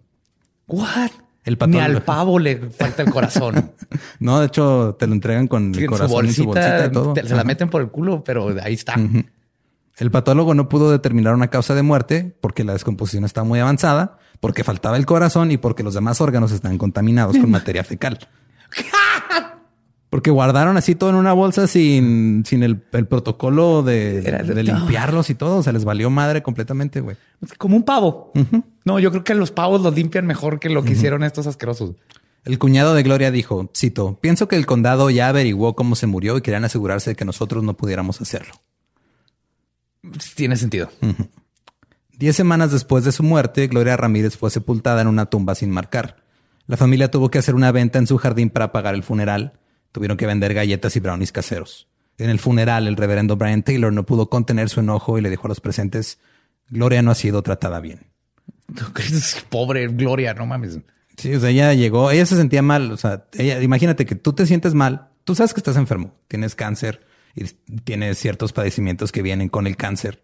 What? 0.69 1.11
El 1.45 1.53
Ni 1.55 1.57
patólogo- 1.59 1.81
al 1.85 2.03
pavo 2.03 2.39
le 2.39 2.71
falta 2.71 3.03
el 3.03 3.11
corazón. 3.11 3.73
No, 4.19 4.41
de 4.41 4.47
hecho, 4.47 4.97
te 4.99 5.07
lo 5.07 5.13
entregan 5.13 5.47
con 5.47 5.75
el 5.75 5.79
En 5.79 5.85
su 5.85 5.91
corazón 5.91 6.27
y 6.27 6.33
su 6.33 6.45
bolsita 6.45 6.87
y 6.87 6.91
todo. 6.93 7.13
te- 7.13 7.27
se 7.27 7.35
la 7.37 7.45
meten 7.45 7.69
por 7.69 7.83
el 7.83 7.89
culo, 7.91 8.23
pero 8.25 8.49
ahí 8.63 8.75
está. 8.75 8.95
El 9.97 10.11
patólogo 10.11 10.55
no 10.55 10.69
pudo 10.69 10.91
determinar 10.91 11.35
una 11.35 11.49
causa 11.49 11.75
de 11.75 11.83
muerte 11.83 12.37
porque 12.41 12.65
la 12.65 12.75
descomposición 12.75 13.25
está 13.25 13.45
muy 13.45 13.61
avanzada, 13.61 14.19
porque 14.41 14.63
faltaba 14.63 14.97
el 14.99 15.07
corazón 15.07 15.51
y 15.51 15.57
porque 15.57 15.83
los 15.83 15.95
demás 15.95 16.21
órganos 16.21 16.53
están 16.53 16.77
contaminados 16.77 17.39
con 17.39 17.51
materia 17.51 17.83
fecal. 17.83 18.19
Porque 20.11 20.31
guardaron 20.31 20.77
así 20.77 20.95
todo 20.95 21.11
en 21.11 21.17
una 21.17 21.33
bolsa 21.33 21.67
sin, 21.67 22.45
sin 22.47 22.63
el, 22.63 22.85
el 22.93 23.07
protocolo 23.07 23.83
de, 23.83 24.63
limpiarlos 24.63 25.31
y 25.31 25.35
todo. 25.35 25.59
O 25.59 25.63
sea, 25.63 25.73
les 25.73 25.85
valió 25.85 26.11
madre 26.11 26.43
completamente, 26.43 27.01
güey. 27.01 27.17
Como 27.59 27.77
un 27.77 27.83
pavo. 27.83 28.33
No, 28.85 28.99
yo 28.99 29.11
creo 29.11 29.25
que 29.25 29.35
los 29.35 29.51
pavos 29.51 29.81
los 29.81 29.95
limpian 29.95 30.27
mejor 30.27 30.61
que 30.61 30.69
lo 30.69 30.85
que 30.85 30.93
hicieron 30.93 31.25
estos 31.25 31.47
asquerosos. 31.47 31.95
El 32.45 32.59
cuñado 32.59 32.95
de 32.95 33.03
Gloria 33.03 33.31
dijo, 33.31 33.71
cito, 33.77 34.19
pienso 34.21 34.47
que 34.47 34.57
el 34.57 34.67
condado 34.67 35.11
ya 35.11 35.29
averiguó 35.29 35.75
cómo 35.75 35.97
se 35.97 36.07
murió 36.07 36.37
y 36.37 36.43
querían 36.43 36.65
asegurarse 36.65 37.11
de 37.11 37.17
que 37.17 37.25
nosotros 37.25 37.65
no 37.65 37.77
pudiéramos 37.77 38.21
hacerlo. 38.21 38.55
Tiene 40.35 40.57
sentido. 40.57 40.91
Diez 42.13 42.37
semanas 42.37 42.73
después 42.73 43.05
de 43.05 43.13
su 43.13 43.23
muerte, 43.23 43.67
Gloria 43.67 43.97
Ramírez 43.97 44.37
fue 44.37 44.51
sepultada 44.51 45.03
en 45.03 45.09
una 45.09 45.27
tumba 45.27 45.55
sin 45.55 45.71
marcar. 45.71 46.17
La 46.67 46.77
familia 46.77 47.11
tuvo 47.11 47.31
que 47.31 47.39
hacer 47.39 47.55
una 47.55 47.73
venta 47.73 47.99
en 47.99 48.07
su 48.07 48.17
jardín 48.17 48.51
para 48.51 48.73
pagar 48.73 48.95
el 48.95 49.03
funeral. 49.03 49.61
Tuvieron 49.93 50.17
que 50.17 50.27
vender 50.27 50.55
galletas 50.55 50.97
y 50.97 51.01
brownies 51.01 51.33
caseros. 51.33 51.89
En 52.19 52.31
el 52.31 52.39
funeral, 52.39 52.89
el 52.89 52.97
reverendo 52.97 53.37
Brian 53.37 53.63
Taylor 53.63 53.93
no 53.93 54.07
pudo 54.07 54.31
contener 54.31 54.69
su 54.69 54.81
enojo 54.81 55.19
y 55.19 55.21
le 55.21 55.31
dijo 55.31 55.47
a 55.47 55.49
los 55.49 55.61
presentes, 55.61 56.19
Gloria 56.69 57.03
no 57.03 57.11
ha 57.11 57.15
sido 57.15 57.43
tratada 57.43 57.81
bien. 57.81 58.07
Pobre 59.51 59.87
Gloria, 59.89 60.35
no 60.35 60.47
mames. 60.47 60.81
Sí, 61.17 61.35
o 61.35 61.41
sea, 61.41 61.51
ella 61.51 61.75
llegó, 61.75 62.11
ella 62.11 62.27
se 62.27 62.37
sentía 62.37 62.63
mal. 62.63 62.91
O 62.91 62.97
sea, 62.97 63.27
ella, 63.35 63.63
imagínate 63.63 64.07
que 64.07 64.15
tú 64.15 64.33
te 64.33 64.47
sientes 64.47 64.75
mal. 64.75 65.11
Tú 65.25 65.35
sabes 65.35 65.53
que 65.53 65.61
estás 65.61 65.77
enfermo, 65.77 66.15
tienes 66.29 66.55
cáncer 66.55 67.06
y 67.37 67.45
tienes 67.85 68.19
ciertos 68.19 68.53
padecimientos 68.53 69.13
que 69.13 69.23
vienen 69.23 69.49
con 69.49 69.67
el 69.69 69.77
cáncer. 69.77 70.23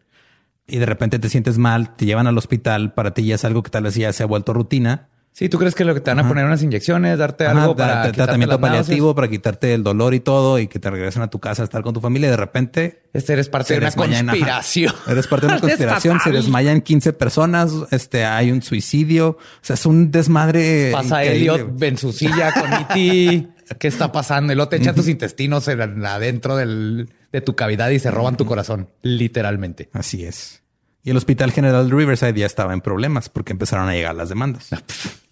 Y 0.66 0.78
de 0.78 0.86
repente 0.86 1.18
te 1.18 1.28
sientes 1.28 1.58
mal, 1.58 1.94
te 1.96 2.06
llevan 2.06 2.26
al 2.26 2.38
hospital. 2.38 2.94
Para 2.94 3.12
ti 3.14 3.24
ya 3.26 3.34
es 3.34 3.44
algo 3.44 3.62
que 3.62 3.70
tal 3.70 3.84
vez 3.84 3.94
ya 3.94 4.12
se 4.12 4.22
ha 4.22 4.26
vuelto 4.26 4.52
rutina. 4.54 5.08
Sí, 5.34 5.48
¿tú 5.48 5.58
crees 5.58 5.74
que 5.74 5.86
lo 5.86 5.94
que 5.94 6.00
te 6.00 6.10
van 6.10 6.18
a 6.20 6.28
poner 6.28 6.44
unas 6.44 6.62
inyecciones, 6.62 7.18
darte 7.18 7.46
Ajá, 7.46 7.62
algo 7.62 7.74
para 7.74 7.94
da- 8.06 8.12
tratamiento 8.12 8.58
náuseas? 8.58 8.82
paliativo 8.84 9.14
para 9.14 9.28
quitarte 9.28 9.72
el 9.72 9.82
dolor 9.82 10.12
y 10.12 10.20
todo 10.20 10.58
y 10.58 10.66
que 10.68 10.78
te 10.78 10.90
regresen 10.90 11.22
a 11.22 11.30
tu 11.30 11.40
casa 11.40 11.62
a 11.62 11.64
estar 11.64 11.82
con 11.82 11.94
tu 11.94 12.02
familia 12.02 12.28
y 12.28 12.30
de 12.32 12.36
repente 12.36 13.04
Este 13.14 13.32
eres 13.32 13.48
parte 13.48 13.72
de 13.72 13.78
una 13.78 13.88
ajá. 13.88 13.96
conspiración. 13.96 14.94
Eres 15.08 15.26
parte 15.26 15.46
de 15.46 15.52
una 15.54 15.60
conspiración, 15.62 16.20
se 16.20 16.32
desmayan 16.32 16.82
15 16.82 17.14
personas, 17.14 17.72
este 17.92 18.26
hay 18.26 18.50
un 18.52 18.60
suicidio, 18.60 19.28
o 19.30 19.38
sea, 19.62 19.72
es 19.74 19.86
un 19.86 20.10
desmadre. 20.10 20.90
Pasa 20.92 21.24
increíble. 21.24 21.54
Elliot 21.62 21.82
en 21.82 21.96
su 21.98 22.12
silla 22.12 22.52
con 22.52 22.70
E.T. 22.74 23.48
¿Qué 23.78 23.88
está 23.88 24.12
pasando? 24.12 24.52
Y 24.52 24.56
luego 24.56 24.68
te 24.68 24.76
echan 24.76 24.94
tus 24.94 25.08
intestinos 25.08 25.66
en- 25.68 26.04
adentro 26.04 26.56
del- 26.56 27.10
de 27.32 27.40
tu 27.40 27.54
cavidad 27.56 27.90
y 27.90 27.98
se 27.98 28.10
roban 28.10 28.36
tu 28.36 28.44
corazón. 28.46 28.88
Literalmente. 29.02 29.88
Así 29.92 30.24
es. 30.24 30.62
Y 31.04 31.10
el 31.10 31.16
Hospital 31.16 31.50
General 31.50 31.88
de 31.88 31.94
Riverside 31.96 32.38
ya 32.38 32.46
estaba 32.46 32.72
en 32.72 32.80
problemas 32.80 33.28
porque 33.28 33.52
empezaron 33.52 33.88
a 33.88 33.92
llegar 33.94 34.14
las 34.14 34.28
demandas. 34.28 34.68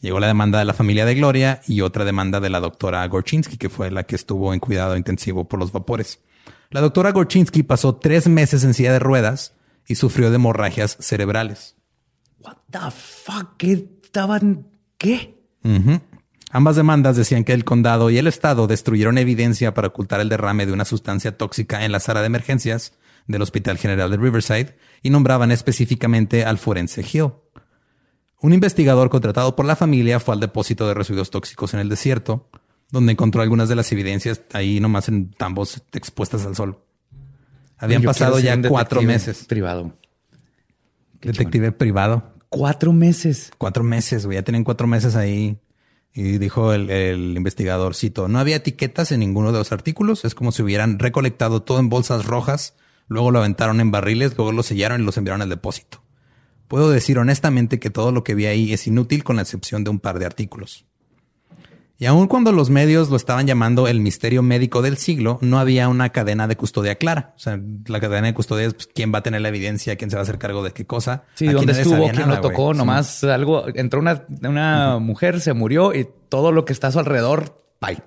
Llegó 0.01 0.19
la 0.19 0.27
demanda 0.27 0.59
de 0.59 0.65
la 0.65 0.75
familia 0.75 1.05
de 1.07 1.15
Gloria 1.15 1.61
y 1.69 1.83
otra 1.83 2.05
demanda 2.05 2.41
de 2.41 2.51
la 2.51 2.59
doctora 2.59 3.07
Gorchinsky, 3.07 3.57
que 3.57 3.69
fue 3.69 3.91
la 3.93 4.03
que 4.05 4.17
estuvo 4.17 4.53
en 4.53 4.59
cuidado 4.61 4.97
intensivo 4.97 5.47
por 5.47 5.61
los 5.61 5.71
vapores. 5.71 6.21
La 6.71 6.81
doctora 6.81 7.13
Gorchinsky 7.13 7.63
pasó 7.63 7.97
tres 7.97 8.27
meses 8.29 8.65
en 8.65 8.75
silla 8.75 8.93
de 8.93 8.99
ruedas 8.99 9.53
y 9.87 9.95
sufrió 9.95 10.31
de 10.31 10.37
hemorragias 10.37 10.97
cerebrales. 11.01 11.77
What 12.41 12.57
the 12.71 12.79
fuck? 12.91 13.57
¿Qué 13.57 13.87
estaban? 14.03 14.67
¿Qué? 14.99 15.37
Ujú. 15.63 16.01
Ambas 16.53 16.75
demandas 16.75 17.17
decían 17.17 17.45
que 17.45 17.53
el 17.53 17.65
condado 17.65 18.11
y 18.11 18.19
el 18.19 18.27
estado 18.27 18.67
destruyeron 18.67 19.19
evidencia 19.19 19.73
para 19.73 19.89
ocultar 19.89 20.21
el 20.21 20.29
derrame 20.29 20.67
de 20.67 20.73
una 20.73 20.85
sustancia 20.85 21.39
tóxica 21.39 21.85
en 21.85 21.93
la 21.93 22.01
sala 22.01 22.21
de 22.21 22.27
emergencias 22.27 22.93
del 23.29 23.43
Hospital 23.43 23.79
General 23.79 24.11
de 24.11 24.17
Riverside 24.17 24.77
y 25.03 25.11
nombraban 25.11 25.53
específicamente 25.53 26.45
al 26.45 26.59
forense 26.59 27.03
Hill. 27.03 27.33
Un 28.41 28.53
investigador 28.53 29.11
contratado 29.11 29.55
por 29.55 29.65
la 29.65 29.77
familia 29.77 30.19
fue 30.19 30.35
al 30.35 30.41
depósito 30.41 30.89
de 30.89 30.95
residuos 30.95 31.31
tóxicos 31.31 31.73
en 31.75 31.81
el 31.81 31.89
desierto, 31.89 32.49
donde 32.91 33.13
encontró 33.13 33.43
algunas 33.43 33.69
de 33.69 33.77
las 33.77 33.93
evidencias 33.93 34.41
ahí 34.53 34.81
nomás 34.81 35.09
en 35.09 35.31
tambos 35.31 35.83
expuestas 35.93 36.45
al 36.47 36.57
sol. 36.57 36.83
Habían 37.79 38.03
Yo 38.03 38.09
pasado 38.09 38.41
ya 38.41 38.61
cuatro 38.61 39.03
meses. 39.03 39.45
Privado. 39.45 39.93
Detective 41.21 41.71
privado. 41.73 42.35
Cuatro 42.49 42.93
meses. 42.93 43.53
Cuatro 43.57 43.85
meses, 43.85 44.27
güey. 44.27 44.37
Ya 44.37 44.43
tienen 44.43 44.65
cuatro 44.65 44.87
meses 44.87 45.15
ahí. 45.15 45.57
Y 46.13 46.39
dijo 46.39 46.73
el, 46.73 46.91
el 46.91 47.37
investigador, 47.37 47.95
cito, 47.95 48.29
no 48.29 48.39
había 48.39 48.57
etiquetas 48.57 49.13
en 49.13 49.21
ninguno 49.21 49.53
de 49.53 49.59
los 49.59 49.73
artículos. 49.73 50.25
Es 50.25 50.35
como 50.35 50.53
si 50.53 50.63
hubieran 50.63 50.99
recolectado 50.99 51.63
todo 51.63 51.79
en 51.79 51.89
bolsas 51.89 52.27
rojas, 52.27 52.75
luego 53.07 53.31
lo 53.31 53.39
aventaron 53.39 53.81
en 53.81 53.91
barriles, 53.91 54.37
luego 54.37 54.53
lo 54.53 54.63
sellaron 54.63 55.03
y 55.03 55.05
los 55.05 55.17
enviaron 55.17 55.43
al 55.43 55.49
depósito. 55.49 56.03
Puedo 56.69 56.91
decir 56.91 57.19
honestamente 57.19 57.81
que 57.81 57.91
todo 57.91 58.13
lo 58.13 58.23
que 58.25 58.35
vi 58.35 58.47
ahí 58.47 58.73
es 58.73 58.87
inútil 58.87 59.25
con 59.25 59.37
la 59.37 59.43
excepción 59.43 59.83
de 59.83 59.91
un 59.91 59.99
par 59.99 60.19
de 60.19 60.27
artículos. 60.27 60.87
Y 62.01 62.07
aun 62.07 62.29
cuando 62.29 62.51
los 62.51 62.71
medios 62.71 63.11
lo 63.11 63.17
estaban 63.17 63.47
llamando 63.47 63.87
el 63.87 64.01
misterio 64.01 64.43
médico 64.43 64.81
del 64.81 64.97
siglo, 64.97 65.39
no 65.43 65.59
había 65.59 65.87
una 65.91 66.09
cadena 66.09 66.49
de 66.49 66.57
custodia 66.57 66.95
clara. 66.95 67.35
O 67.37 67.39
sea, 67.39 67.61
la 67.87 68.01
cadena 68.01 68.29
de 68.29 68.33
custodia 68.33 68.69
es 68.69 68.73
pues, 68.73 68.87
quién 68.87 69.13
va 69.13 69.19
a 69.19 69.23
tener 69.23 69.43
la 69.43 69.49
evidencia, 69.49 69.97
quién 69.97 70.09
se 70.09 70.17
va 70.17 70.21
a 70.21 70.23
hacer 70.23 70.39
cargo 70.39 70.63
de 70.65 70.73
qué 70.73 70.87
cosa. 70.87 71.25
Sí, 71.35 71.47
¿dónde 71.49 71.73
estuvo? 71.73 72.05
¿Quién 72.05 72.27
nada, 72.27 72.37
lo 72.37 72.41
tocó? 72.41 72.73
Sí. 72.73 72.79
Nomás 72.79 73.23
algo. 73.25 73.67
Entró 73.75 74.01
una, 74.01 74.25
una 74.43 74.99
mujer, 74.99 75.43
se 75.43 75.53
murió 75.53 75.95
y 75.95 76.09
todo 76.31 76.53
lo 76.53 76.65
que 76.65 76.73
está 76.73 76.87
a 76.87 76.93
su 76.93 77.01
alrededor, 77.01 77.63
bye. 77.83 78.03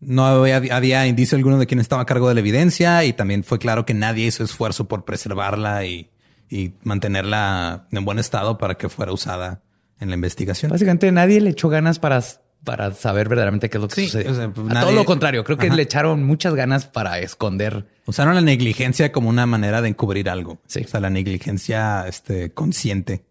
No 0.00 0.26
había, 0.26 0.60
había 0.76 1.06
indicio 1.06 1.36
alguno 1.36 1.56
de 1.56 1.66
quién 1.66 1.80
estaba 1.80 2.02
a 2.02 2.06
cargo 2.06 2.28
de 2.28 2.34
la 2.34 2.40
evidencia 2.40 3.02
y 3.04 3.14
también 3.14 3.42
fue 3.42 3.58
claro 3.58 3.86
que 3.86 3.94
nadie 3.94 4.26
hizo 4.26 4.44
esfuerzo 4.44 4.86
por 4.86 5.06
preservarla 5.06 5.86
y, 5.86 6.10
y 6.50 6.74
mantenerla 6.82 7.88
en 7.90 8.04
buen 8.04 8.18
estado 8.18 8.58
para 8.58 8.74
que 8.74 8.90
fuera 8.90 9.12
usada 9.12 9.62
en 10.04 10.10
la 10.10 10.14
investigación. 10.14 10.70
Básicamente 10.70 11.10
nadie 11.10 11.40
le 11.40 11.50
echó 11.50 11.68
ganas 11.68 11.98
para, 11.98 12.22
para 12.62 12.92
saber 12.92 13.28
verdaderamente 13.28 13.68
qué 13.68 13.78
es 13.78 13.82
lo 13.82 13.88
que 13.88 14.06
Sí, 14.06 14.18
o 14.18 14.34
sea, 14.34 14.48
pues, 14.50 14.66
nadie- 14.68 14.80
todo 14.82 14.92
lo 14.92 15.04
contrario, 15.04 15.42
creo 15.44 15.58
que 15.58 15.66
Ajá. 15.66 15.74
le 15.76 15.82
echaron 15.82 16.22
muchas 16.22 16.54
ganas 16.54 16.86
para 16.86 17.18
esconder. 17.18 17.86
Usaron 18.06 18.34
la 18.34 18.40
negligencia 18.40 19.10
como 19.12 19.28
una 19.28 19.46
manera 19.46 19.82
de 19.82 19.88
encubrir 19.88 20.30
algo. 20.30 20.58
Sí. 20.66 20.82
O 20.84 20.88
sea, 20.88 21.00
la 21.00 21.10
negligencia 21.10 22.06
este, 22.06 22.52
consciente. 22.52 23.24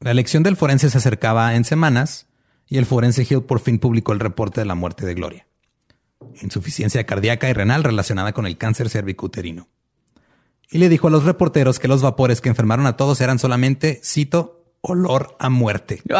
La 0.00 0.10
elección 0.10 0.42
del 0.42 0.56
forense 0.56 0.90
se 0.90 0.98
acercaba 0.98 1.54
en 1.54 1.64
semanas 1.64 2.26
y 2.68 2.78
el 2.78 2.86
forense 2.86 3.26
Hill 3.28 3.42
por 3.42 3.60
fin 3.60 3.78
publicó 3.78 4.12
el 4.12 4.20
reporte 4.20 4.60
de 4.60 4.66
la 4.66 4.74
muerte 4.74 5.06
de 5.06 5.14
Gloria. 5.14 5.46
Insuficiencia 6.42 7.04
cardíaca 7.04 7.48
y 7.48 7.52
renal 7.52 7.84
relacionada 7.84 8.32
con 8.32 8.46
el 8.46 8.56
cáncer 8.56 8.88
cervicuterino. 8.88 9.68
Y 10.70 10.78
le 10.78 10.88
dijo 10.88 11.08
a 11.08 11.10
los 11.10 11.24
reporteros 11.24 11.78
que 11.78 11.88
los 11.88 12.02
vapores 12.02 12.40
que 12.40 12.48
enfermaron 12.48 12.86
a 12.86 12.96
todos 12.96 13.20
eran 13.20 13.38
solamente, 13.38 14.00
cito, 14.02 14.63
olor 14.84 15.36
a 15.38 15.48
muerte. 15.48 16.02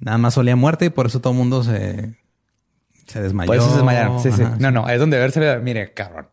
Nada 0.00 0.18
más 0.18 0.36
olía 0.38 0.52
a 0.52 0.56
muerte 0.56 0.86
y 0.86 0.90
por 0.90 1.06
eso 1.06 1.20
todo 1.20 1.32
el 1.32 1.38
mundo 1.38 1.62
se, 1.64 2.16
Se 3.06 3.22
desmayó. 3.22 3.46
Por 3.46 3.56
eso 3.56 3.68
se 3.68 3.76
desmayaron. 3.76 4.22
Sí, 4.22 4.32
sí. 4.32 4.42
No, 4.58 4.70
no, 4.70 4.88
es 4.88 4.98
donde 5.00 5.18
verse, 5.18 5.58
mire, 5.58 5.92
cabrón. 5.94 6.28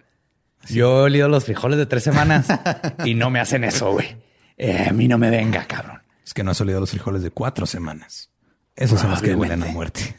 Yo 0.67 0.99
he 0.99 1.03
olido 1.03 1.29
los 1.29 1.45
frijoles 1.45 1.77
de 1.77 1.85
tres 1.85 2.03
semanas 2.03 2.47
y 3.05 3.13
no 3.13 3.29
me 3.29 3.39
hacen 3.39 3.63
eso, 3.63 3.91
güey. 3.91 4.17
Eh, 4.57 4.87
a 4.89 4.93
mí 4.93 5.07
no 5.07 5.17
me 5.17 5.29
venga, 5.29 5.65
cabrón. 5.65 6.01
Es 6.25 6.33
que 6.33 6.43
no 6.43 6.51
has 6.51 6.61
olido 6.61 6.79
los 6.79 6.89
frijoles 6.89 7.21
de 7.21 7.29
cuatro 7.31 7.65
semanas. 7.65 8.31
Esos 8.75 8.99
son 8.99 9.11
los 9.11 9.21
que 9.21 9.35
huelen 9.35 9.63
a 9.63 9.67
muerte. 9.67 10.15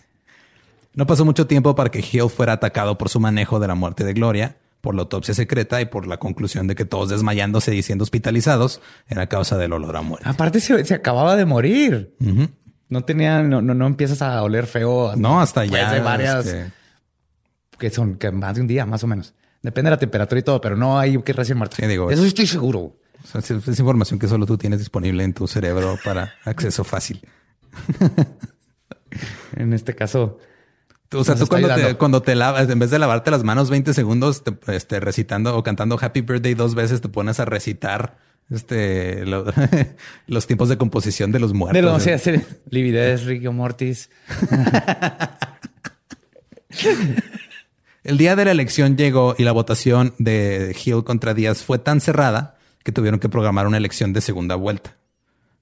No 0.95 1.07
pasó 1.07 1.25
mucho 1.25 1.47
tiempo 1.47 1.75
para 1.75 1.91
que 1.91 1.99
Hill 1.99 2.31
fuera 2.31 2.55
atacado 2.55 2.97
por 2.97 3.09
su 3.09 3.21
manejo 3.21 3.61
de 3.61 3.69
la 3.69 3.75
muerte 3.75 4.05
de 4.05 4.15
Gloria, 4.15 4.57
por 4.87 4.95
la 4.95 5.03
autopsia 5.03 5.35
secreta 5.35 5.81
y 5.81 5.87
por 5.87 6.07
la 6.07 6.19
conclusión 6.19 6.69
de 6.69 6.77
que 6.77 6.85
todos 6.85 7.09
desmayándose 7.09 7.75
y 7.75 7.83
siendo 7.83 8.05
hospitalizados 8.05 8.81
era 9.09 9.27
causa 9.27 9.59
del 9.59 9.73
olor 9.73 9.97
a 9.97 10.03
muerte. 10.03 10.29
Aparte 10.29 10.61
se, 10.61 10.85
se 10.85 10.95
acababa 10.95 11.35
de 11.35 11.45
morir. 11.45 12.15
No 12.89 13.05
tenía, 13.05 13.43
no, 13.43 13.61
no, 13.61 13.75
no 13.75 13.85
empiezas 13.89 14.23
a 14.23 14.41
oler 14.45 14.69
feo. 14.69 15.17
No, 15.17 15.41
hasta 15.41 15.63
después 15.63 15.83
ya. 15.83 15.93
de 15.93 15.99
varias, 15.99 16.47
este, 16.47 16.73
que 17.81 17.91
son 17.91 18.15
que 18.15 18.31
más 18.31 18.55
de 18.55 18.61
un 18.61 18.69
día, 18.69 18.87
más 18.87 19.03
o 19.03 19.09
menos. 19.09 19.35
Depende 19.61 19.89
de 19.89 19.97
la 19.97 19.99
temperatura 19.99 20.39
y 20.39 20.45
todo, 20.45 20.61
pero 20.61 20.77
no 20.77 21.01
hay 21.01 21.21
que 21.21 21.33
recién 21.33 21.59
muerto. 21.59 21.75
Sí, 21.75 21.85
digo, 21.87 22.09
Eso 22.09 22.25
estoy 22.25 22.47
seguro. 22.47 22.97
es, 23.35 23.51
es 23.51 23.79
información 23.81 24.21
que 24.21 24.29
solo 24.29 24.47
tú 24.47 24.57
tienes 24.57 24.79
disponible 24.79 25.25
en 25.25 25.35
tu 25.35 25.49
cerebro 25.49 25.99
para 26.05 26.33
acceso 26.45 26.85
fácil. 26.85 27.27
En 29.57 29.73
este 29.73 29.95
caso, 29.95 30.39
o 31.13 31.25
sea, 31.25 31.35
Nos 31.35 31.41
tú 31.45 31.47
cuando 31.49 31.75
te, 31.75 31.95
cuando 31.97 32.23
te 32.23 32.35
lavas, 32.35 32.69
en 32.69 32.79
vez 32.79 32.91
de 32.91 32.99
lavarte 32.99 33.31
las 33.31 33.45
manos 33.45 33.71
20 33.71 33.95
segundos, 33.95 34.43
te, 34.45 34.53
este, 34.75 35.01
recitando 35.01 35.57
o 35.57 35.63
cantando 35.63 35.99
Happy 36.01 36.21
Birthday 36.23 36.55
dos 36.55 36.75
veces, 36.75 37.01
te 37.01 37.09
pones 37.09 37.39
a 37.41 37.45
recitar 37.45 38.19
este, 38.51 39.25
lo- 39.27 39.45
los 40.27 40.47
tiempos 40.47 40.69
de 40.69 40.77
composición 40.79 41.33
de 41.33 41.39
los 41.41 41.53
muertos. 41.55 41.75
de 41.75 41.83
lo, 41.83 41.99
sí, 42.01 42.11
sí, 42.19 42.41
lividez, 42.71 43.25
Ricky 43.25 43.49
Mortis. 43.49 44.09
El 48.05 48.19
día 48.19 48.37
de 48.37 48.45
la 48.45 48.53
elección 48.53 48.97
llegó 48.97 49.35
y 49.37 49.43
la 49.45 49.53
votación 49.53 50.15
de 50.19 50.77
Hill 50.85 51.03
contra 51.05 51.35
Díaz 51.35 51.63
fue 51.63 51.79
tan 51.79 52.01
cerrada 52.01 52.57
que 52.85 52.93
tuvieron 52.93 53.19
que 53.19 53.29
programar 53.29 53.67
una 53.67 53.79
elección 53.79 54.13
de 54.13 54.21
segunda 54.21 54.55
vuelta. 54.55 54.97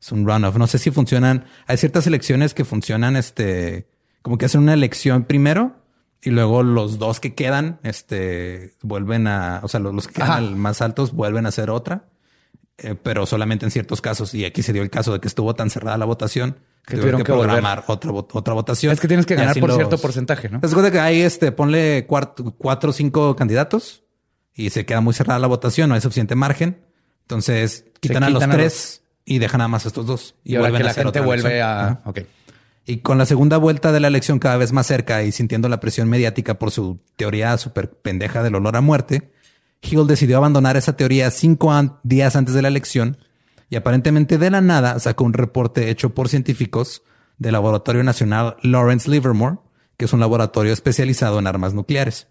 Es 0.00 0.12
un 0.12 0.26
runoff. 0.26 0.56
No 0.56 0.66
sé 0.66 0.78
si 0.78 0.90
funcionan. 0.90 1.46
Hay 1.66 1.78
ciertas 1.78 2.06
elecciones 2.06 2.52
que 2.52 2.66
funcionan, 2.66 3.16
este, 3.16 3.86
como 4.24 4.38
que 4.38 4.46
hacen 4.46 4.62
una 4.62 4.72
elección 4.72 5.24
primero 5.24 5.76
y 6.22 6.30
luego 6.30 6.62
los 6.62 6.98
dos 6.98 7.20
que 7.20 7.34
quedan, 7.34 7.78
este, 7.82 8.72
vuelven 8.80 9.26
a, 9.26 9.60
o 9.62 9.68
sea, 9.68 9.80
los, 9.80 9.92
los 9.94 10.08
que 10.08 10.14
quedan 10.14 10.30
al 10.30 10.56
más 10.56 10.80
altos 10.80 11.12
vuelven 11.12 11.44
a 11.44 11.50
hacer 11.50 11.68
otra, 11.68 12.06
eh, 12.78 12.94
pero 13.00 13.26
solamente 13.26 13.66
en 13.66 13.70
ciertos 13.70 14.00
casos. 14.00 14.32
Y 14.32 14.46
aquí 14.46 14.62
se 14.62 14.72
dio 14.72 14.80
el 14.80 14.88
caso 14.88 15.12
de 15.12 15.20
que 15.20 15.28
estuvo 15.28 15.54
tan 15.54 15.68
cerrada 15.68 15.98
la 15.98 16.06
votación 16.06 16.56
que, 16.86 16.96
tuvieron 16.96 17.20
que, 17.22 17.26
programar 17.26 17.84
otra, 17.88 18.10
otra 18.12 18.54
votación. 18.54 18.94
Es 18.94 19.00
que 19.00 19.08
tienes 19.08 19.26
que 19.26 19.34
Y 19.34 19.36
ganar 19.36 19.60
por 19.60 19.68
los- 19.68 19.76
cierto 19.76 19.98
porcentaje, 19.98 20.48
¿no? 20.48 20.60
¿Te 20.60 20.66
das 20.68 20.72
cuenta 20.72 20.90
que 20.90 21.00
hay 21.00 21.20
este, 21.20 21.52
ponle 21.52 22.08
cuart- 22.08 22.54
cuatro 22.56 22.88
o 22.88 22.92
cinco 22.94 23.36
candidatos 23.36 24.04
y 24.54 24.70
se 24.70 24.86
queda 24.86 25.02
muy 25.02 25.12
cerrada 25.12 25.38
la 25.38 25.46
votación, 25.46 25.90
no 25.90 25.94
hay 25.94 26.00
suficiente 26.00 26.34
margen. 26.34 26.78
Entonces 27.22 27.84
quitan 28.00 28.24
a 28.24 28.30
los 28.30 28.42
a 28.42 28.48
tres 28.48 29.02
y 29.26 29.38
dejan 29.40 29.58
nada 29.58 29.68
más 29.68 29.84
a 29.84 29.88
estos 29.88 30.06
dos. 30.06 30.34
Y, 30.42 30.56
ahora 30.56 30.70
vuelven 30.70 30.78
que 30.78 30.82
a 30.82 30.86
la 30.86 30.90
hacer 30.92 31.04
gente 31.04 31.18
otra 31.20 31.26
vuelve 31.26 31.48
elección. 31.58 31.68
a... 31.68 32.00
Y 32.86 32.98
con 32.98 33.16
la 33.16 33.24
segunda 33.26 33.56
vuelta 33.56 33.92
de 33.92 34.00
la 34.00 34.08
elección 34.08 34.38
cada 34.38 34.56
vez 34.58 34.72
más 34.72 34.86
cerca 34.86 35.22
y 35.22 35.32
sintiendo 35.32 35.68
la 35.68 35.80
presión 35.80 36.08
mediática 36.08 36.58
por 36.58 36.70
su 36.70 37.00
teoría 37.16 37.56
súper 37.56 37.90
pendeja 37.90 38.42
del 38.42 38.54
olor 38.56 38.76
a 38.76 38.82
muerte, 38.82 39.32
Hill 39.80 40.06
decidió 40.06 40.36
abandonar 40.36 40.76
esa 40.76 40.96
teoría 40.96 41.30
cinco 41.30 41.72
an- 41.72 41.98
días 42.02 42.36
antes 42.36 42.54
de 42.54 42.62
la 42.62 42.68
elección 42.68 43.16
y 43.70 43.76
aparentemente 43.76 44.36
de 44.38 44.50
la 44.50 44.60
nada 44.60 44.98
sacó 44.98 45.24
un 45.24 45.32
reporte 45.32 45.88
hecho 45.90 46.14
por 46.14 46.28
científicos 46.28 47.02
del 47.38 47.52
Laboratorio 47.52 48.04
Nacional 48.04 48.56
Lawrence 48.62 49.10
Livermore, 49.10 49.56
que 49.96 50.04
es 50.04 50.12
un 50.12 50.20
laboratorio 50.20 50.72
especializado 50.72 51.38
en 51.38 51.46
armas 51.46 51.72
nucleares. 51.74 52.28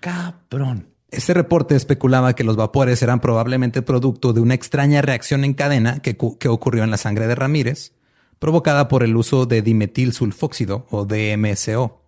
Cabrón. 0.00 0.88
Este 1.10 1.34
reporte 1.34 1.74
especulaba 1.74 2.34
que 2.34 2.44
los 2.44 2.56
vapores 2.56 3.02
eran 3.02 3.20
probablemente 3.20 3.82
producto 3.82 4.32
de 4.32 4.40
una 4.40 4.54
extraña 4.54 5.02
reacción 5.02 5.44
en 5.44 5.54
cadena 5.54 6.00
que 6.00 6.48
ocurrió 6.48 6.84
en 6.84 6.90
la 6.90 6.98
sangre 6.98 7.26
de 7.26 7.34
Ramírez, 7.34 7.94
provocada 8.40 8.88
por 8.88 9.04
el 9.04 9.14
uso 9.14 9.46
de 9.46 9.62
dimetil 9.62 10.12
sulfóxido 10.12 10.86
o 10.90 11.04
DMSO. 11.04 12.00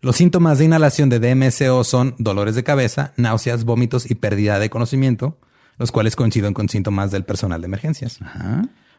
Los 0.00 0.16
síntomas 0.16 0.58
de 0.58 0.66
inhalación 0.66 1.08
de 1.08 1.18
DMSO 1.18 1.82
son 1.82 2.14
dolores 2.18 2.54
de 2.54 2.62
cabeza, 2.62 3.14
náuseas, 3.16 3.64
vómitos 3.64 4.08
y 4.08 4.14
pérdida 4.14 4.58
de 4.58 4.68
conocimiento, 4.68 5.38
los 5.78 5.90
cuales 5.90 6.14
coinciden 6.14 6.52
con 6.52 6.68
síntomas 6.68 7.10
del 7.10 7.24
personal 7.24 7.62
de 7.62 7.64
emergencias. 7.64 8.20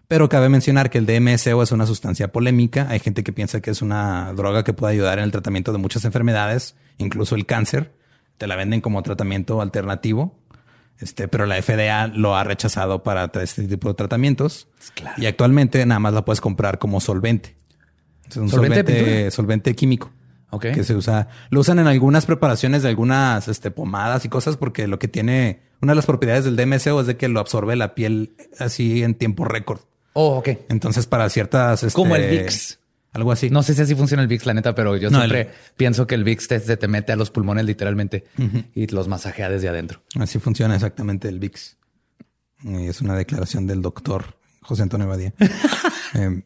Pero 0.07 0.27
cabe 0.29 0.49
mencionar 0.49 0.89
que 0.89 0.97
el 0.97 1.05
DMSO 1.05 1.61
es 1.61 1.71
una 1.71 1.85
sustancia 1.85 2.31
polémica. 2.31 2.87
Hay 2.89 2.99
gente 2.99 3.23
que 3.23 3.31
piensa 3.31 3.61
que 3.61 3.69
es 3.69 3.83
una 3.83 4.33
droga 4.33 4.63
que 4.63 4.73
puede 4.73 4.93
ayudar 4.93 5.19
en 5.19 5.25
el 5.25 5.31
tratamiento 5.31 5.71
de 5.71 5.77
muchas 5.77 6.05
enfermedades, 6.05 6.75
incluso 6.97 7.35
el 7.35 7.45
cáncer. 7.45 7.93
Te 8.39 8.47
la 8.47 8.55
venden 8.55 8.81
como 8.81 9.03
tratamiento 9.03 9.61
alternativo. 9.61 10.35
Este, 10.99 11.27
pero 11.27 11.45
la 11.45 11.61
FDA 11.61 12.07
lo 12.07 12.35
ha 12.35 12.43
rechazado 12.43 13.03
para 13.03 13.29
este 13.41 13.67
tipo 13.67 13.89
de 13.89 13.95
tratamientos. 13.95 14.67
Y 15.17 15.25
actualmente 15.25 15.85
nada 15.85 15.99
más 15.99 16.13
la 16.13 16.23
puedes 16.23 16.41
comprar 16.41 16.79
como 16.79 17.01
solvente. 17.01 17.55
Es 18.29 18.37
un 18.37 18.49
¿Solvente 18.49 19.29
solvente, 19.31 19.75
químico. 19.75 20.11
Ok. 20.51 20.67
Que 20.73 20.83
se 20.83 20.95
usa, 20.95 21.27
lo 21.49 21.59
usan 21.59 21.79
en 21.79 21.87
algunas 21.87 22.25
preparaciones 22.25 22.81
de 22.81 22.89
algunas 22.89 23.47
este, 23.47 23.71
pomadas 23.71 24.23
y 24.25 24.29
cosas 24.29 24.57
porque 24.57 24.87
lo 24.87 24.99
que 24.99 25.07
tiene, 25.07 25.61
una 25.81 25.91
de 25.91 25.95
las 25.97 26.05
propiedades 26.05 26.45
del 26.45 26.55
DMSO 26.55 27.01
es 27.01 27.07
de 27.07 27.17
que 27.17 27.27
lo 27.27 27.39
absorbe 27.39 27.75
la 27.75 27.93
piel 27.93 28.35
así 28.57 29.03
en 29.03 29.15
tiempo 29.15 29.43
récord. 29.43 29.81
Oh, 30.13 30.37
ok. 30.37 30.49
Entonces, 30.69 31.07
para 31.07 31.29
ciertas. 31.29 31.83
este, 31.83 31.95
Como 31.95 32.15
el 32.15 32.29
VIX. 32.29 32.79
Algo 33.15 33.31
así. 33.31 33.49
No 33.49 33.63
sé 33.63 33.73
si 33.73 33.81
así 33.81 33.95
funciona 33.95 34.21
el 34.21 34.27
VIX, 34.27 34.45
la 34.45 34.53
neta, 34.53 34.75
pero 34.75 34.95
yo 34.97 35.09
No, 35.09 35.17
siempre 35.19 35.41
el- 35.41 35.47
pienso 35.77 36.05
que 36.05 36.15
el 36.15 36.23
VIX 36.23 36.47
te, 36.49 36.59
se 36.59 36.75
te 36.77 36.87
mete 36.87 37.11
a 37.13 37.15
los 37.15 37.31
pulmones 37.31 37.65
literalmente 37.65 38.25
y 38.75 38.87
los 38.87 39.07
masajea 39.07 39.49
desde 39.49 39.69
adentro. 39.69 40.01
Así 40.19 40.37
funciona 40.37 40.75
exactamente 40.75 41.27
el 41.29 41.39
VIX. 41.39 41.77
Y 42.65 42.87
es 42.87 43.01
una 43.01 43.15
declaración 43.15 43.67
del 43.67 43.81
doctor 43.81 44.37
José 44.61 44.83
Antonio 44.83 45.07
Badía. 45.07 45.33
Em, 46.13 46.43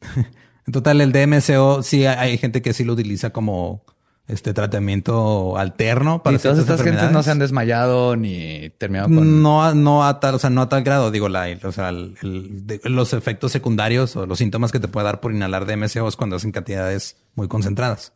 en 0.66 0.72
total, 0.72 1.00
el 1.00 1.12
DMSO 1.12 1.82
sí 1.82 2.06
hay 2.06 2.36
gente 2.38 2.62
que 2.62 2.72
sí 2.72 2.84
lo 2.84 2.92
utiliza 2.94 3.30
como 3.30 3.84
este 4.28 4.54
tratamiento 4.54 5.56
alterno 5.58 6.22
para 6.22 6.36
y 6.36 6.38
todas 6.38 6.56
ciertas 6.58 6.80
estas 6.80 6.86
gentes 6.86 7.10
no 7.12 7.22
se 7.22 7.30
han 7.32 7.38
desmayado 7.40 8.16
ni 8.16 8.70
terminado 8.78 9.08
con... 9.08 9.42
No, 9.42 9.74
no 9.74 10.04
a 10.06 10.20
tal, 10.20 10.36
o 10.36 10.38
sea, 10.38 10.48
no 10.48 10.62
a 10.62 10.68
tal 10.68 10.84
grado, 10.84 11.10
digo, 11.10 11.28
la, 11.28 11.46
o 11.64 11.72
sea, 11.72 11.88
el- 11.90 12.16
el- 12.22 12.66
de- 12.66 12.80
los 12.84 13.12
efectos 13.12 13.52
secundarios 13.52 14.14
o 14.16 14.24
los 14.26 14.38
síntomas 14.38 14.70
que 14.72 14.80
te 14.80 14.88
puede 14.88 15.04
dar 15.04 15.20
por 15.20 15.32
inhalar 15.32 15.66
DMSO 15.66 16.06
es 16.08 16.16
cuando 16.16 16.36
hacen 16.36 16.52
cantidades 16.52 17.16
muy 17.34 17.48
concentradas. 17.48 18.12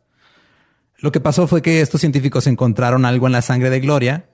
Lo 0.99 1.11
que 1.11 1.19
pasó 1.19 1.45
fue 1.47 1.61
que 1.61 1.81
estos 1.81 2.01
científicos 2.01 2.47
encontraron 2.47 3.05
algo 3.05 3.27
en 3.27 3.33
la 3.33 3.41
sangre 3.41 3.69
de 3.69 3.79
Gloria 3.81 4.29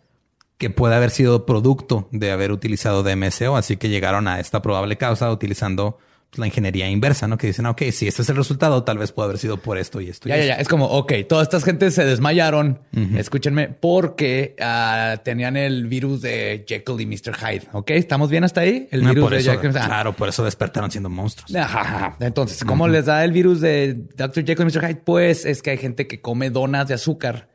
que 0.58 0.70
puede 0.70 0.96
haber 0.96 1.10
sido 1.10 1.46
producto 1.46 2.08
de 2.12 2.32
haber 2.32 2.52
utilizado 2.52 3.04
DMSO, 3.04 3.58
así 3.58 3.76
que 3.78 3.90
llegaron 3.90 4.28
a 4.28 4.40
esta 4.40 4.62
probable 4.62 4.98
causa 4.98 5.30
utilizando 5.32 5.98
la 6.36 6.48
ingeniería 6.48 6.90
inversa, 6.90 7.28
¿no? 7.28 7.38
Que 7.38 7.48
dicen, 7.48 7.66
ok, 7.66 7.82
si 7.92 8.08
este 8.08 8.22
es 8.24 8.30
el 8.30 8.36
resultado, 8.36 8.84
tal 8.84 8.98
vez 8.98 9.12
puede 9.12 9.26
haber 9.28 9.38
sido 9.40 9.58
por 9.58 9.78
esto 9.78 10.02
y 10.02 10.10
esto. 10.10 10.28
y 10.28 10.32
Ya, 10.32 10.38
ya, 10.38 10.42
esto". 10.44 10.56
ya. 10.56 10.62
Es 10.62 10.68
como, 10.68 10.86
ok, 10.88 11.14
todas 11.30 11.44
estas 11.44 11.64
gentes 11.64 11.94
se 11.94 12.06
desmayaron, 12.06 12.80
escúchenme, 13.16 13.68
porque 13.70 14.56
ah, 14.60 15.18
tenían 15.24 15.58
el 15.58 15.88
virus 15.88 16.22
de 16.22 16.66
Jekyll 16.68 17.02
y 17.02 17.06
Mr. 17.06 17.36
Hyde. 17.36 17.68
Ok, 17.74 17.92
¿estamos 17.92 18.30
bien 18.30 18.44
hasta 18.44 18.62
ahí? 18.62 18.88
El 18.92 19.06
Ah, 19.06 19.10
virus 19.10 19.30
de 19.32 19.38
eso, 19.38 19.52
Jekyll. 19.54 19.78
ah. 19.78 19.86
claro, 19.86 20.14
por 20.14 20.30
eso 20.30 20.44
despertaron 20.44 20.90
siendo 20.92 21.10
monstruos. 21.10 21.54
Ajá, 21.56 21.82
ajá. 21.82 22.18
Entonces, 22.20 22.64
¿cómo 22.64 22.88
les 22.88 23.06
da 23.06 23.24
el 23.24 23.32
virus 23.32 23.62
de 23.62 23.94
Dr. 24.16 24.44
Jekyll 24.46 24.62
y 24.68 24.72
Mr. 24.78 24.82
Hyde? 24.88 25.02
Pues 25.06 25.46
es 25.46 25.62
que 25.62 25.70
hay 25.72 25.78
gente 25.78 26.08
que 26.08 26.20
come 26.22 26.50
donas 26.50 26.88
de 26.88 26.96
azúcar 26.96 27.50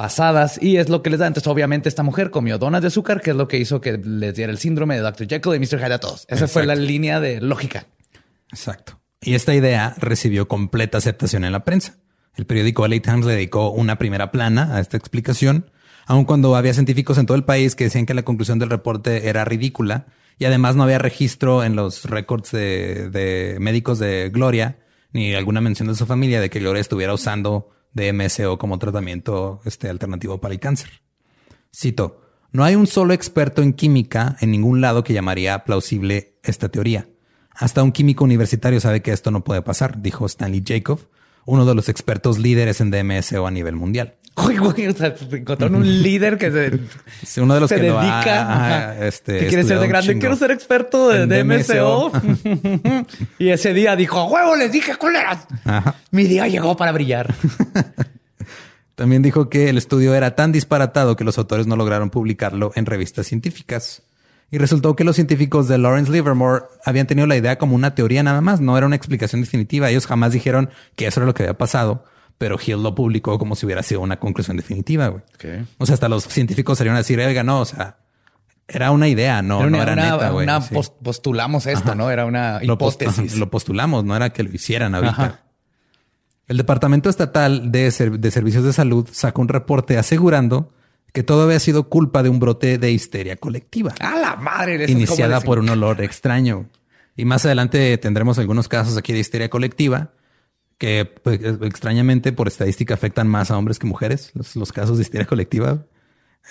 pasadas 0.00 0.58
y 0.62 0.78
es 0.78 0.88
lo 0.88 1.02
que 1.02 1.10
les 1.10 1.18
da. 1.18 1.26
Entonces, 1.26 1.46
obviamente, 1.46 1.90
esta 1.90 2.02
mujer 2.02 2.30
comió 2.30 2.56
donas 2.56 2.80
de 2.80 2.88
azúcar, 2.88 3.20
que 3.20 3.32
es 3.32 3.36
lo 3.36 3.48
que 3.48 3.58
hizo 3.58 3.82
que 3.82 3.98
les 3.98 4.34
diera 4.34 4.50
el 4.50 4.56
síndrome 4.56 4.94
de 4.94 5.02
Dr. 5.02 5.28
Jekyll 5.28 5.56
y 5.56 5.58
Mr. 5.58 5.78
Hyde 5.78 5.92
a 5.92 6.00
todos. 6.00 6.24
Esa 6.26 6.48
fue 6.48 6.64
la 6.64 6.72
Exacto. 6.72 6.88
línea 6.90 7.20
de 7.20 7.42
lógica. 7.42 7.86
Exacto. 8.50 8.98
Y 9.20 9.34
esta 9.34 9.54
idea 9.54 9.94
recibió 9.98 10.48
completa 10.48 10.96
aceptación 10.96 11.44
en 11.44 11.52
la 11.52 11.64
prensa. 11.64 11.98
El 12.34 12.46
periódico 12.46 12.88
LA 12.88 13.02
Times 13.02 13.26
le 13.26 13.34
dedicó 13.34 13.68
una 13.72 13.98
primera 13.98 14.30
plana 14.30 14.74
a 14.74 14.80
esta 14.80 14.96
explicación, 14.96 15.70
aun 16.06 16.24
cuando 16.24 16.56
había 16.56 16.72
científicos 16.72 17.18
en 17.18 17.26
todo 17.26 17.36
el 17.36 17.44
país 17.44 17.74
que 17.74 17.84
decían 17.84 18.06
que 18.06 18.14
la 18.14 18.22
conclusión 18.22 18.58
del 18.58 18.70
reporte 18.70 19.28
era 19.28 19.44
ridícula 19.44 20.06
y 20.38 20.46
además 20.46 20.76
no 20.76 20.84
había 20.84 20.98
registro 20.98 21.62
en 21.62 21.76
los 21.76 22.06
récords 22.06 22.52
de, 22.52 23.10
de 23.10 23.58
médicos 23.60 23.98
de 23.98 24.30
Gloria 24.32 24.78
ni 25.12 25.34
alguna 25.34 25.60
mención 25.60 25.88
de 25.88 25.94
su 25.94 26.06
familia 26.06 26.40
de 26.40 26.48
que 26.48 26.60
Gloria 26.60 26.80
estuviera 26.80 27.12
usando 27.12 27.68
DMSO 27.92 28.58
como 28.58 28.78
tratamiento 28.78 29.60
este, 29.64 29.88
alternativo 29.88 30.40
para 30.40 30.54
el 30.54 30.60
cáncer. 30.60 31.02
Cito, 31.74 32.20
no 32.52 32.64
hay 32.64 32.74
un 32.74 32.86
solo 32.86 33.12
experto 33.14 33.62
en 33.62 33.72
química 33.72 34.36
en 34.40 34.50
ningún 34.50 34.80
lado 34.80 35.04
que 35.04 35.12
llamaría 35.12 35.64
plausible 35.64 36.38
esta 36.42 36.68
teoría. 36.68 37.08
Hasta 37.54 37.82
un 37.82 37.92
químico 37.92 38.24
universitario 38.24 38.80
sabe 38.80 39.02
que 39.02 39.12
esto 39.12 39.30
no 39.30 39.44
puede 39.44 39.62
pasar, 39.62 40.02
dijo 40.02 40.26
Stanley 40.26 40.62
Jacob, 40.66 41.00
uno 41.44 41.64
de 41.66 41.74
los 41.74 41.88
expertos 41.88 42.38
líderes 42.38 42.80
en 42.80 42.90
DMSO 42.90 43.46
a 43.46 43.50
nivel 43.50 43.76
mundial. 43.76 44.16
Uy, 44.50 44.56
güey, 44.72 44.86
o 44.88 44.92
sea, 44.94 45.14
encontraron 45.32 45.76
un 45.76 46.02
líder 46.02 46.36
que 46.38 46.50
se, 47.24 47.40
uno 47.40 47.54
de 47.54 47.60
los 47.60 47.68
se 47.68 47.76
que 47.76 47.88
lo 47.88 47.98
ha- 47.98 48.02
dedica. 48.02 48.52
ajá, 48.52 49.06
este, 49.06 49.38
que 49.38 49.46
quiere 49.46 49.64
ser 49.64 49.78
de 49.78 49.88
grande. 49.88 50.18
Quiero 50.18 50.36
ser 50.36 50.50
experto 50.50 51.08
de, 51.08 51.26
de 51.26 51.44
MSO. 51.44 52.12
Y 53.38 53.48
ese 53.50 53.72
día 53.74 53.96
dijo, 53.96 54.18
"A 54.18 54.24
huevo, 54.26 54.56
les 54.56 54.70
dije 54.72 54.96
culeras. 54.96 55.46
Ajá. 55.64 55.94
Mi 56.10 56.24
día 56.24 56.46
llegó 56.48 56.76
para 56.76 56.92
brillar. 56.92 57.34
También 58.94 59.22
dijo 59.22 59.48
que 59.48 59.70
el 59.70 59.78
estudio 59.78 60.14
era 60.14 60.34
tan 60.36 60.52
disparatado 60.52 61.16
que 61.16 61.24
los 61.24 61.38
autores 61.38 61.66
no 61.66 61.76
lograron 61.76 62.10
publicarlo 62.10 62.72
en 62.74 62.84
revistas 62.86 63.26
científicas. 63.26 64.02
Y 64.50 64.58
resultó 64.58 64.96
que 64.96 65.04
los 65.04 65.14
científicos 65.16 65.68
de 65.68 65.78
Lawrence 65.78 66.10
Livermore 66.10 66.64
habían 66.84 67.06
tenido 67.06 67.26
la 67.26 67.36
idea 67.36 67.56
como 67.56 67.76
una 67.76 67.94
teoría 67.94 68.22
nada 68.22 68.40
más, 68.40 68.60
no 68.60 68.76
era 68.76 68.86
una 68.86 68.96
explicación 68.96 69.40
definitiva. 69.40 69.88
Ellos 69.88 70.06
jamás 70.06 70.32
dijeron 70.32 70.70
que 70.96 71.06
eso 71.06 71.20
era 71.20 71.26
lo 71.26 71.34
que 71.34 71.44
había 71.44 71.56
pasado, 71.56 72.04
pero 72.40 72.56
Hill 72.64 72.82
lo 72.82 72.94
publicó 72.94 73.38
como 73.38 73.54
si 73.54 73.66
hubiera 73.66 73.82
sido 73.82 74.00
una 74.00 74.18
conclusión 74.18 74.56
definitiva. 74.56 75.08
güey. 75.08 75.22
O 75.76 75.84
sea, 75.84 75.92
hasta 75.92 76.08
los 76.08 76.24
científicos 76.24 76.78
salieron 76.78 76.94
a 76.96 77.00
decir, 77.00 77.20
oiga, 77.20 77.42
no, 77.44 77.60
o 77.60 77.64
sea, 77.66 77.98
era 78.66 78.92
una 78.92 79.08
idea, 79.08 79.42
no, 79.42 79.58
era 79.60 79.68
no 79.68 79.76
una, 79.76 79.82
era 79.82 79.92
una- 79.92 80.10
neta, 80.12 80.30
güey. 80.30 80.44
una 80.44 80.62
Sí. 80.62 80.72
pos- 80.74 80.88
postulamos 81.02 81.66
esto, 81.66 81.94
¿no? 81.94 82.10
Era 82.10 82.24
una 82.24 82.58
Lo 82.62 82.78
post- 82.78 83.02
hipótesis. 83.02 83.36
Lo 83.36 83.50
postulamos, 83.50 84.04
no 84.04 84.16
era 84.16 84.30
que 84.30 84.42
lo 84.42 84.50
hicieran 84.54 84.94
ahorita. 84.94 85.12
Ajá. 85.22 85.40
El 86.48 86.56
Departamento 86.56 87.10
Estatal 87.10 87.70
de, 87.70 87.90
Ser- 87.90 88.18
de 88.18 88.30
Servicios 88.30 88.64
de 88.64 88.72
Salud 88.72 89.06
sacó 89.12 89.42
un 89.42 89.48
reporte 89.48 89.98
asegurando 89.98 90.72
que 91.12 91.22
todo 91.22 91.42
había 91.42 91.60
sido 91.60 91.90
culpa 91.90 92.22
de 92.22 92.30
un 92.30 92.40
brote 92.40 92.78
de 92.78 92.90
histeria 92.90 93.36
colectiva, 93.36 93.92
¡A 94.00 94.16
la 94.18 94.36
madre! 94.36 94.82
eso 94.82 94.92
iniciada 94.92 95.42
por 95.42 95.58
un 95.58 95.68
olor 95.68 96.00
extraño. 96.00 96.70
Y 97.16 97.26
más 97.26 97.44
adelante 97.44 97.98
tendremos 97.98 98.38
algunos 98.38 98.66
casos 98.66 98.96
aquí 98.96 99.12
de 99.12 99.18
histeria 99.18 99.50
colectiva 99.50 100.12
que 100.80 101.04
pues, 101.04 101.38
extrañamente 101.42 102.32
por 102.32 102.48
estadística 102.48 102.94
afectan 102.94 103.28
más 103.28 103.50
a 103.50 103.58
hombres 103.58 103.78
que 103.78 103.86
mujeres, 103.86 104.30
los, 104.34 104.56
los 104.56 104.72
casos 104.72 104.96
de 104.96 105.02
histeria 105.02 105.26
colectiva. 105.26 105.84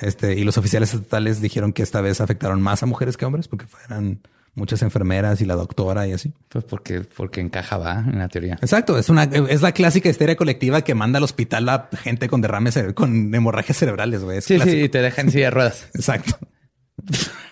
Este, 0.02 0.36
y 0.36 0.44
los 0.44 0.60
oficiales 0.60 0.94
estatales 0.94 1.42
dijeron 1.42 1.74
que 1.74 1.82
esta 1.82 2.00
vez 2.00 2.22
afectaron 2.22 2.62
más 2.62 2.84
a 2.84 2.86
mujeres 2.86 3.18
que 3.18 3.26
hombres 3.26 3.48
porque 3.48 3.66
fueran 3.66 4.22
muchas 4.54 4.84
enfermeras 4.84 5.42
y 5.42 5.46
la 5.46 5.56
doctora 5.56 6.08
y 6.08 6.14
así. 6.14 6.32
Pues 6.48 6.64
porque, 6.64 7.02
porque 7.02 7.42
encaja, 7.42 7.80
va, 7.80 8.06
en 8.08 8.20
la 8.20 8.28
teoría. 8.28 8.60
Exacto, 8.62 9.00
es 9.00 9.10
una 9.10 9.24
es 9.24 9.64
la 9.64 9.72
clásica 9.72 10.10
histeria 10.10 10.36
colectiva 10.36 10.84
que 10.84 10.94
manda 10.94 11.18
al 11.18 11.24
hospital 11.24 11.68
a 11.68 11.90
gente 11.98 12.30
con 12.30 12.42
derrames 12.42 12.78
con 12.94 13.34
hemorragias 13.34 13.80
cerebrales, 13.80 14.24
güey. 14.24 14.42
Sí, 14.42 14.58
clásico. 14.58 14.78
sí, 14.78 14.84
y 14.84 14.90
te 14.90 15.02
dejan 15.02 15.26
en 15.26 15.32
silla 15.32 15.46
de 15.46 15.52
ruedas. 15.52 15.90
Exacto. 15.96 16.38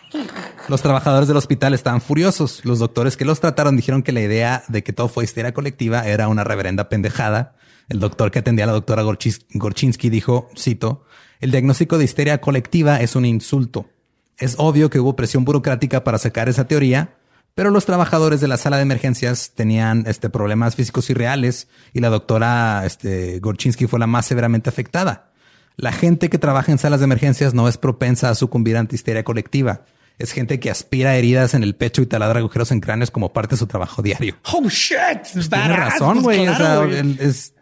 Los 0.67 0.81
trabajadores 0.81 1.27
del 1.27 1.37
hospital 1.37 1.73
estaban 1.73 2.01
furiosos. 2.01 2.63
Los 2.65 2.79
doctores 2.79 3.17
que 3.17 3.25
los 3.25 3.39
trataron 3.39 3.75
dijeron 3.75 4.03
que 4.03 4.11
la 4.11 4.21
idea 4.21 4.63
de 4.67 4.83
que 4.83 4.93
todo 4.93 5.07
fue 5.07 5.23
histeria 5.23 5.53
colectiva 5.53 6.07
era 6.07 6.27
una 6.27 6.43
reverenda 6.43 6.89
pendejada. 6.89 7.55
El 7.89 7.99
doctor 7.99 8.31
que 8.31 8.39
atendía 8.39 8.65
a 8.65 8.67
la 8.67 8.73
doctora 8.73 9.03
Gorchis- 9.03 9.45
Gorchinsky 9.53 10.09
dijo, 10.09 10.49
cito, 10.57 11.05
el 11.39 11.51
diagnóstico 11.51 11.97
de 11.97 12.05
histeria 12.05 12.41
colectiva 12.41 12.99
es 13.01 13.15
un 13.15 13.25
insulto. 13.25 13.89
Es 14.37 14.55
obvio 14.57 14.89
que 14.89 14.99
hubo 14.99 15.15
presión 15.15 15.45
burocrática 15.45 16.03
para 16.03 16.17
sacar 16.17 16.49
esa 16.49 16.67
teoría, 16.67 17.15
pero 17.55 17.71
los 17.71 17.85
trabajadores 17.85 18.39
de 18.41 18.47
la 18.47 18.57
sala 18.57 18.75
de 18.77 18.83
emergencias 18.83 19.53
tenían 19.55 20.03
este, 20.05 20.29
problemas 20.29 20.75
físicos 20.75 21.09
y 21.09 21.13
reales 21.13 21.67
y 21.93 22.01
la 22.01 22.09
doctora 22.09 22.83
este, 22.85 23.39
Gorchinsky 23.39 23.87
fue 23.87 23.99
la 23.99 24.05
más 24.07 24.25
severamente 24.25 24.69
afectada. 24.69 25.31
La 25.75 25.91
gente 25.91 26.29
que 26.29 26.37
trabaja 26.39 26.71
en 26.71 26.77
salas 26.77 26.99
de 26.99 27.05
emergencias 27.05 27.53
no 27.53 27.67
es 27.67 27.77
propensa 27.77 28.29
a 28.29 28.35
sucumbir 28.35 28.77
ante 28.77 28.95
histeria 28.95 29.23
colectiva. 29.23 29.85
Es 30.19 30.31
gente 30.31 30.59
que 30.59 30.71
aspira 30.71 31.15
heridas 31.15 31.53
en 31.53 31.61
el 31.61 31.75
pecho 31.75 32.01
y 32.01 32.07
taladra 32.07 32.39
agujeros 32.39 32.71
en 32.71 32.79
cráneos 32.79 33.11
como 33.11 33.33
parte 33.33 33.53
de 33.53 33.59
su 33.59 33.67
trabajo 33.67 34.01
diario. 34.01 34.35
¡Oh, 34.51 34.67
shit! 34.67 35.21
Tiene 35.47 35.75
razón, 35.75 36.23
güey. 36.23 36.47
O 36.47 36.55
sea, 36.55 36.87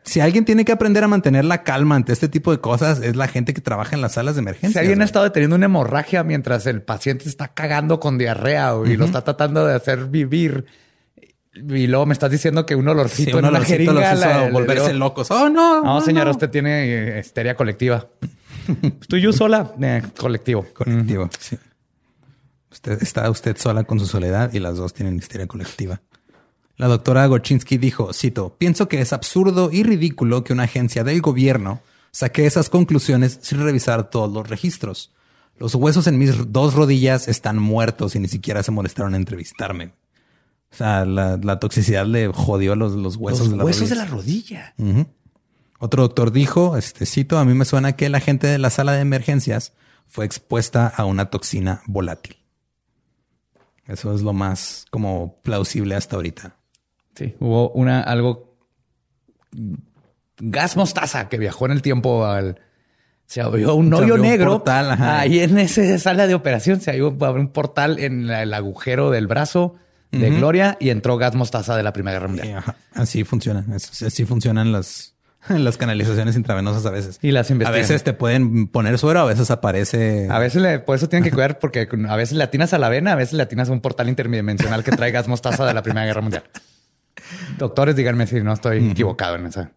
si 0.04 0.22
alguien 0.22 0.46
tiene 0.46 0.64
que 0.64 0.72
aprender 0.72 1.04
a 1.04 1.10
mantener 1.10 1.44
la 1.44 1.64
calma 1.64 1.96
ante 1.96 2.14
este 2.14 2.30
tipo 2.30 2.52
de 2.52 2.62
cosas, 2.62 3.02
es 3.02 3.18
la 3.18 3.28
gente 3.28 3.54
que 3.54 3.60
trabaja 3.60 3.96
en 3.96 4.02
las 4.02 4.14
salas 4.14 4.36
de 4.36 4.42
emergencia. 4.42 4.72
Si 4.72 4.78
alguien 4.80 5.02
ha 5.02 5.06
estado 5.06 5.30
teniendo 5.34 5.58
una 5.58 5.66
hemorragia 5.66 6.24
mientras 6.24 6.66
el 6.66 6.82
paciente 6.82 7.28
está 7.28 7.50
cagando 7.50 8.00
con 8.00 8.18
diarrea 8.18 8.74
y 8.86 8.96
lo 8.96 9.04
está 9.06 9.24
tratando 9.24 9.66
de 9.66 9.74
hacer 9.76 10.06
vivir. 10.06 10.66
Y 11.56 11.88
luego 11.88 12.06
me 12.06 12.14
estás 12.14 12.32
diciendo 12.32 12.66
que 12.66 12.76
un 12.76 12.88
olorcito 12.88 13.32
Sí, 13.32 13.38
un 13.38 13.40
en 13.40 13.46
olorcito 13.46 13.78
jeringa 13.78 13.94
los 14.14 14.20
hizo 14.20 14.30
la- 14.30 14.50
volverse 14.50 14.94
locos. 14.94 15.30
Oh, 15.32 15.50
no. 15.50 15.82
No, 15.84 15.98
oh, 15.98 16.02
señora, 16.02 16.26
no. 16.26 16.32
usted 16.32 16.50
tiene 16.50 17.18
eh, 17.18 17.20
histeria 17.20 17.56
colectiva. 17.56 18.08
Estoy 19.02 19.22
yo 19.22 19.32
sola. 19.34 19.74
Eh, 19.82 20.02
colectivo. 20.18 20.66
Colectivo, 20.74 21.30
sí. 21.40 21.58
Usted 22.76 23.02
está 23.02 23.30
usted 23.30 23.56
sola 23.56 23.86
con 23.86 24.02
su 24.02 24.06
soledad 24.06 24.52
y 24.52 24.60
las 24.60 24.76
dos 24.76 24.94
tienen 24.94 25.16
histeria 25.16 25.48
colectiva. 25.48 26.02
La 26.76 26.88
doctora 26.88 27.26
Gorchinsky 27.26 27.78
dijo, 27.78 28.12
cito, 28.12 28.58
pienso 28.58 28.90
que 28.90 29.00
es 29.00 29.14
absurdo 29.14 29.70
y 29.72 29.84
ridículo 29.84 30.44
que 30.44 30.52
una 30.52 30.64
agencia 30.64 31.06
del 31.06 31.22
gobierno 31.22 31.80
saque 32.12 32.46
esas 32.46 32.70
conclusiones 32.70 33.40
sin 33.42 33.64
revisar 33.64 34.10
todos 34.10 34.30
los 34.30 34.50
registros. 34.50 35.14
Los 35.58 35.74
huesos 35.74 36.08
en 36.08 36.18
mis 36.18 36.52
dos 36.52 36.74
rodillas 36.74 37.30
están 37.30 37.60
muertos 37.60 38.14
y 38.18 38.20
ni 38.20 38.28
siquiera 38.28 38.62
se 38.62 38.72
molestaron 38.72 39.16
en 39.16 39.22
entrevistarme. 39.22 39.94
O 40.74 40.76
sea, 40.76 41.06
la, 41.06 41.38
la 41.38 41.60
toxicidad 41.62 42.06
le 42.06 42.28
jodió 42.28 42.76
los, 42.76 42.92
los 42.92 43.16
huesos 43.16 43.40
Los 43.48 43.52
de 43.52 43.56
la 43.56 43.64
huesos 43.64 43.88
de 43.90 43.96
rodilla. 44.04 44.76
la 44.76 44.84
rodilla. 44.84 45.08
Otro 45.80 46.04
doctor 46.04 46.34
dijo, 46.34 46.76
este 46.76 47.06
cito, 47.06 47.38
a 47.38 47.46
mí 47.46 47.54
me 47.54 47.64
suena 47.64 47.94
que 47.94 48.10
la 48.10 48.20
gente 48.20 48.48
de 48.48 48.58
la 48.58 48.70
sala 48.70 48.92
de 48.92 49.00
emergencias 49.00 49.72
fue 50.08 50.26
expuesta 50.26 50.88
a 50.88 51.06
una 51.06 51.30
toxina 51.30 51.82
volátil. 51.86 52.36
Eso 53.88 54.14
es 54.16 54.22
lo 54.22 54.34
más 54.34 54.86
como 54.90 55.40
plausible 55.44 55.96
hasta 55.96 56.16
ahorita. 56.16 56.56
Sí, 57.16 57.36
hubo 57.40 57.70
una 57.72 58.02
algo 58.02 58.56
gas 60.38 60.76
mostaza 60.76 61.30
que 61.30 61.38
viajó 61.38 61.66
en 61.66 61.72
el 61.72 61.82
tiempo 61.82 62.26
al 62.26 62.60
se 63.26 63.42
abrió 63.42 63.74
un 63.76 63.88
hoyo 63.94 64.04
abrió 64.04 64.16
un 64.16 64.22
negro 64.22 64.52
portal, 64.52 64.92
ajá. 64.92 65.20
ahí 65.22 65.40
en 65.40 65.58
esa 65.58 65.98
sala 65.98 66.28
de 66.28 66.36
operación 66.36 66.80
se 66.82 66.92
abrió 66.92 67.10
un 67.10 67.48
portal 67.48 67.98
en 68.00 68.28
la- 68.28 68.44
el 68.44 68.54
agujero 68.54 69.10
del 69.12 69.28
brazo 69.28 69.76
de 70.12 70.30
Gloria 70.30 70.78
y 70.80 70.92
entró 70.92 71.18
gas 71.18 71.36
mostaza 71.36 71.76
de 71.76 71.84
la 71.84 71.92
Primera 71.92 72.14
Guerra 72.20 72.28
Mundial. 72.30 72.58
ajá, 72.60 72.78
así 72.94 73.26
funciona. 73.26 73.66
Así 73.76 74.24
funcionan 74.26 74.72
las, 74.72 75.15
las 75.50 75.78
canalizaciones 75.78 76.36
intravenosas 76.36 76.86
a 76.86 76.90
veces. 76.90 77.20
Y 77.22 77.32
las 77.32 77.50
A 77.50 77.54
investigan. 77.54 77.82
veces 77.82 78.04
te 78.04 78.14
pueden 78.14 78.68
poner 78.68 78.98
suero, 78.98 79.20
a 79.22 79.26
veces 79.26 79.52
aparece. 79.52 80.28
A 80.30 80.40
veces 80.40 80.62
le, 80.62 80.80
por 80.80 80.96
eso 80.96 81.10
tienen 81.10 81.24
que 81.24 81.32
cuidar 81.32 81.60
porque 81.60 81.88
a 82.08 82.16
veces 82.16 82.38
le 82.38 82.44
atinas 82.44 82.74
a 82.74 82.78
la 82.78 82.90
vena, 82.90 83.14
a 83.14 83.16
veces 83.16 83.34
le 83.34 83.44
atinas 83.44 83.70
a 83.70 83.72
un 83.72 83.82
portal 83.82 84.10
interdimensional 84.10 84.84
que 84.84 84.92
trae 84.92 85.12
gas 85.12 85.28
mostaza 85.28 85.66
de 85.66 85.74
la 85.74 85.84
Primera 85.84 86.06
Guerra 86.06 86.22
Mundial. 86.22 86.44
Doctores, 87.58 87.96
díganme 87.96 88.28
si 88.28 88.42
no 88.42 88.54
estoy 88.54 88.90
equivocado 88.90 89.36
en 89.36 89.48
esa. 89.48 89.72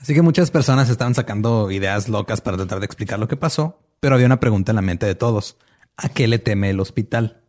Así 0.00 0.12
que 0.12 0.22
muchas 0.22 0.50
personas 0.50 0.90
estaban 0.90 1.14
sacando 1.14 1.70
ideas 1.70 2.08
locas 2.08 2.40
para 2.42 2.56
tratar 2.58 2.80
de 2.80 2.86
explicar 2.86 3.18
lo 3.18 3.26
que 3.26 3.36
pasó, 3.36 3.80
pero 4.00 4.14
había 4.16 4.26
una 4.26 4.40
pregunta 4.40 4.72
en 4.72 4.76
la 4.76 4.82
mente 4.82 5.06
de 5.06 5.14
todos. 5.14 5.56
¿A 5.96 6.08
qué 6.08 6.28
le 6.28 6.38
teme 6.38 6.70
el 6.70 6.80
hospital? 6.80 7.40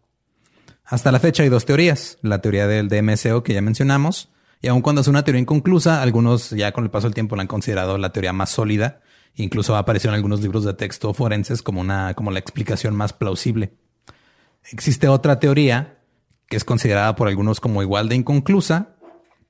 Hasta 0.86 1.12
la 1.12 1.20
fecha 1.20 1.44
hay 1.44 1.50
dos 1.50 1.66
teorías. 1.66 2.18
La 2.22 2.40
teoría 2.40 2.68
del 2.68 2.88
DMSO 2.88 3.44
que 3.44 3.54
ya 3.54 3.62
mencionamos, 3.62 4.30
y 4.66 4.68
aun 4.68 4.82
cuando 4.82 5.02
es 5.02 5.08
una 5.08 5.24
teoría 5.24 5.42
inconclusa, 5.42 6.02
algunos 6.02 6.50
ya 6.50 6.72
con 6.72 6.86
el 6.86 6.90
paso 6.90 7.06
del 7.06 7.14
tiempo 7.14 7.36
la 7.36 7.44
han 7.44 7.48
considerado 7.48 8.00
la 8.00 8.12
teoría 8.12 8.34
más 8.34 8.50
sólida. 8.50 9.00
Incluso 9.36 9.76
apareció 9.76 10.10
en 10.10 10.16
algunos 10.16 10.42
libros 10.42 10.64
de 10.64 10.74
texto 10.74 11.14
forenses 11.14 11.62
como 11.62 11.82
una, 11.82 12.16
como 12.16 12.32
la 12.32 12.40
explicación 12.40 12.96
más 12.96 13.14
plausible. 13.14 13.74
Existe 14.72 15.08
otra 15.08 15.40
teoría 15.40 16.00
que 16.48 16.58
es 16.58 16.64
considerada 16.64 17.16
por 17.16 17.28
algunos 17.28 17.60
como 17.60 17.84
igual 17.84 18.10
de 18.10 18.16
inconclusa, 18.16 18.96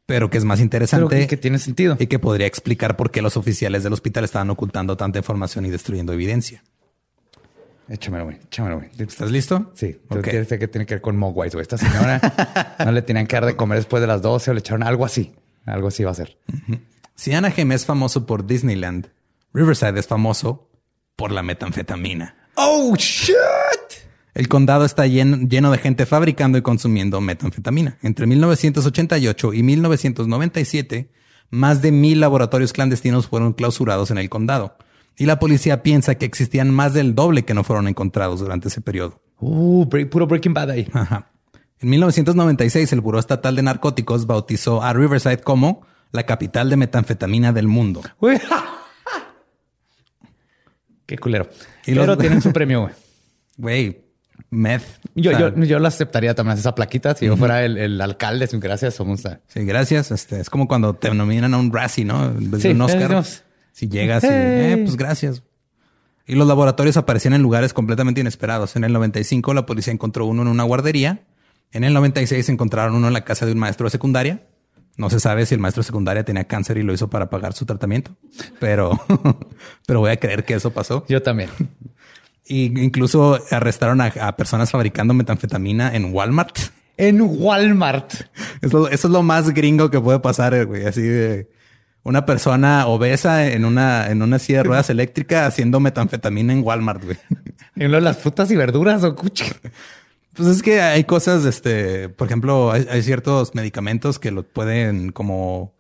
pero 0.05 0.30
que 0.30 0.38
es 0.38 0.43
más 0.43 0.59
interesante 0.59 1.18
que, 1.18 1.28
que 1.28 1.38
tiene 1.38 1.59
sentido. 1.59 1.95
y 1.97 2.07
que 2.07 2.20
podría 2.20 2.45
explicar 2.47 2.97
por 2.97 3.09
qué 3.09 3.22
los 3.22 3.38
oficiales 3.38 3.84
del 3.84 3.93
hospital 3.93 4.26
estaban 4.26 4.49
ocultando 4.49 4.97
tanta 4.97 5.20
información 5.20 5.66
y 5.66 5.70
destruyendo 5.70 6.11
evidencia. 6.11 6.61
Échamelo, 7.90 8.26
güey. 8.26 8.38
Échamelo, 8.48 8.78
güey. 8.78 8.90
¿Estás 8.98 9.32
listo? 9.32 9.72
Sí, 9.76 10.00
Ok. 10.10 10.18
okay. 10.20 10.46
sé 10.46 10.58
que 10.58 10.68
tiene 10.68 10.86
que 10.86 10.96
ver 10.96 11.02
con 11.02 11.18
Mogwais, 11.18 11.54
güey. 11.54 11.62
Esta 11.62 11.78
señora 11.78 12.20
no 12.84 12.92
le 12.92 13.02
tenían 13.02 13.28
que 13.28 13.36
dar 13.36 13.46
de 13.46 13.56
comer 13.56 13.78
después 13.78 14.02
de 14.02 14.08
las 14.08 14.22
12 14.22 14.52
o 14.52 14.54
le 14.54 14.60
echaron 14.60 14.84
algo 14.84 15.06
así. 15.06 15.34
Algo 15.66 15.88
así 15.88 16.04
va 16.04 16.12
a 16.12 16.16
ser. 16.16 16.38
Si 17.16 17.34
Anaheim 17.34 17.72
es 17.72 17.86
famoso 17.86 18.26
por 18.26 18.46
Disneyland, 18.46 19.10
Riverside 19.54 20.00
es 20.00 20.08
famoso 20.08 20.70
por 21.16 21.32
la 21.32 21.44
metanfetamina. 21.44 22.36
¡Oh, 22.56 22.96
shit! 22.98 23.36
El 24.34 24.50
condado 24.50 24.84
está 24.84 25.08
lleno, 25.08 25.38
lleno 25.48 25.72
de 25.72 25.78
gente 25.78 26.06
fabricando 26.06 26.58
y 26.58 26.62
consumiendo 26.62 27.22
metanfetamina. 27.22 27.98
Entre 28.02 28.28
1988 28.28 29.54
y 29.54 29.64
1997, 29.64 31.10
más 31.52 31.82
de 31.82 31.92
mil 31.92 32.20
laboratorios 32.20 32.74
clandestinos 32.74 33.28
fueron 33.28 33.54
clausurados 33.54 34.12
en 34.12 34.18
el 34.18 34.30
condado. 34.30 34.78
Y 35.18 35.26
la 35.26 35.39
policía 35.39 35.82
piensa 35.84 36.16
que 36.16 36.26
existían 36.26 36.72
más 36.72 36.93
del 36.93 37.16
doble 37.16 37.45
que 37.45 37.53
no 37.53 37.63
fueron 37.63 37.88
encontrados 37.88 38.39
durante 38.41 38.68
ese 38.68 38.82
periodo. 38.82 39.22
Uh, 39.39 39.88
puro 40.09 40.28
Breaking 40.28 40.53
Bad 40.53 40.72
ahí. 40.72 40.88
Ajá. 40.93 41.32
En 41.80 41.89
1996, 41.89 42.91
el 42.93 43.01
Buró 43.01 43.20
Estatal 43.20 43.55
de 43.55 43.61
Narcóticos 43.63 44.26
bautizó 44.28 44.82
a 44.82 44.93
Riverside 44.93 45.39
como 45.39 45.86
la 46.11 46.24
capital 46.24 46.70
de 46.70 46.78
metanfetamina 46.78 47.51
del 47.53 47.68
mundo. 47.68 48.01
Qué 51.05 51.18
culero. 51.18 51.49
Y 51.86 51.93
Pero 51.93 52.05
los- 52.07 52.18
tienen 52.20 52.41
su 52.41 52.51
premio, 52.51 52.82
güey. 52.82 52.93
Güey, 53.57 54.01
meth. 54.49 54.84
Yo, 55.16 55.32
O 55.32 55.38
sea, 55.38 55.53
yo, 55.55 55.63
yo 55.63 55.80
lo 55.80 55.88
aceptaría 55.88 56.34
también 56.36 56.57
esa 56.57 56.76
plaquita. 56.76 57.16
Si 57.16 57.26
yo 57.26 57.38
fuera 57.38 57.63
el, 57.63 57.78
el 57.78 58.01
alcalde, 58.01 58.47
sin 58.47 58.59
gracias, 58.59 58.95
somos 58.95 59.26
a... 59.26 59.39
Sí, 59.47 59.63
gracias. 59.66 60.11
Este, 60.11 60.39
es 60.41 60.49
como 60.49 60.68
cuando 60.68 60.93
te 60.95 61.13
nominan 61.13 61.53
a 61.53 61.57
un 61.57 61.72
Razzie, 61.72 62.05
¿no? 62.05 62.26
En 62.26 62.51
vez 62.51 62.63
de 62.63 62.72
un 62.72 62.82
Oscar. 62.82 63.24
Si 63.76 63.89
llegas 63.89 64.23
y, 64.23 64.28
eh, 64.30 64.82
pues 64.86 64.95
gracias. 64.95 65.43
Y 66.26 66.36
los 66.36 66.47
laboratorios 66.47 66.95
aparecían 66.95 67.34
en 67.34 67.41
lugares 67.41 67.73
completamente 67.73 68.21
inesperados. 68.21 68.78
En 68.78 68.86
el 68.86 68.93
95 68.93 69.53
la 69.53 69.65
policía 69.65 69.91
encontró 69.91 70.26
uno 70.26 70.43
en 70.43 70.47
una 70.47 70.63
guardería. 70.63 71.26
En 71.73 71.84
el 71.84 71.93
96 71.93 72.47
encontraron 72.47 72.95
uno 72.95 73.07
en 73.07 73.13
la 73.13 73.26
casa 73.26 73.45
de 73.45 73.51
un 73.51 73.59
maestro 73.59 73.84
de 73.84 73.89
secundaria. 73.89 74.43
No 74.95 75.09
se 75.09 75.19
sabe 75.19 75.45
si 75.45 75.55
el 75.55 75.59
maestro 75.59 75.84
de 75.84 75.88
secundaria 75.88 76.23
tenía 76.23 76.45
cáncer 76.45 76.78
y 76.78 76.84
lo 76.84 76.93
hizo 76.93 77.09
para 77.09 77.30
pagar 77.30 77.51
su 77.51 77.65
tratamiento, 77.65 78.15
pero, 78.61 78.97
pero 79.86 79.99
voy 79.99 80.11
a 80.11 80.15
creer 80.21 80.45
que 80.45 80.53
eso 80.53 80.71
pasó. 80.71 81.05
Yo 81.09 81.21
también. 81.21 81.49
Y 82.45 82.80
incluso 82.80 83.41
arrestaron 83.51 83.99
a, 83.99 84.05
a 84.05 84.38
personas 84.38 84.71
fabricando 84.71 85.13
metanfetamina 85.13 85.93
en 85.93 86.13
Walmart. 86.13 86.57
En 86.95 87.19
Walmart. 87.21 88.13
Eso, 88.61 88.88
eso 88.88 89.07
es 89.09 89.11
lo 89.11 89.21
más 89.21 89.49
gringo 89.49 89.89
que 89.89 89.99
puede 89.99 90.19
pasar, 90.19 90.53
eh, 90.53 90.63
güey. 90.63 90.86
Así 90.86 91.01
de 91.01 91.49
una 92.06 92.26
persona 92.26 92.86
obesa 92.86 93.47
en 93.47 93.66
una, 93.66 94.10
en 94.10 94.22
una 94.22 94.38
silla 94.38 94.60
de 94.60 94.66
ruedas 94.66 94.89
eléctrica 94.91 95.47
haciendo 95.47 95.80
metanfetamina 95.80 96.53
en 96.53 96.64
Walmart, 96.64 97.03
güey. 97.03 97.18
En 97.76 97.91
lo 97.91 97.97
de 97.97 98.03
las 98.03 98.18
frutas 98.18 98.49
y 98.51 98.56
verduras 98.56 99.03
o 99.03 99.16
cuchi. 99.16 99.43
Pues 100.34 100.47
es 100.47 100.64
que 100.64 100.80
hay 100.80 101.03
cosas, 101.03 101.43
este, 101.43 102.08
por 102.08 102.28
ejemplo, 102.28 102.72
hay, 102.72 102.88
hay 102.89 103.01
ciertos 103.01 103.53
medicamentos 103.53 104.18
que 104.18 104.32
lo 104.32 104.43
pueden 104.43 105.12
como 105.12 105.74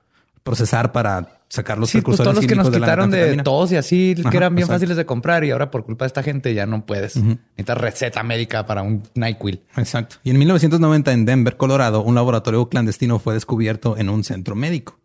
procesar 0.43 0.91
para 0.91 1.39
sacar 1.47 1.77
los 1.77 1.89
Sí, 1.89 2.01
pues 2.01 2.17
precursores 2.17 2.25
todos 2.25 2.35
los 2.35 2.47
que 2.47 2.55
nos 2.55 2.71
de 2.71 2.79
quitaron 2.79 3.11
de 3.11 3.37
tos 3.37 3.71
y 3.71 3.77
así, 3.77 4.15
Ajá, 4.19 4.29
que 4.29 4.37
eran 4.37 4.55
bien 4.55 4.63
exacto. 4.63 4.75
fáciles 4.75 4.97
de 4.97 5.05
comprar 5.05 5.43
y 5.45 5.51
ahora 5.51 5.71
por 5.71 5.85
culpa 5.85 6.05
de 6.05 6.07
esta 6.07 6.23
gente 6.23 6.53
ya 6.53 6.65
no 6.65 6.85
puedes. 6.85 7.15
Necesitas 7.15 7.77
receta 7.77 8.23
médica 8.23 8.65
para 8.65 8.81
un 8.81 9.03
NyQuil. 9.13 9.61
Exacto. 9.77 10.17
Y 10.23 10.31
en 10.31 10.39
1990 10.39 11.13
en 11.13 11.25
Denver, 11.25 11.55
Colorado, 11.55 12.01
un 12.01 12.15
laboratorio 12.15 12.67
clandestino 12.67 13.19
fue 13.19 13.35
descubierto 13.35 13.97
en 13.97 14.09
un 14.09 14.23
centro 14.23 14.55
médico. 14.55 14.99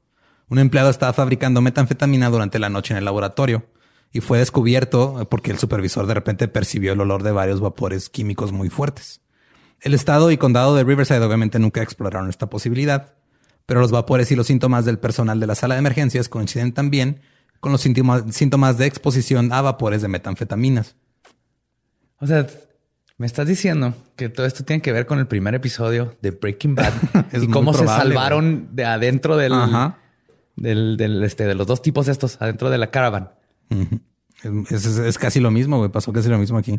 Un 0.51 0.59
empleado 0.59 0.91
estaba 0.91 1.13
fabricando 1.13 1.61
metanfetamina 1.61 2.29
durante 2.29 2.59
la 2.59 2.69
noche 2.69 2.93
en 2.93 2.99
el 2.99 3.05
laboratorio 3.05 3.67
y 4.13 4.21
fue 4.21 4.39
descubierto 4.39 5.29
porque 5.31 5.53
el 5.53 5.59
supervisor 5.59 6.07
de 6.09 6.15
repente 6.15 6.49
percibió 6.49 6.93
el 6.93 7.01
olor 7.01 7.23
de 7.23 7.31
varios 7.31 7.61
vapores 7.61 8.11
químicos 8.11 8.51
muy 8.51 8.69
fuertes. 8.69 9.21
El 9.81 9.95
estado 9.95 10.33
y 10.33 10.37
condado 10.37 10.75
de 10.75 10.83
Riverside 10.83 11.25
obviamente 11.25 11.61
nunca 11.61 11.83
exploraron 11.83 12.29
esta 12.29 12.51
posibilidad, 12.51 13.15
pero 13.65 13.81
los 13.81 13.93
vapores 13.93 14.33
y 14.33 14.37
los 14.37 14.49
síntomas 14.49 14.85
del 14.85 14.99
personal 14.99 15.39
de 15.39 15.47
la 15.47 15.55
sala 15.55 15.77
de 15.77 15.79
emergencias 15.79 16.29
coinciden 16.29 16.73
también 16.73 17.21
con 17.61 17.71
los 17.71 17.81
síntomas, 17.81 18.77
de 18.77 18.87
exposición 18.87 19.53
a 19.53 19.63
vapores 19.63 20.03
de 20.03 20.09
metanfetaminas. 20.09 20.97
O 22.19 22.27
sea, 22.27 22.45
me 23.19 23.27
estás 23.27 23.47
diciendo 23.47 23.95
que 24.17 24.29
todo 24.29 24.47
esto 24.47 24.65
tiene 24.65 24.83
que 24.83 24.93
ver 24.93 25.07
con 25.07 25.21
el 25.21 25.29
primer 25.29 25.55
episodio 25.55 26.17
de 26.21 26.33
Breaking 26.33 26.75
Bad 26.75 26.93
y 27.41 27.47
cómo 27.47 27.73
se 27.73 27.87
salvaron 27.87 28.71
de 28.73 28.85
adentro 28.85 29.37
del, 29.37 29.53
Ajá. 29.53 29.99
Del, 30.61 30.97
del, 30.97 31.25
este, 31.25 31.45
de 31.45 31.57
los 31.57 31.67
dos 31.67 31.83
tipos 31.83 32.07
estos 32.07 32.41
adentro 32.41 32.71
de 32.71 32.79
la 32.79 32.91
caravan. 32.93 33.31
Es, 34.71 34.85
es- 34.87 34.99
es 34.99 35.19
casi 35.19 35.41
lo 35.41 35.51
mismo, 35.51 35.79
güey. 35.79 35.91
Pasó 35.91 36.13
casi 36.13 36.29
lo 36.29 36.39
mismo 36.39 36.59
aquí. 36.59 36.79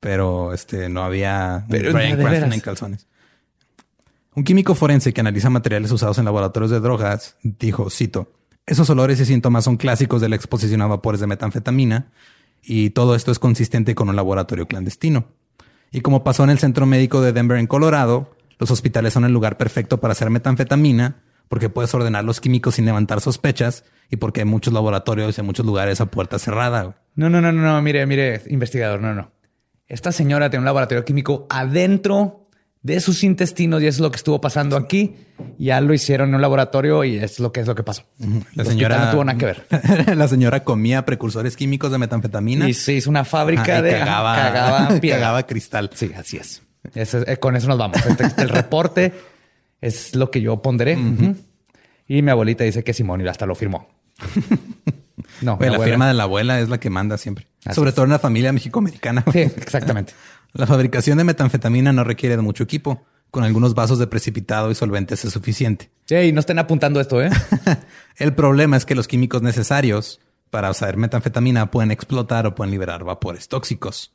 Pero 0.00 0.52
este 0.52 0.88
no 0.88 1.02
había 1.02 1.64
un 1.64 1.68
Pero 1.68 1.92
de 1.98 2.22
Cranston 2.22 2.52
en 2.52 2.60
calzones. 2.60 3.06
Un 4.34 4.44
químico 4.44 4.74
forense 4.74 5.12
que 5.12 5.20
analiza 5.20 5.48
materiales 5.50 5.90
usados 5.92 6.18
en 6.18 6.24
laboratorios 6.24 6.70
de 6.70 6.80
drogas 6.80 7.36
dijo, 7.42 7.88
cito, 7.88 8.32
esos 8.66 8.90
olores 8.90 9.20
y 9.20 9.24
síntomas 9.24 9.64
son 9.64 9.76
clásicos 9.76 10.20
de 10.20 10.28
la 10.28 10.36
exposición 10.36 10.82
a 10.82 10.86
vapores 10.88 11.20
de 11.20 11.26
metanfetamina 11.26 12.10
y 12.62 12.90
todo 12.90 13.14
esto 13.14 13.30
es 13.30 13.38
consistente 13.38 13.94
con 13.94 14.08
un 14.08 14.16
laboratorio 14.16 14.66
clandestino. 14.66 15.26
Y 15.92 16.00
como 16.00 16.24
pasó 16.24 16.42
en 16.44 16.50
el 16.50 16.58
centro 16.58 16.84
médico 16.84 17.22
de 17.22 17.32
Denver 17.32 17.58
en 17.58 17.66
Colorado, 17.68 18.36
los 18.58 18.70
hospitales 18.72 19.12
son 19.12 19.24
el 19.24 19.32
lugar 19.32 19.56
perfecto 19.56 20.00
para 20.00 20.12
hacer 20.12 20.28
metanfetamina 20.30 21.22
porque 21.48 21.68
puedes 21.68 21.94
ordenar 21.94 22.24
los 22.24 22.40
químicos 22.40 22.76
sin 22.76 22.84
levantar 22.84 23.20
sospechas 23.20 23.84
y 24.10 24.16
porque 24.16 24.40
hay 24.40 24.46
muchos 24.46 24.72
laboratorios 24.72 25.36
y 25.36 25.40
en 25.40 25.46
muchos 25.46 25.64
lugares 25.66 26.00
a 26.00 26.06
puerta 26.06 26.38
cerrada. 26.38 26.96
No, 27.14 27.30
no, 27.30 27.40
no, 27.40 27.52
no, 27.52 27.62
no, 27.62 27.80
mire, 27.82 28.06
mire, 28.06 28.42
investigador, 28.48 29.00
no, 29.00 29.14
no. 29.14 29.30
Esta 29.86 30.12
señora 30.12 30.50
tiene 30.50 30.60
un 30.60 30.66
laboratorio 30.66 31.04
químico 31.04 31.46
adentro 31.50 32.44
de 32.82 33.00
sus 33.00 33.24
intestinos 33.24 33.82
y 33.82 33.86
eso 33.86 33.96
es 33.96 34.00
lo 34.00 34.10
que 34.10 34.16
estuvo 34.16 34.40
pasando 34.40 34.76
aquí. 34.76 35.14
Ya 35.58 35.80
lo 35.80 35.94
hicieron 35.94 36.28
en 36.28 36.34
un 36.36 36.42
laboratorio 36.42 37.02
y 37.02 37.16
es 37.16 37.40
lo 37.40 37.50
que 37.50 37.60
es 37.60 37.66
lo 37.66 37.74
que 37.74 37.82
pasó. 37.82 38.04
La 38.54 38.64
señora 38.64 39.06
no 39.06 39.10
tuvo 39.10 39.24
nada 39.24 39.38
que 39.38 39.46
ver. 39.46 39.66
la 40.16 40.28
señora 40.28 40.64
comía 40.64 41.04
precursores 41.04 41.56
químicos 41.56 41.90
de 41.90 41.98
metanfetamina. 41.98 42.68
Y 42.68 42.74
se 42.74 42.92
hizo 42.92 43.08
una 43.08 43.24
fábrica 43.24 43.62
Ajá, 43.62 43.82
de 43.82 43.98
cagaba, 43.98 44.36
cagaba 44.36 45.00
cagaba 45.00 45.46
cristal. 45.46 45.90
Sí, 45.94 46.12
así 46.14 46.36
es. 46.36 46.62
Eh, 46.94 47.36
con 47.38 47.56
eso 47.56 47.68
nos 47.68 47.78
vamos. 47.78 47.96
Este- 48.04 48.42
el 48.42 48.50
reporte 48.50 49.12
es 49.80 50.14
lo 50.14 50.30
que 50.30 50.40
yo 50.40 50.60
ponderé. 50.62 50.96
Y 52.06 52.22
mi 52.22 52.30
abuelita 52.30 52.64
dice 52.64 52.84
que 52.84 52.92
Simón 52.94 53.20
y 53.22 53.28
hasta 53.28 53.46
lo 53.46 53.54
firmó. 53.54 53.88
No, 55.40 55.58
la 55.60 55.66
abuela- 55.68 55.84
firma 55.84 56.08
de 56.08 56.14
la 56.14 56.22
abuela 56.24 56.60
es 56.60 56.68
la 56.68 56.78
que 56.78 56.90
manda 56.90 57.18
siempre. 57.18 57.46
Así 57.64 57.74
Sobre 57.74 57.90
es. 57.90 57.94
todo 57.94 58.04
en 58.04 58.10
una 58.10 58.18
familia 58.18 58.52
mexicoamericana. 58.52 59.24
Sí, 59.32 59.40
exactamente. 59.40 60.12
La 60.52 60.66
fabricación 60.66 61.18
de 61.18 61.24
metanfetamina 61.24 61.92
no 61.92 62.04
requiere 62.04 62.36
de 62.36 62.42
mucho 62.42 62.62
equipo. 62.62 63.02
Con 63.30 63.42
algunos 63.42 63.74
vasos 63.74 63.98
de 63.98 64.06
precipitado 64.06 64.70
y 64.70 64.76
solventes 64.76 65.24
es 65.24 65.32
suficiente. 65.32 65.90
Sí, 66.04 66.30
no 66.32 66.38
estén 66.40 66.60
apuntando 66.60 67.00
esto, 67.00 67.20
¿eh? 67.22 67.30
El 68.16 68.32
problema 68.34 68.76
es 68.76 68.84
que 68.86 68.94
los 68.94 69.08
químicos 69.08 69.42
necesarios 69.42 70.20
para 70.50 70.70
usar 70.70 70.96
metanfetamina 70.96 71.70
pueden 71.72 71.90
explotar 71.90 72.46
o 72.46 72.54
pueden 72.54 72.70
liberar 72.70 73.02
vapores 73.02 73.48
tóxicos. 73.48 74.12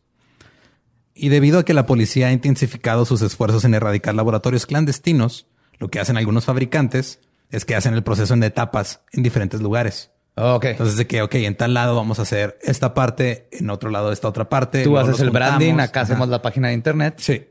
Y 1.13 1.29
debido 1.29 1.59
a 1.59 1.65
que 1.65 1.73
la 1.73 1.85
policía 1.85 2.27
ha 2.27 2.31
intensificado 2.31 3.05
sus 3.05 3.21
esfuerzos 3.21 3.65
en 3.65 3.73
erradicar 3.73 4.15
laboratorios 4.15 4.65
clandestinos, 4.65 5.47
lo 5.77 5.89
que 5.89 5.99
hacen 5.99 6.17
algunos 6.17 6.45
fabricantes 6.45 7.19
es 7.51 7.65
que 7.65 7.75
hacen 7.75 7.93
el 7.93 8.03
proceso 8.03 8.33
en 8.33 8.43
etapas 8.43 9.01
en 9.11 9.23
diferentes 9.23 9.61
lugares. 9.61 10.11
Ok. 10.35 10.65
Entonces 10.65 10.97
de 10.97 11.07
que, 11.07 11.21
ok, 11.21 11.35
en 11.35 11.55
tal 11.55 11.73
lado 11.73 11.95
vamos 11.95 12.19
a 12.19 12.21
hacer 12.21 12.57
esta 12.61 12.93
parte, 12.93 13.49
en 13.51 13.69
otro 13.69 13.89
lado 13.89 14.11
esta 14.11 14.27
otra 14.27 14.47
parte. 14.47 14.83
Tú 14.83 14.97
haces 14.97 15.19
el 15.19 15.31
branding, 15.31 15.75
acá 15.75 16.01
Ajá. 16.01 16.13
hacemos 16.13 16.29
la 16.29 16.41
página 16.41 16.69
de 16.69 16.75
internet. 16.75 17.15
Sí. 17.17 17.45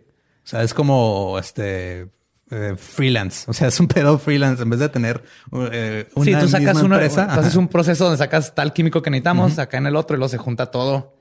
O 0.45 0.47
sea, 0.47 0.63
es 0.63 0.73
como 0.73 1.39
este 1.39 2.09
eh, 2.51 2.75
freelance. 2.77 3.45
O 3.51 3.53
sea, 3.53 3.69
es 3.69 3.79
un 3.79 3.89
pedo 3.89 4.19
freelance 4.19 4.63
en 4.63 4.71
vez 4.71 4.81
de 4.81 4.89
tener 4.89 5.23
eh, 5.53 6.09
una 6.15 6.25
sí, 6.25 6.35
tú 6.41 6.49
sacas 6.49 6.83
una, 6.83 6.97
empresa. 6.97 7.29
tú 7.35 7.41
haces 7.41 7.57
un 7.57 7.69
proceso 7.69 8.05
donde 8.05 8.19
sacas 8.19 8.55
tal 8.55 8.73
químico 8.73 9.03
que 9.03 9.11
necesitamos, 9.11 9.59
acá 9.59 9.77
en 9.77 9.87
el 9.87 9.97
otro 9.97 10.17
y 10.17 10.19
luego 10.19 10.31
se 10.31 10.39
junta 10.39 10.67
todo 10.67 11.19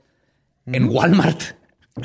en 0.64 0.88
Walmart. 0.88 1.42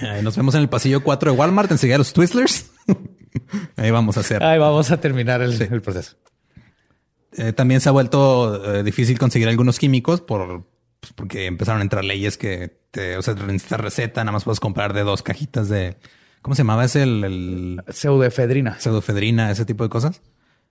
Eh, 0.01 0.21
nos 0.23 0.35
vemos 0.37 0.55
en 0.55 0.61
el 0.61 0.69
pasillo 0.69 1.03
4 1.03 1.31
de 1.31 1.37
Walmart, 1.37 1.71
enseguida 1.71 1.97
los 1.97 2.13
Twizzlers. 2.13 2.71
Ahí 3.75 3.91
vamos 3.91 4.17
a 4.17 4.21
hacer. 4.21 4.43
Ahí 4.43 4.59
vamos 4.59 4.91
a 4.91 4.99
terminar 4.99 5.41
el, 5.41 5.57
Sí. 5.57 5.65
el 5.69 5.81
proceso. 5.81 6.15
Eh, 7.37 7.51
también 7.53 7.81
se 7.81 7.89
ha 7.89 7.91
vuelto 7.91 8.75
eh, 8.75 8.83
difícil 8.83 9.17
conseguir 9.17 9.47
algunos 9.47 9.79
químicos 9.79 10.21
por 10.21 10.67
pues, 10.99 11.13
porque 11.13 11.47
empezaron 11.47 11.81
a 11.81 11.83
entrar 11.83 12.05
leyes 12.05 12.37
que 12.37 12.79
te, 12.91 13.17
o 13.17 13.21
sea, 13.23 13.33
necesitas 13.33 13.79
receta, 13.79 14.23
nada 14.23 14.33
más 14.33 14.43
puedes 14.43 14.59
comprar 14.59 14.93
de 14.93 15.01
dos 15.03 15.23
cajitas 15.23 15.67
de 15.67 15.97
¿cómo 16.43 16.55
se 16.55 16.61
llamaba? 16.61 16.85
Es 16.85 16.95
el, 16.95 17.23
el 17.23 17.83
Pseudoefedrina. 17.89 18.79
pseudofedrina, 18.79 19.49
ese 19.51 19.65
tipo 19.65 19.83
de 19.83 19.89
cosas. 19.89 20.21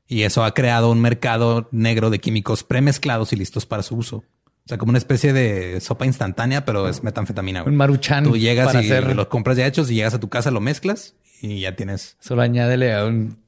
Y 0.06 0.22
eso 0.22 0.44
ha 0.44 0.54
creado 0.54 0.90
un 0.90 1.00
mercado 1.00 1.68
negro 1.72 2.10
de 2.10 2.20
químicos 2.20 2.62
premezclados 2.64 3.32
y 3.32 3.36
listos 3.36 3.66
para 3.66 3.82
su 3.82 3.96
uso. 3.96 4.24
O 4.64 4.68
sea, 4.68 4.78
como 4.78 4.90
una 4.90 4.98
especie 4.98 5.32
de 5.32 5.80
sopa 5.80 6.06
instantánea, 6.06 6.64
pero 6.64 6.88
es 6.88 7.02
metanfetamina. 7.02 7.62
güey. 7.62 7.72
Un 7.72 7.76
maruchan 7.78 8.24
Tú 8.24 8.36
llegas 8.36 8.66
para 8.66 8.82
y 8.82 8.86
hacer- 8.86 9.14
los 9.16 9.26
compras 9.26 9.56
ya 9.56 9.66
hechos 9.66 9.90
y 9.90 9.94
llegas 9.96 10.14
a 10.14 10.20
tu 10.20 10.28
casa, 10.28 10.50
lo 10.52 10.60
mezclas 10.60 11.14
y 11.40 11.60
ya 11.60 11.74
tienes 11.74 12.16
Solo 12.20 12.42
añádele 12.42 12.94
a 12.94 13.04
un 13.06 13.38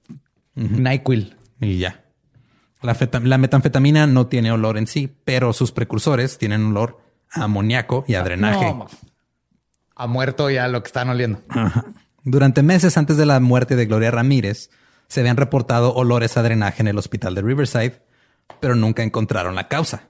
NyQuil. 0.56 1.36
y 1.60 1.78
ya. 1.78 2.04
La, 2.82 2.96
la 3.22 3.38
metanfetamina 3.38 4.06
no 4.06 4.26
tiene 4.26 4.50
olor 4.52 4.76
en 4.76 4.86
sí, 4.86 5.10
pero 5.24 5.52
sus 5.52 5.72
precursores 5.72 6.36
tienen 6.36 6.66
olor 6.66 7.00
a 7.30 7.44
amoníaco 7.44 8.04
y 8.08 8.14
a 8.14 8.22
drenaje. 8.22 8.64
No, 8.66 8.86
ha 9.96 10.06
muerto 10.06 10.50
ya 10.50 10.66
lo 10.68 10.82
que 10.82 10.88
están 10.88 11.08
oliendo. 11.08 11.40
Ajá. 11.48 11.84
Durante 12.24 12.62
meses 12.62 12.96
antes 12.98 13.16
de 13.16 13.26
la 13.26 13.38
muerte 13.40 13.76
de 13.76 13.86
Gloria 13.86 14.10
Ramírez, 14.10 14.70
se 15.08 15.20
habían 15.20 15.36
reportado 15.36 15.94
olores 15.94 16.36
a 16.36 16.42
drenaje 16.42 16.82
en 16.82 16.88
el 16.88 16.98
hospital 16.98 17.34
de 17.34 17.42
Riverside, 17.42 18.02
pero 18.60 18.74
nunca 18.74 19.02
encontraron 19.02 19.54
la 19.54 19.68
causa. 19.68 20.08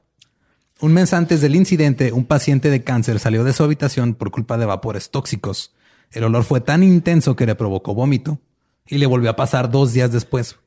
Un 0.84 0.92
mes 0.92 1.14
antes 1.14 1.40
del 1.40 1.56
incidente, 1.56 2.12
un 2.12 2.26
paciente 2.26 2.68
de 2.68 2.84
cáncer 2.84 3.18
salió 3.18 3.42
de 3.42 3.54
su 3.54 3.64
habitación 3.64 4.12
por 4.12 4.30
culpa 4.30 4.58
de 4.58 4.66
vapores 4.66 5.10
tóxicos. 5.10 5.74
El 6.10 6.24
olor 6.24 6.44
fue 6.44 6.60
tan 6.60 6.82
intenso 6.82 7.36
que 7.36 7.46
le 7.46 7.54
provocó 7.54 7.94
vómito 7.94 8.38
y 8.86 8.98
le 8.98 9.06
volvió 9.06 9.30
a 9.30 9.34
pasar 9.34 9.70
dos 9.70 9.94
días 9.94 10.12
después 10.12 10.58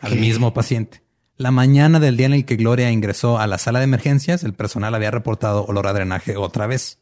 al 0.00 0.16
mismo 0.16 0.52
paciente. 0.52 1.04
La 1.36 1.52
mañana 1.52 2.00
del 2.00 2.16
día 2.16 2.26
en 2.26 2.32
el 2.32 2.44
que 2.44 2.56
Gloria 2.56 2.90
ingresó 2.90 3.38
a 3.38 3.46
la 3.46 3.58
sala 3.58 3.78
de 3.78 3.84
emergencias, 3.84 4.42
el 4.42 4.52
personal 4.52 4.92
había 4.96 5.12
reportado 5.12 5.64
olor 5.66 5.86
a 5.86 5.92
drenaje 5.92 6.36
otra 6.36 6.66
vez. 6.66 6.98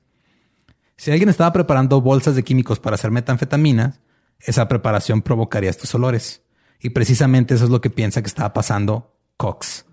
Si 0.99 1.11
alguien 1.11 1.31
estaba 1.31 1.55
preparando 1.55 2.03
bolsas 2.03 2.35
de 2.35 2.45
químicos 2.45 2.79
para 2.79 2.97
hacer 2.97 3.11
metanfetamina, 3.11 4.03
esa 4.41 4.69
preparación 4.69 5.23
provocaría 5.23 5.71
estos 5.71 5.95
olores. 5.95 6.43
Y 6.79 6.91
precisamente 6.91 7.55
eso 7.55 7.65
es 7.65 7.71
lo 7.71 7.81
que 7.81 7.89
piensa 7.89 8.21
que 8.21 8.29
estaba 8.29 8.53
pasando 8.53 9.17
Cox. 9.39 9.87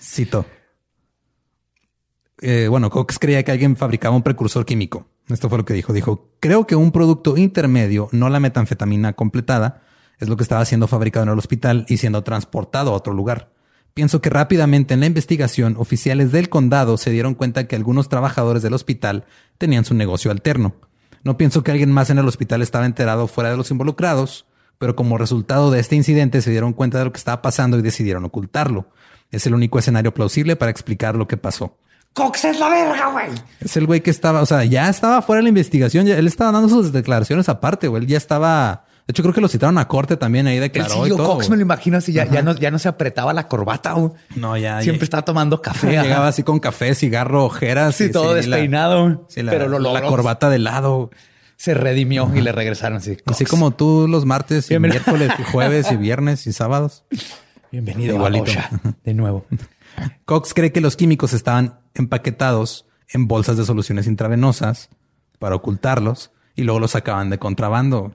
Cito. 0.00 0.46
Eh, 2.44 2.66
bueno, 2.68 2.90
Cox 2.90 3.20
creía 3.20 3.44
que 3.44 3.52
alguien 3.52 3.76
fabricaba 3.76 4.16
un 4.16 4.22
precursor 4.22 4.66
químico. 4.66 5.06
Esto 5.28 5.48
fue 5.48 5.58
lo 5.58 5.64
que 5.64 5.74
dijo. 5.74 5.92
Dijo, 5.92 6.28
creo 6.40 6.66
que 6.66 6.74
un 6.74 6.90
producto 6.90 7.36
intermedio, 7.36 8.08
no 8.10 8.28
la 8.28 8.40
metanfetamina 8.40 9.12
completada, 9.12 9.82
es 10.18 10.28
lo 10.28 10.36
que 10.36 10.42
estaba 10.42 10.64
siendo 10.64 10.88
fabricado 10.88 11.22
en 11.24 11.30
el 11.30 11.38
hospital 11.38 11.86
y 11.88 11.98
siendo 11.98 12.24
transportado 12.24 12.90
a 12.90 12.94
otro 12.94 13.12
lugar. 13.12 13.52
Pienso 13.94 14.20
que 14.20 14.28
rápidamente 14.28 14.94
en 14.94 15.00
la 15.00 15.06
investigación, 15.06 15.76
oficiales 15.78 16.32
del 16.32 16.48
condado 16.48 16.96
se 16.96 17.10
dieron 17.10 17.34
cuenta 17.34 17.68
que 17.68 17.76
algunos 17.76 18.08
trabajadores 18.08 18.62
del 18.62 18.74
hospital 18.74 19.24
tenían 19.56 19.84
su 19.84 19.94
negocio 19.94 20.32
alterno. 20.32 20.74
No 21.22 21.36
pienso 21.36 21.62
que 21.62 21.70
alguien 21.70 21.92
más 21.92 22.10
en 22.10 22.18
el 22.18 22.26
hospital 22.26 22.62
estaba 22.62 22.86
enterado 22.86 23.28
fuera 23.28 23.50
de 23.50 23.56
los 23.56 23.70
involucrados, 23.70 24.46
pero 24.78 24.96
como 24.96 25.16
resultado 25.16 25.70
de 25.70 25.78
este 25.78 25.94
incidente 25.94 26.42
se 26.42 26.50
dieron 26.50 26.72
cuenta 26.72 26.98
de 26.98 27.04
lo 27.04 27.12
que 27.12 27.18
estaba 27.18 27.40
pasando 27.40 27.78
y 27.78 27.82
decidieron 27.82 28.24
ocultarlo. 28.24 28.88
Es 29.30 29.46
el 29.46 29.54
único 29.54 29.78
escenario 29.78 30.12
plausible 30.12 30.56
para 30.56 30.72
explicar 30.72 31.14
lo 31.14 31.28
que 31.28 31.36
pasó. 31.36 31.78
Cox 32.14 32.44
es 32.44 32.58
la 32.60 32.68
verga, 32.68 33.06
güey. 33.10 33.26
Es 33.60 33.76
el 33.76 33.86
güey 33.86 34.02
que 34.02 34.10
estaba, 34.10 34.42
o 34.42 34.46
sea, 34.46 34.64
ya 34.64 34.88
estaba 34.90 35.22
fuera 35.22 35.38
de 35.38 35.44
la 35.44 35.48
investigación, 35.48 36.06
ya- 36.06 36.18
él 36.18 36.26
estaba 36.26 36.52
dando 36.52 36.68
sus 36.68 36.92
declaraciones 36.92 37.48
aparte, 37.48 37.88
güey. 37.88 38.02
Él 38.02 38.08
ya 38.08 38.18
estaba, 38.18 38.84
de 39.06 39.12
hecho 39.12 39.22
creo 39.22 39.34
que 39.34 39.40
lo 39.40 39.48
citaron 39.48 39.78
a 39.78 39.88
corte 39.88 40.18
también 40.18 40.46
ahí 40.46 40.56
El 40.56 40.62
declaró 40.62 41.06
y 41.06 41.08
CEO 41.08 41.16
todo. 41.16 41.34
Cox 41.36 41.48
me 41.48 41.56
lo 41.56 41.62
imagino 41.62 41.96
así, 41.96 42.12
ya, 42.12 42.26
ya, 42.30 42.42
no, 42.42 42.54
ya 42.54 42.70
no 42.70 42.78
se 42.78 42.88
apretaba 42.88 43.32
la 43.32 43.48
corbata. 43.48 43.92
güey. 43.94 44.12
No, 44.36 44.56
ya. 44.58 44.82
Siempre 44.82 45.00
ya- 45.00 45.04
estaba 45.04 45.24
tomando 45.24 45.62
café. 45.62 45.96
ajá. 45.96 46.02
Llegaba 46.02 46.28
así 46.28 46.42
con 46.42 46.60
café, 46.60 46.94
cigarro, 46.94 47.46
ojeras. 47.46 47.96
Sí, 47.96 48.04
y- 48.04 48.10
todo 48.12 48.28
la- 48.30 48.34
despeinado. 48.34 49.26
sí, 49.30 49.42
la, 49.42 49.52
pero 49.52 49.68
lo 49.68 49.78
la 49.78 49.92
logró. 49.94 50.08
corbata 50.08 50.50
de 50.50 50.58
lado. 50.58 51.10
Se 51.56 51.74
redimió 51.74 52.28
y 52.34 52.40
le 52.40 52.50
regresaron 52.50 52.98
así. 52.98 53.16
Así 53.24 53.44
como 53.46 53.70
tú 53.70 54.06
los 54.08 54.24
martes 54.26 54.66
y 54.66 54.70
Bienvenido. 54.70 55.00
miércoles 55.06 55.32
y 55.38 55.44
jueves 55.44 55.92
y 55.92 55.96
viernes 55.96 56.46
y 56.48 56.52
sábados. 56.52 57.04
Bienvenido 57.70 58.16
Igualito. 58.16 58.50
a 58.50 58.54
OSHA. 58.54 58.70
De 59.04 59.14
nuevo. 59.14 59.46
Cox 60.24 60.54
cree 60.54 60.72
que 60.72 60.80
los 60.80 60.96
químicos 60.96 61.32
estaban 61.34 61.78
empaquetados 61.94 62.86
en 63.08 63.28
bolsas 63.28 63.56
de 63.56 63.64
soluciones 63.64 64.06
intravenosas 64.06 64.90
para 65.38 65.56
ocultarlos 65.56 66.30
y 66.54 66.62
luego 66.62 66.80
los 66.80 66.92
sacaban 66.92 67.30
de 67.30 67.38
contrabando. 67.38 68.14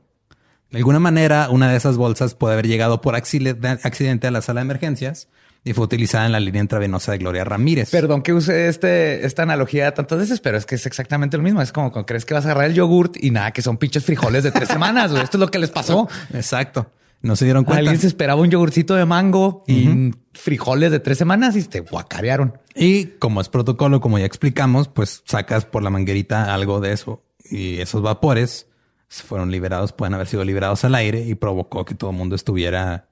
De 0.71 0.79
alguna 0.79 0.99
manera, 0.99 1.49
una 1.49 1.69
de 1.69 1.77
esas 1.77 1.97
bolsas 1.97 2.35
puede 2.35 2.53
haber 2.53 2.67
llegado 2.67 3.01
por 3.01 3.15
accidente 3.15 4.27
a 4.27 4.31
la 4.31 4.41
sala 4.41 4.59
de 4.59 4.65
emergencias 4.65 5.29
y 5.63 5.73
fue 5.73 5.85
utilizada 5.85 6.25
en 6.25 6.31
la 6.31 6.39
línea 6.39 6.61
intravenosa 6.61 7.11
de 7.11 7.17
Gloria 7.17 7.43
Ramírez. 7.43 7.89
Perdón 7.89 8.21
que 8.21 8.33
use 8.33 8.67
este, 8.67 9.25
esta 9.25 9.43
analogía 9.43 9.93
tantas 9.93 10.19
veces, 10.19 10.39
pero 10.39 10.57
es 10.57 10.65
que 10.65 10.75
es 10.75 10.85
exactamente 10.85 11.37
lo 11.37 11.43
mismo. 11.43 11.61
Es 11.61 11.71
como 11.71 11.91
cuando 11.91 12.05
crees 12.05 12.25
que 12.25 12.33
vas 12.33 12.45
a 12.45 12.51
agarrar 12.51 12.69
el 12.69 12.75
yogurt 12.75 13.15
y 13.21 13.31
nada, 13.31 13.51
que 13.51 13.61
son 13.61 13.77
pinches 13.77 14.05
frijoles 14.05 14.43
de 14.43 14.51
tres 14.51 14.69
semanas. 14.69 15.11
Esto 15.11 15.37
es 15.37 15.39
lo 15.39 15.51
que 15.51 15.59
les 15.59 15.69
pasó. 15.69 16.07
Exacto. 16.33 16.89
No 17.21 17.35
se 17.35 17.45
dieron 17.45 17.63
cuenta. 17.63 17.79
Alguien 17.79 17.99
se 17.99 18.07
esperaba 18.07 18.39
un 18.41 18.49
yogurcito 18.49 18.95
de 18.95 19.05
mango 19.05 19.63
y 19.67 20.11
frijoles 20.33 20.91
de 20.91 20.99
tres 20.99 21.17
semanas 21.17 21.55
y 21.55 21.63
te 21.63 21.79
guacarearon. 21.79 22.57
Y 22.75 23.05
como 23.19 23.41
es 23.41 23.49
protocolo, 23.49 23.99
como 24.01 24.19
ya 24.19 24.25
explicamos, 24.25 24.87
pues 24.87 25.23
sacas 25.25 25.65
por 25.65 25.81
la 25.83 25.89
manguerita 25.89 26.53
algo 26.53 26.79
de 26.79 26.93
eso 26.93 27.23
y 27.49 27.79
esos 27.79 28.01
vapores 28.01 28.67
fueron 29.09 29.51
liberados, 29.51 29.93
pueden 29.93 30.13
haber 30.13 30.27
sido 30.27 30.43
liberados 30.43 30.83
al 30.85 30.93
aire 30.95 31.21
y 31.25 31.33
provocó 31.35 31.85
que 31.85 31.95
todo 31.95 32.11
el 32.11 32.17
mundo 32.17 32.35
estuviera 32.35 33.07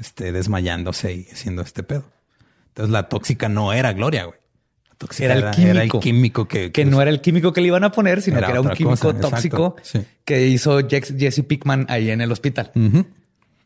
este, 0.00 0.32
desmayándose 0.32 1.12
y 1.14 1.26
haciendo 1.32 1.62
este 1.62 1.82
pedo. 1.82 2.04
Entonces 2.68 2.90
la 2.92 3.08
tóxica 3.08 3.48
no 3.48 3.72
era 3.72 3.92
Gloria, 3.92 4.24
güey. 4.24 4.38
La 4.88 4.94
tóxica 4.96 5.24
Era 5.26 5.34
el 5.34 5.40
Era 5.40 5.50
el 5.50 5.54
químico. 5.90 6.00
químico 6.00 6.48
que, 6.48 6.72
Que 6.72 6.84
no 6.84 7.00
era 7.00 7.10
el 7.10 7.20
químico 7.20 7.52
que 7.52 7.60
le 7.60 7.68
iban 7.68 7.84
a 7.84 7.92
poner, 7.92 8.20
sino 8.20 8.38
Era 8.38 8.46
que 8.48 8.52
era 8.52 8.60
un 8.62 8.70
químico 8.70 8.96
cosa, 8.96 9.10
exacto. 9.10 9.30
tóxico 9.30 9.76
Sí. 9.82 10.00
que 10.24 10.46
hizo 10.48 10.80
Jesse 10.88 11.42
Pickman 11.46 11.86
ahí 11.88 12.10
en 12.10 12.20
el 12.20 12.32
hospital. 12.32 12.72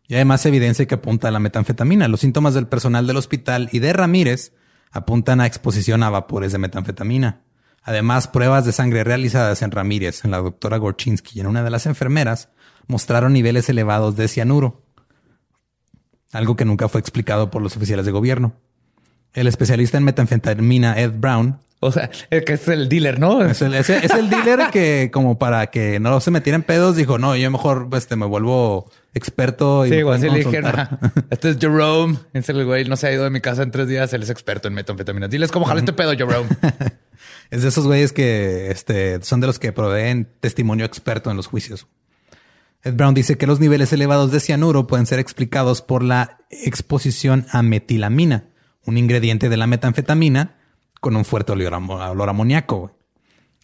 Y 0.09 0.15
además 0.15 0.45
evidencia 0.47 0.87
que 0.87 0.95
apunta 0.97 1.29
a 1.29 1.31
la 1.31 1.39
metanfetamina. 1.39 2.09
Los 2.09 2.21
síntomas 2.21 2.55
del 2.55 2.67
personal 2.67 3.07
del 3.07 3.19
hospital 3.19 3.69
y 3.73 3.79
de 3.79 3.93
Ramírez 3.93 4.53
apuntan 4.91 5.41
a 5.41 5.47
exposición 5.47 6.03
a 6.03 6.11
vapores 6.11 6.51
de 6.53 6.59
metanfetamina. 6.59 7.43
Además, 7.83 8.27
pruebas 8.27 8.65
de 8.65 8.73
sangre 8.73 9.05
realizadas 9.05 9.63
en 9.63 9.71
Ramírez, 9.71 10.25
en 10.25 10.31
la 10.31 10.39
doctora 10.39 10.79
Gorchinsky 10.79 11.39
y 11.39 11.41
en 11.41 11.47
una 11.47 11.63
de 11.63 11.71
las 11.71 11.87
enfermeras 11.87 12.49
mostraron 12.87 13.35
niveles 13.35 13.69
elevados 13.69 14.17
de 14.17 14.29
cianuro, 14.29 14.83
algo 16.33 16.57
que 16.57 16.65
nunca 16.65 16.89
fue 16.89 17.01
explicado 17.01 17.51
por 17.51 17.63
los 17.63 17.77
oficiales 17.77 18.07
de 18.07 18.13
gobierno. 18.13 18.55
El 19.35 19.47
especialista 19.47 19.99
en 19.99 20.05
metanfetamina 20.05 20.99
Ed 20.99 21.13
Brown 21.19 21.59
O 21.81 21.93
sea, 21.93 22.11
el 22.31 22.45
que 22.45 22.55
es 22.55 22.67
el 22.69 22.89
dealer, 22.89 23.21
¿no? 23.21 23.43
es 23.45 23.61
el, 23.63 23.75
es 23.75 23.89
el- 23.91 24.03
es 24.05 24.11
el 24.13 24.31
dealer 24.31 24.71
que, 24.73 25.11
como 25.13 25.39
para 25.39 25.69
que 25.69 26.01
no 26.01 26.19
se 26.21 26.31
metieran 26.31 26.63
pedos, 26.63 26.97
dijo: 26.97 27.19
No, 27.19 27.37
yo 27.37 27.51
mejor 27.51 27.89
este, 27.93 28.17
me 28.17 28.27
vuelvo 28.27 28.91
experto 29.15 29.87
y 29.87 29.91
Sí, 29.91 30.03
pueden 30.03 30.21
así 30.25 30.31
le 30.31 30.45
dijeron, 30.45 30.73
consultar". 30.73 30.99
ajá, 31.03 31.27
este 31.31 31.51
es 31.51 31.59
Jerome. 31.59 32.19
Es 32.33 32.49
el 32.49 32.65
güey, 32.65 32.85
no 32.85 32.97
se 32.97 33.07
ha 33.09 33.13
ido 33.13 33.25
de 33.25 33.31
mi 33.31 33.41
casa 33.41 33.63
en 33.63 33.71
tres 33.71 33.89
días. 33.89 34.13
Él 34.13 34.23
es 34.23 34.31
experto 34.31 34.69
en 34.69 34.75
metanfetamina. 34.75 35.29
Diles 35.29 35.51
cómo 35.51 35.67
jala 35.67 35.81
este 35.81 35.93
pedo, 35.93 36.13
Jerome. 36.17 36.49
Es 37.51 37.63
de 37.63 37.69
esos 37.69 37.87
güeyes 37.87 38.13
que 38.13 38.71
este, 38.71 39.23
son 39.23 39.41
de 39.41 39.47
los 39.47 39.59
que 39.59 39.73
proveen 39.73 40.29
testimonio 40.41 40.85
experto 40.85 41.31
en 41.31 41.37
los 41.37 41.47
juicios. 41.47 41.87
Ed 42.85 42.95
Brown 42.95 43.15
dice 43.15 43.39
que 43.39 43.47
los 43.47 43.59
niveles 43.59 43.93
elevados 43.93 44.31
de 44.31 44.39
cianuro 44.39 44.87
pueden 44.87 45.07
ser 45.07 45.19
explicados 45.19 45.81
por 45.83 46.03
la 46.03 46.39
exposición 46.51 47.47
a 47.51 47.63
metilamina, 47.63 48.45
un 48.85 48.99
ingrediente 48.99 49.49
de 49.49 49.57
la 49.57 49.67
metanfetamina 49.67 50.57
con 51.01 51.17
un 51.17 51.25
fuerte 51.25 51.53
olor, 51.53 51.75
olor 51.75 52.29
amoníaco. 52.29 52.97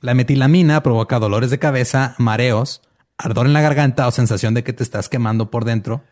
La 0.00 0.14
metilamina 0.14 0.82
provoca 0.82 1.18
dolores 1.18 1.50
de 1.50 1.58
cabeza, 1.58 2.14
mareos, 2.18 2.82
ardor 3.18 3.46
en 3.46 3.52
la 3.52 3.60
garganta 3.60 4.06
o 4.06 4.10
sensación 4.10 4.54
de 4.54 4.64
que 4.64 4.72
te 4.72 4.82
estás 4.82 5.08
quemando 5.08 5.50
por 5.50 5.64
dentro 5.64 6.04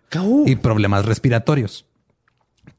y 0.47 0.57
problemas 0.57 1.05
respiratorios. 1.05 1.87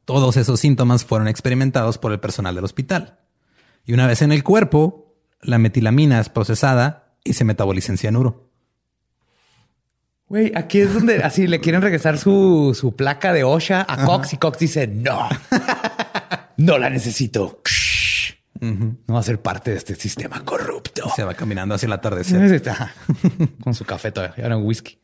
Todos 0.04 0.36
esos 0.36 0.60
síntomas 0.60 1.04
fueron 1.04 1.28
experimentados 1.28 1.98
por 1.98 2.12
el 2.12 2.20
personal 2.20 2.54
del 2.54 2.64
hospital. 2.64 3.18
Y 3.84 3.92
una 3.92 4.06
vez 4.06 4.22
en 4.22 4.32
el 4.32 4.42
cuerpo, 4.42 5.14
la 5.40 5.58
metilamina 5.58 6.20
es 6.20 6.28
procesada 6.28 7.16
y 7.22 7.34
se 7.34 7.44
metaboliza 7.44 7.92
en 7.92 7.98
cianuro. 7.98 8.50
Güey, 10.26 10.52
aquí 10.54 10.80
es 10.80 10.94
donde 10.94 11.22
así 11.22 11.46
le 11.46 11.60
quieren 11.60 11.82
regresar 11.82 12.18
su, 12.18 12.76
su 12.78 12.96
placa 12.96 13.32
de 13.32 13.44
OSHA 13.44 13.84
a 13.86 14.04
Cox 14.04 14.32
y 14.32 14.36
Cox 14.38 14.58
dice 14.58 14.86
no, 14.86 15.28
no 16.56 16.78
la 16.78 16.88
necesito. 16.88 17.60
No 18.60 19.14
va 19.14 19.20
a 19.20 19.22
ser 19.22 19.40
parte 19.40 19.72
de 19.72 19.76
este 19.76 19.94
sistema 19.94 20.44
corrupto. 20.44 21.10
Se 21.14 21.24
va 21.24 21.34
caminando 21.34 21.74
hacia 21.74 21.86
el 21.86 21.92
atardecer. 21.92 22.62
Con 23.62 23.74
su 23.74 23.84
café 23.84 24.12
todavía, 24.12 24.34
y 24.38 24.42
ahora 24.42 24.56
un 24.56 24.64
whisky. 24.64 24.98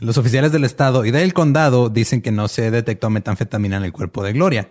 Los 0.00 0.16
oficiales 0.16 0.52
del 0.52 0.64
estado 0.64 1.04
y 1.04 1.10
del 1.10 1.34
condado 1.34 1.90
dicen 1.90 2.22
que 2.22 2.32
no 2.32 2.48
se 2.48 2.70
detectó 2.70 3.10
metanfetamina 3.10 3.76
en 3.76 3.84
el 3.84 3.92
cuerpo 3.92 4.22
de 4.22 4.32
Gloria. 4.32 4.70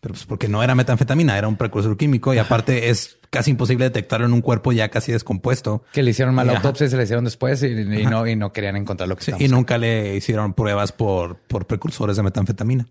Pero 0.00 0.14
pues 0.14 0.24
porque 0.26 0.48
no 0.48 0.62
era 0.62 0.74
metanfetamina, 0.74 1.38
era 1.38 1.46
un 1.46 1.56
precursor 1.56 1.96
químico 1.96 2.34
y 2.34 2.38
aparte 2.38 2.90
es 2.90 3.18
casi 3.30 3.52
imposible 3.52 3.84
detectarlo 3.84 4.26
en 4.26 4.32
un 4.32 4.40
cuerpo 4.40 4.72
ya 4.72 4.88
casi 4.88 5.12
descompuesto. 5.12 5.84
Que 5.92 6.02
le 6.02 6.10
hicieron 6.10 6.34
mal 6.34 6.48
Ajá. 6.48 6.58
autopsia 6.58 6.86
y 6.86 6.90
se 6.90 6.96
le 6.96 7.04
hicieron 7.04 7.24
después 7.24 7.62
y, 7.62 7.66
y 7.66 8.06
no, 8.06 8.26
y 8.26 8.34
no 8.34 8.52
querían 8.52 8.76
encontrar 8.76 9.08
lo 9.08 9.16
que 9.16 9.24
Sí, 9.24 9.32
y 9.38 9.48
nunca 9.48 9.78
le 9.78 10.16
hicieron 10.16 10.54
pruebas 10.54 10.90
por, 10.90 11.36
por 11.36 11.66
precursores 11.66 12.16
de 12.16 12.22
metanfetamina. 12.24 12.88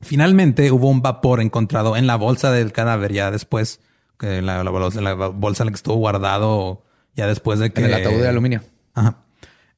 Finalmente 0.00 0.70
hubo 0.70 0.88
un 0.88 1.02
vapor 1.02 1.40
encontrado 1.40 1.96
en 1.96 2.06
la 2.06 2.16
bolsa 2.16 2.52
del 2.52 2.72
cadáver 2.72 3.12
ya 3.12 3.30
después, 3.30 3.80
que 4.18 4.42
la, 4.42 4.62
la 4.62 4.70
bolsa, 4.70 5.00
la 5.00 5.14
bolsa 5.14 5.62
en 5.62 5.66
la 5.66 5.70
que 5.72 5.76
estuvo 5.76 5.96
guardado 5.96 6.84
ya 7.14 7.26
después 7.26 7.58
de 7.58 7.72
que... 7.72 7.80
en 7.80 7.86
el 7.86 7.94
ataúd 7.94 8.20
de 8.20 8.28
aluminio. 8.28 8.62
Ajá. 8.94 9.18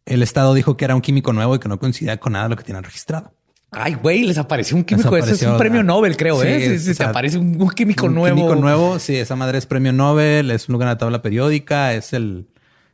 El 0.06 0.22
Estado 0.22 0.54
dijo 0.54 0.76
que 0.76 0.84
era 0.84 0.94
un 0.94 1.00
químico 1.00 1.32
nuevo 1.32 1.54
y 1.54 1.58
que 1.58 1.68
no 1.68 1.78
coincidía 1.78 2.18
con 2.18 2.32
nada 2.32 2.44
de 2.46 2.50
lo 2.50 2.56
que 2.56 2.64
tienen 2.64 2.82
registrado. 2.82 3.32
Ay, 3.70 3.94
güey, 3.94 4.24
les 4.24 4.36
apareció 4.36 4.76
un 4.76 4.82
químico. 4.84 5.16
Ese 5.16 5.32
es 5.32 5.42
un 5.42 5.48
apareció- 5.50 5.56
premio 5.58 5.82
Nobel, 5.84 6.16
creo, 6.16 6.40
Sí, 6.42 6.48
¿eh? 6.48 6.70
Te 6.84 6.94
sea, 6.94 7.10
aparece 7.10 7.38
un, 7.38 7.60
un 7.62 7.70
químico 7.70 8.06
un 8.06 8.14
nuevo. 8.16 8.36
Químico 8.36 8.56
nuevo, 8.56 8.98
sí, 8.98 9.14
esa 9.16 9.36
madre 9.36 9.58
es 9.58 9.66
premio 9.66 9.92
Nobel, 9.92 10.50
es 10.50 10.68
un 10.68 10.72
lugar 10.72 10.88
en 10.88 10.94
la 10.94 10.98
tabla 10.98 11.22
periódica, 11.22 11.94
es 11.94 12.12
el, 12.12 12.48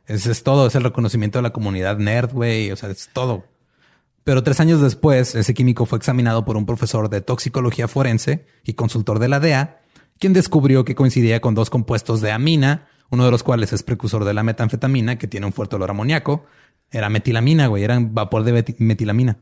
es, 0.05 0.27
es 0.27 0.43
todo, 0.43 0.67
es 0.67 0.75
el 0.75 0.83
reconocimiento 0.83 1.39
de 1.39 1.43
la 1.43 1.49
comunidad 1.49 1.97
nerd, 1.97 2.31
güey, 2.31 2.71
o 2.71 2.75
sea, 2.75 2.89
es 2.91 3.09
todo. 3.11 3.45
Pero 4.27 4.43
tres 4.43 4.59
años 4.59 4.81
después, 4.81 5.35
ese 5.35 5.53
químico 5.53 5.85
fue 5.85 5.97
examinado 5.99 6.43
por 6.43 6.57
un 6.57 6.65
profesor 6.65 7.07
de 7.09 7.21
toxicología 7.21 7.87
forense 7.87 8.45
y 8.65 8.73
consultor 8.73 9.19
de 9.19 9.29
la 9.29 9.39
DEA, 9.39 9.79
quien 10.19 10.33
descubrió 10.33 10.83
que 10.83 10.95
coincidía 10.95 11.39
con 11.39 11.55
dos 11.55 11.69
compuestos 11.69 12.19
de 12.19 12.33
amina, 12.33 12.89
uno 13.09 13.23
de 13.23 13.31
los 13.31 13.41
cuales 13.41 13.71
es 13.71 13.83
precursor 13.83 14.25
de 14.25 14.33
la 14.33 14.43
metanfetamina, 14.43 15.17
que 15.17 15.27
tiene 15.29 15.45
un 15.45 15.53
fuerte 15.53 15.77
olor 15.77 15.91
amoníaco. 15.91 16.43
Era 16.91 17.07
metilamina, 17.07 17.67
güey, 17.67 17.85
era 17.85 17.97
vapor 18.01 18.43
de 18.43 18.53
meti- 18.53 18.75
metilamina. 18.79 19.37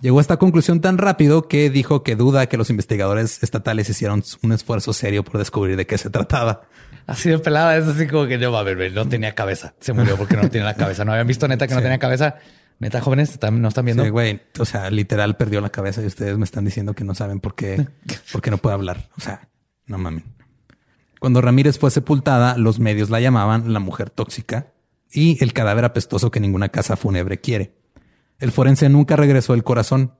Llegó 0.00 0.20
a 0.20 0.22
esta 0.22 0.38
conclusión 0.38 0.80
tan 0.80 0.96
rápido 0.96 1.46
que 1.46 1.68
dijo 1.68 2.02
que 2.02 2.16
duda 2.16 2.46
que 2.46 2.56
los 2.56 2.70
investigadores 2.70 3.42
estatales 3.42 3.90
hicieron 3.90 4.22
un 4.42 4.52
esfuerzo 4.52 4.94
serio 4.94 5.22
por 5.22 5.36
descubrir 5.36 5.76
de 5.76 5.86
qué 5.86 5.98
se 5.98 6.08
trataba. 6.08 6.62
Así 7.06 7.28
de 7.28 7.38
pelada, 7.40 7.76
es 7.76 7.86
así 7.86 8.06
como 8.06 8.26
que 8.26 8.38
no 8.38 8.52
va 8.52 8.60
a 8.60 8.62
ver, 8.62 8.90
no 8.92 9.06
tenía 9.06 9.34
cabeza. 9.34 9.74
Se 9.80 9.92
murió 9.92 10.16
porque 10.16 10.36
no 10.38 10.48
tenía 10.48 10.64
la 10.64 10.76
cabeza. 10.76 11.04
No 11.04 11.12
habían 11.12 11.26
visto 11.26 11.46
neta 11.46 11.66
que 11.68 11.74
no 11.74 11.82
tenía 11.82 11.98
cabeza. 11.98 12.36
Neta, 12.80 13.00
jóvenes, 13.00 13.30
¿están- 13.30 13.60
no 13.60 13.68
están 13.68 13.84
viendo. 13.84 14.04
Sí, 14.04 14.10
güey, 14.10 14.40
o 14.58 14.64
sea, 14.64 14.90
literal 14.90 15.36
perdió 15.36 15.60
la 15.60 15.70
cabeza 15.70 16.02
y 16.02 16.06
ustedes 16.06 16.38
me 16.38 16.44
están 16.44 16.64
diciendo 16.64 16.94
que 16.94 17.04
no 17.04 17.14
saben 17.14 17.40
por 17.40 17.54
qué, 17.54 17.88
por 18.32 18.40
qué 18.40 18.50
no 18.50 18.58
puede 18.58 18.74
hablar. 18.74 19.08
O 19.16 19.20
sea, 19.20 19.48
no 19.86 19.98
mamen. 19.98 20.24
Cuando 21.18 21.40
Ramírez 21.40 21.78
fue 21.78 21.90
sepultada, 21.90 22.56
los 22.56 22.78
medios 22.78 23.10
la 23.10 23.20
llamaban 23.20 23.72
la 23.72 23.80
mujer 23.80 24.10
tóxica 24.10 24.72
y 25.10 25.42
el 25.42 25.52
cadáver 25.52 25.84
apestoso 25.84 26.30
que 26.30 26.38
ninguna 26.38 26.68
casa 26.68 26.96
fúnebre 26.96 27.40
quiere. 27.40 27.74
El 28.38 28.52
forense 28.52 28.88
nunca 28.88 29.16
regresó 29.16 29.54
el 29.54 29.64
corazón. 29.64 30.14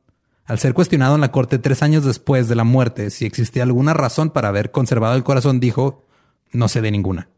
Al 0.44 0.58
ser 0.58 0.74
cuestionado 0.74 1.14
en 1.14 1.20
la 1.20 1.30
corte 1.30 1.58
tres 1.58 1.82
años 1.84 2.04
después 2.04 2.48
de 2.48 2.56
la 2.56 2.64
muerte 2.64 3.10
si 3.10 3.26
existía 3.26 3.62
alguna 3.62 3.94
razón 3.94 4.30
para 4.30 4.48
haber 4.48 4.72
conservado 4.72 5.14
el 5.14 5.22
corazón, 5.22 5.60
dijo, 5.60 6.06
no 6.50 6.66
sé 6.66 6.80
de 6.80 6.90
ninguna. 6.90 7.28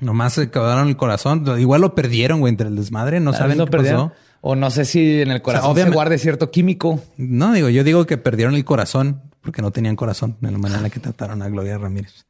Nomás 0.00 0.34
se 0.34 0.50
quedaron 0.50 0.88
el 0.88 0.96
corazón. 0.96 1.44
Igual 1.58 1.80
lo 1.80 1.94
perdieron, 1.94 2.40
güey, 2.40 2.50
entre 2.50 2.68
el 2.68 2.76
desmadre. 2.76 3.20
No 3.20 3.32
saben 3.32 3.58
lo 3.58 3.64
qué 3.66 3.72
perdieron. 3.72 4.10
pasó. 4.10 4.20
O 4.40 4.54
no 4.54 4.70
sé 4.70 4.84
si 4.84 5.20
en 5.20 5.30
el 5.30 5.42
corazón 5.42 5.74
se 5.76 5.90
guarde 5.90 6.18
cierto 6.18 6.50
químico. 6.50 7.00
No, 7.16 7.52
digo, 7.52 7.68
yo 7.68 7.82
digo 7.82 8.06
que 8.06 8.18
perdieron 8.18 8.54
el 8.54 8.64
corazón 8.64 9.22
porque 9.40 9.62
no 9.62 9.70
tenían 9.70 9.96
corazón 9.96 10.36
en 10.42 10.52
la 10.52 10.58
manera 10.58 10.78
en 10.78 10.84
la 10.84 10.90
que 10.90 11.00
trataron 11.00 11.42
a 11.42 11.48
Gloria 11.48 11.78
Ramírez. 11.78 12.24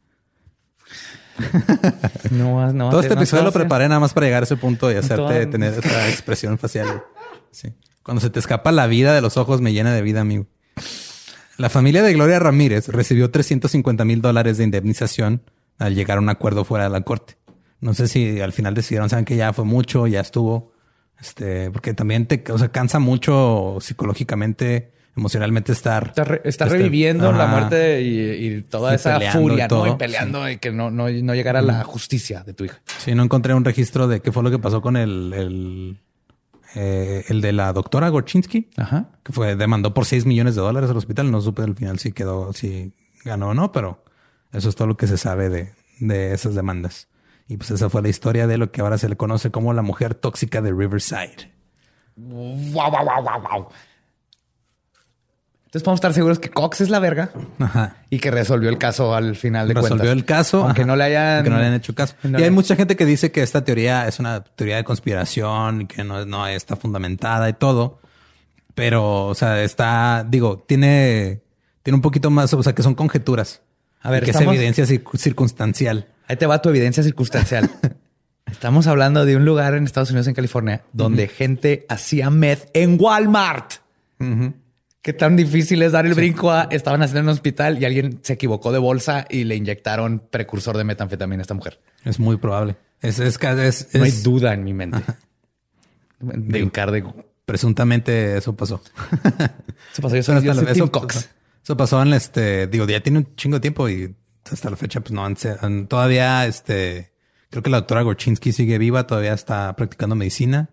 No, 2.30 2.72
no. 2.72 2.90
Todo 2.90 3.00
este 3.00 3.14
no 3.14 3.20
episodio 3.20 3.44
lo 3.44 3.52
preparé 3.52 3.88
nada 3.88 4.00
más 4.00 4.12
para 4.12 4.26
llegar 4.26 4.42
a 4.42 4.44
ese 4.44 4.56
punto 4.56 4.90
y 4.90 4.96
hacerte 4.96 5.46
tener 5.46 5.72
esta 5.74 6.08
expresión 6.10 6.58
facial. 6.58 7.04
Sí. 7.52 7.72
Cuando 8.02 8.20
se 8.20 8.28
te 8.28 8.40
escapa 8.40 8.72
la 8.72 8.88
vida 8.88 9.14
de 9.14 9.20
los 9.20 9.36
ojos, 9.36 9.60
me 9.60 9.72
llena 9.72 9.92
de 9.92 10.02
vida, 10.02 10.20
amigo. 10.20 10.46
La 11.56 11.68
familia 11.70 12.02
de 12.02 12.12
Gloria 12.12 12.40
Ramírez 12.40 12.88
recibió 12.88 13.30
350 13.30 14.04
mil 14.04 14.20
dólares 14.20 14.58
de 14.58 14.64
indemnización 14.64 15.42
al 15.78 15.94
llegar 15.94 16.18
a 16.18 16.20
un 16.20 16.28
acuerdo 16.28 16.64
fuera 16.64 16.84
de 16.84 16.90
la 16.90 17.02
corte. 17.02 17.37
No 17.80 17.94
sé 17.94 18.08
si 18.08 18.40
al 18.40 18.52
final 18.52 18.74
decidieron, 18.74 19.08
saben 19.08 19.24
que 19.24 19.36
ya 19.36 19.52
fue 19.52 19.64
mucho, 19.64 20.06
ya 20.06 20.20
estuvo. 20.20 20.72
Este, 21.20 21.70
porque 21.70 21.94
también 21.94 22.26
te, 22.26 22.44
o 22.52 22.58
sea, 22.58 22.68
cansa 22.68 22.98
mucho 23.00 23.78
psicológicamente, 23.80 24.92
emocionalmente 25.16 25.72
estar. 25.72 26.08
Está, 26.08 26.24
re- 26.24 26.42
está 26.44 26.64
este, 26.66 26.78
reviviendo 26.78 27.32
la 27.32 27.46
muerte 27.46 28.02
y, 28.02 28.46
y 28.46 28.62
toda 28.62 28.92
Y 28.92 28.94
esa 28.96 29.22
y 29.22 29.28
furia, 29.28 29.66
¿no? 29.68 29.86
Y 29.86 29.96
peleando 29.96 30.48
y 30.48 30.58
que 30.58 30.70
no, 30.70 30.90
no, 30.90 31.08
no 31.08 31.34
llegara 31.34 31.58
a 31.58 31.62
la 31.62 31.82
justicia 31.84 32.42
de 32.44 32.54
tu 32.54 32.64
hija. 32.64 32.80
Sí, 32.98 33.14
no 33.14 33.22
encontré 33.24 33.54
un 33.54 33.64
registro 33.64 34.06
de 34.08 34.20
qué 34.20 34.30
fue 34.32 34.42
lo 34.44 34.50
que 34.50 34.58
pasó 34.60 34.80
con 34.80 34.96
el, 34.96 35.32
el, 35.34 35.98
eh, 36.76 37.24
el 37.28 37.40
de 37.40 37.52
la 37.52 37.72
doctora 37.72 38.08
Gorchinsky, 38.10 38.70
Ajá. 38.76 39.08
que 39.24 39.32
fue 39.32 39.56
demandó 39.56 39.94
por 39.94 40.04
6 40.04 40.24
millones 40.26 40.54
de 40.54 40.60
dólares 40.60 40.88
al 40.90 40.96
hospital. 40.96 41.30
No 41.32 41.40
supe 41.40 41.62
al 41.62 41.74
final 41.74 41.98
si 41.98 42.12
quedó, 42.12 42.52
si 42.52 42.92
ganó 43.24 43.48
o 43.48 43.54
no, 43.54 43.72
pero 43.72 44.04
eso 44.52 44.68
es 44.68 44.76
todo 44.76 44.86
lo 44.86 44.96
que 44.96 45.06
se 45.08 45.16
sabe 45.16 45.48
de, 45.48 45.72
de 46.00 46.32
esas 46.32 46.54
demandas. 46.54 47.08
Y 47.48 47.56
pues 47.56 47.70
esa 47.70 47.88
fue 47.88 48.02
la 48.02 48.08
historia 48.10 48.46
de 48.46 48.58
lo 48.58 48.70
que 48.70 48.82
ahora 48.82 48.98
se 48.98 49.08
le 49.08 49.16
conoce 49.16 49.50
como 49.50 49.72
la 49.72 49.82
mujer 49.82 50.14
tóxica 50.14 50.60
de 50.60 50.70
Riverside. 50.72 51.50
Wow, 52.16 52.56
wow, 52.72 52.90
wow, 52.90 53.22
wow, 53.22 53.42
wow. 53.50 53.68
Entonces 55.66 55.82
podemos 55.82 55.98
estar 55.98 56.14
seguros 56.14 56.38
que 56.38 56.48
Cox 56.50 56.80
es 56.80 56.88
la 56.88 56.98
verga 56.98 57.30
Ajá. 57.58 57.96
y 58.08 58.20
que 58.20 58.30
resolvió 58.30 58.70
el 58.70 58.78
caso 58.78 59.14
al 59.14 59.36
final 59.36 59.68
de 59.68 59.74
Resolvió 59.74 59.98
cuentas. 59.98 60.16
el 60.16 60.24
caso. 60.24 60.62
Aunque 60.64 60.80
ajá, 60.82 60.86
no 60.86 60.96
le 60.96 61.04
hayan... 61.04 61.34
aunque 61.36 61.50
no 61.50 61.56
le 61.56 61.62
hayan 61.62 61.74
hecho 61.74 61.94
caso. 61.94 62.14
No 62.22 62.38
y 62.40 62.42
hay 62.42 62.50
mucha 62.50 62.74
gente 62.74 62.96
que 62.96 63.04
dice 63.04 63.30
que 63.32 63.42
esta 63.42 63.62
teoría 63.64 64.08
es 64.08 64.18
una 64.18 64.42
teoría 64.42 64.76
de 64.76 64.84
conspiración 64.84 65.82
y 65.82 65.86
que 65.86 66.04
no, 66.04 66.24
no 66.24 66.46
está 66.46 66.76
fundamentada 66.76 67.50
y 67.50 67.52
todo. 67.52 68.00
Pero, 68.74 69.26
o 69.26 69.34
sea, 69.34 69.62
está, 69.62 70.24
digo, 70.26 70.64
tiene, 70.66 71.42
tiene 71.82 71.96
un 71.96 72.02
poquito 72.02 72.30
más, 72.30 72.52
o 72.54 72.62
sea, 72.62 72.74
que 72.74 72.82
son 72.82 72.94
conjeturas. 72.94 73.60
A 74.00 74.10
ver, 74.10 74.24
que 74.24 74.30
estamos- 74.30 74.54
es 74.54 74.58
evidencia 74.60 74.84
cir- 74.86 75.18
circunstancial. 75.18 76.06
Ahí 76.28 76.36
te 76.36 76.46
va 76.46 76.60
tu 76.60 76.68
evidencia 76.68 77.02
circunstancial. 77.02 77.70
Estamos 78.46 78.86
hablando 78.86 79.24
de 79.24 79.36
un 79.36 79.46
lugar 79.46 79.74
en 79.74 79.84
Estados 79.84 80.10
Unidos, 80.10 80.28
en 80.28 80.34
California, 80.34 80.82
donde 80.92 81.26
gente 81.26 81.86
hacía 81.88 82.30
meth 82.30 82.70
en 82.74 82.98
Walmart. 83.00 83.74
Qué 85.00 85.12
tan 85.14 85.36
difícil 85.36 85.82
es 85.82 85.92
dar 85.92 86.06
el 86.06 86.14
brinco 86.14 86.50
a 86.50 86.68
estaban 86.70 87.02
haciendo 87.02 87.20
en 87.20 87.26
un 87.26 87.32
hospital 87.32 87.80
y 87.80 87.86
alguien 87.86 88.20
se 88.22 88.34
equivocó 88.34 88.72
de 88.72 88.78
bolsa 88.78 89.26
y 89.30 89.44
le 89.44 89.56
inyectaron 89.56 90.22
precursor 90.30 90.76
de 90.76 90.84
metanfetamina 90.84 91.40
a 91.40 91.42
esta 91.42 91.54
mujer. 91.54 91.80
Es 92.04 92.18
muy 92.18 92.36
probable. 92.36 92.76
Es, 93.00 93.20
es, 93.20 93.38
No 93.94 94.04
hay 94.04 94.10
duda 94.10 94.52
en 94.52 94.64
mi 94.64 94.74
mente. 94.74 94.98
Brincar 96.20 96.90
de... 96.90 97.04
presuntamente 97.44 98.36
eso 98.36 98.54
pasó. 98.54 98.82
Eso 99.92 100.02
pasó. 100.02 100.16
Yo 100.16 100.22
soy, 100.22 100.74
soy 100.74 100.90
Cox. 100.90 101.28
eso 101.62 101.76
pasó 101.76 102.02
en 102.02 102.12
este, 102.12 102.66
digo, 102.66 102.86
ya 102.86 103.00
tiene 103.00 103.18
un 103.20 103.36
chingo 103.36 103.56
de 103.56 103.60
tiempo 103.60 103.88
y 103.88 104.14
hasta 104.52 104.70
la 104.70 104.76
fecha, 104.76 105.00
pues 105.00 105.12
no 105.12 105.24
han, 105.24 105.86
todavía, 105.86 106.46
este, 106.46 107.12
creo 107.50 107.62
que 107.62 107.70
la 107.70 107.78
doctora 107.78 108.02
Gorchinsky 108.02 108.52
sigue 108.52 108.78
viva, 108.78 109.06
todavía 109.06 109.32
está 109.32 109.74
practicando 109.76 110.14
medicina. 110.14 110.70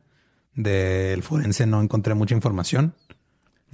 Del 0.54 1.22
forense 1.22 1.66
no 1.66 1.82
encontré 1.82 2.14
mucha 2.14 2.34
información. 2.34 2.96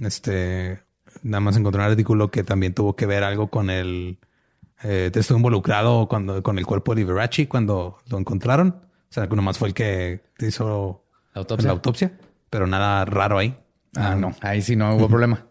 Este, 0.00 0.82
nada 1.22 1.40
más 1.40 1.56
encontré 1.56 1.80
un 1.80 1.90
artículo 1.90 2.30
que 2.30 2.42
también 2.42 2.74
tuvo 2.74 2.96
que 2.96 3.06
ver 3.06 3.22
algo 3.22 3.48
con 3.48 3.70
el, 3.70 4.18
eh, 4.82 5.10
estuvo 5.14 5.38
involucrado 5.38 6.08
cuando, 6.08 6.42
con 6.42 6.58
el 6.58 6.66
cuerpo 6.66 6.94
de 6.94 7.02
Liberace 7.02 7.48
cuando 7.48 7.98
lo 8.08 8.18
encontraron. 8.18 8.68
O 8.68 9.12
sea, 9.14 9.28
que 9.28 9.36
nomás 9.36 9.58
fue 9.58 9.68
el 9.68 9.74
que 9.74 10.22
hizo 10.40 11.04
La 11.34 11.40
autopsia. 11.40 11.66
la 11.66 11.72
autopsia, 11.72 12.18
pero 12.50 12.66
nada 12.66 13.04
raro 13.04 13.38
ahí. 13.38 13.56
Ah, 13.94 14.14
no. 14.14 14.34
Ahí 14.40 14.62
sí 14.62 14.74
no 14.74 14.96
hubo 14.96 15.08
problema. 15.08 15.46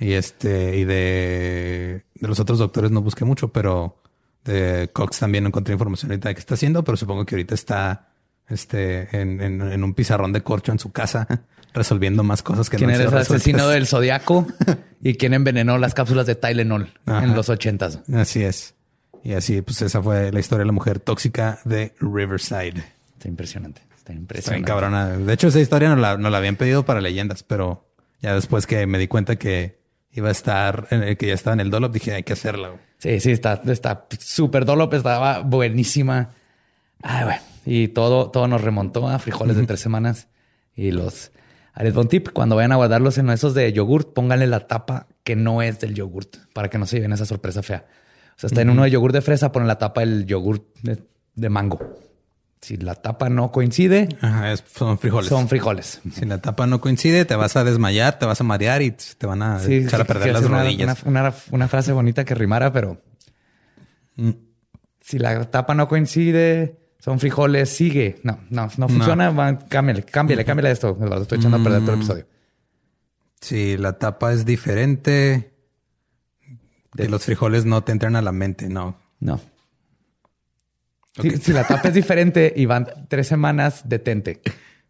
Y 0.00 0.12
este, 0.12 0.76
y 0.76 0.84
de, 0.84 2.04
de 2.14 2.28
los 2.28 2.38
otros 2.40 2.58
doctores 2.58 2.90
no 2.90 3.02
busqué 3.02 3.24
mucho, 3.24 3.48
pero 3.48 4.00
de 4.44 4.90
Cox 4.92 5.18
también 5.18 5.44
no 5.44 5.48
encontré 5.48 5.72
información 5.74 6.10
ahorita 6.12 6.28
de 6.28 6.34
qué 6.34 6.40
está 6.40 6.54
haciendo, 6.54 6.84
pero 6.84 6.96
supongo 6.96 7.26
que 7.26 7.34
ahorita 7.34 7.54
está 7.54 8.08
este, 8.48 9.08
en, 9.20 9.40
en- 9.40 9.60
en 9.62 9.84
un 9.84 9.94
pizarrón 9.94 10.32
de 10.32 10.42
corcho 10.42 10.72
en 10.72 10.78
su 10.78 10.92
casa, 10.92 11.26
resolviendo 11.74 12.22
más 12.22 12.42
cosas 12.42 12.70
que 12.70 12.76
¿Quién 12.76 12.90
no 12.90 12.96
era 12.96 13.04
el 13.10 13.16
asesino 13.16 13.68
del 13.68 13.86
Zodiaco? 13.86 14.46
¿Y 15.02 15.14
quién 15.14 15.34
envenenó 15.34 15.78
las 15.78 15.94
cápsulas 15.94 16.26
de 16.26 16.34
Tylenol 16.36 16.92
Ajá. 17.04 17.24
en 17.24 17.34
los 17.34 17.48
ochentas? 17.48 18.00
Así 18.14 18.42
es. 18.42 18.74
Y 19.24 19.32
así, 19.34 19.60
pues 19.62 19.82
esa 19.82 20.00
fue 20.00 20.30
la 20.32 20.38
historia 20.40 20.60
de 20.60 20.66
la 20.66 20.72
mujer 20.72 21.00
tóxica 21.00 21.58
de 21.64 21.92
Riverside. 22.00 22.84
Está 23.14 23.28
impresionante. 23.28 23.80
Está 23.80 23.96
Está 23.98 24.12
bien 24.12 24.20
impresionante. 24.22 24.66
cabrona. 24.66 25.08
De 25.08 25.32
hecho, 25.32 25.48
esa 25.48 25.60
historia 25.60 25.88
nos 25.90 25.98
la, 25.98 26.16
nos 26.16 26.30
la 26.32 26.38
habían 26.38 26.56
pedido 26.56 26.84
para 26.84 27.00
leyendas, 27.00 27.42
pero 27.42 27.84
ya 28.22 28.34
después 28.34 28.66
que 28.66 28.86
me 28.86 28.96
di 28.98 29.08
cuenta 29.08 29.36
que 29.36 29.76
iba 30.18 30.28
a 30.28 30.32
estar, 30.32 30.86
en- 30.90 31.16
que 31.16 31.26
ya 31.26 31.34
estaba 31.34 31.54
en 31.54 31.60
el 31.60 31.70
Dolop, 31.70 31.92
dije, 31.92 32.12
hay 32.12 32.22
que 32.22 32.34
hacerla. 32.34 32.68
güey". 32.68 32.80
Sí, 32.98 33.20
sí, 33.20 33.30
está, 33.30 33.62
está 33.66 34.06
súper 34.18 34.64
dolop, 34.64 34.92
estaba 34.94 35.40
buenísima. 35.40 36.30
Ay, 37.02 37.24
güey. 37.24 37.36
Y 37.64 37.88
todo, 37.88 38.30
todo 38.30 38.48
nos 38.48 38.60
remontó 38.60 39.08
a 39.08 39.18
frijoles 39.18 39.56
de 39.56 39.66
tres 39.66 39.78
semanas. 39.80 40.26
Y 40.74 40.90
los... 40.90 41.30
les 41.80 41.94
un 41.94 42.08
tip. 42.08 42.30
Cuando 42.32 42.56
vayan 42.56 42.72
a 42.72 42.76
guardarlos 42.76 43.18
en 43.18 43.30
esos 43.30 43.54
de 43.54 43.72
yogurt, 43.72 44.12
pónganle 44.14 44.46
la 44.48 44.66
tapa 44.66 45.06
que 45.22 45.36
no 45.36 45.62
es 45.62 45.78
del 45.78 45.94
yogurt 45.94 46.36
para 46.52 46.70
que 46.70 46.78
no 46.78 46.86
se 46.86 46.96
lleven 46.96 47.12
esa 47.12 47.24
sorpresa 47.26 47.62
fea. 47.62 47.86
O 48.36 48.40
sea, 48.40 48.48
está 48.48 48.62
en 48.62 48.70
uno 48.70 48.82
de 48.84 48.90
yogur 48.90 49.12
de 49.12 49.20
fresa, 49.20 49.52
ponen 49.52 49.68
la 49.68 49.78
tapa 49.78 50.00
del 50.00 50.24
yogur 50.26 50.66
de, 50.82 51.02
de 51.34 51.48
mango. 51.48 51.78
Si 52.60 52.76
la 52.76 52.96
tapa 52.96 53.28
no 53.28 53.52
coincide, 53.52 54.08
Ajá, 54.20 54.52
es- 54.52 54.64
son 54.74 54.98
frijoles. 54.98 55.28
son 55.28 55.48
frijoles. 55.48 56.00
Si 56.12 56.24
la 56.26 56.38
tapa 56.40 56.66
no 56.66 56.80
coincide, 56.80 57.24
te 57.24 57.36
vas 57.36 57.54
a 57.56 57.62
desmayar, 57.64 58.18
te 58.18 58.26
vas 58.26 58.40
a 58.40 58.44
marear 58.44 58.82
y 58.82 58.90
te 58.90 59.26
van 59.26 59.42
a 59.42 59.60
Sí, 59.60 59.74
echar 59.76 60.00
a 60.00 60.04
perder 60.04 60.32
las 60.32 60.42
una- 60.44 60.62
rodillas. 60.62 61.02
Una, 61.04 61.22
una- 61.28 61.34
una 61.52 61.68
frase 61.68 61.92
bonita 61.92 62.24
que 62.24 62.34
rimara, 62.34 62.72
pero 62.72 63.00
Mm. 64.16 64.30
si 65.00 65.18
la 65.20 65.44
tapa 65.50 65.74
no 65.74 65.86
coincide, 65.86 66.76
son 66.98 67.20
frijoles, 67.20 67.68
sigue. 67.70 68.18
No, 68.24 68.40
no, 68.50 68.68
no 68.76 68.88
funciona. 68.88 69.30
va, 69.30 69.56
cámbiale, 69.68 70.02
cámbiale, 70.02 70.44
cámbiale 70.44 70.72
esto. 70.72 70.96
Eduardo, 71.00 71.22
estoy 71.22 71.38
echando 71.38 71.58
a 71.58 71.62
perder 71.62 71.80
Mm. 71.82 71.84
todo 71.84 71.94
el 71.94 72.00
episodio. 72.00 72.26
Si 73.40 73.76
la 73.76 73.98
tapa 73.98 74.32
es 74.32 74.44
diferente, 74.44 75.54
que 76.96 77.08
los 77.08 77.24
frijoles 77.24 77.64
no 77.66 77.84
te 77.84 77.92
entran 77.92 78.16
a 78.16 78.22
la 78.22 78.32
mente, 78.32 78.68
no. 78.68 78.96
No. 79.20 79.40
Si, 81.20 81.30
si 81.38 81.52
la 81.52 81.64
tapa 81.64 81.88
es 81.88 81.94
diferente 81.94 82.52
y 82.54 82.66
van 82.66 82.86
tres 83.08 83.26
semanas, 83.28 83.82
detente. 83.88 84.40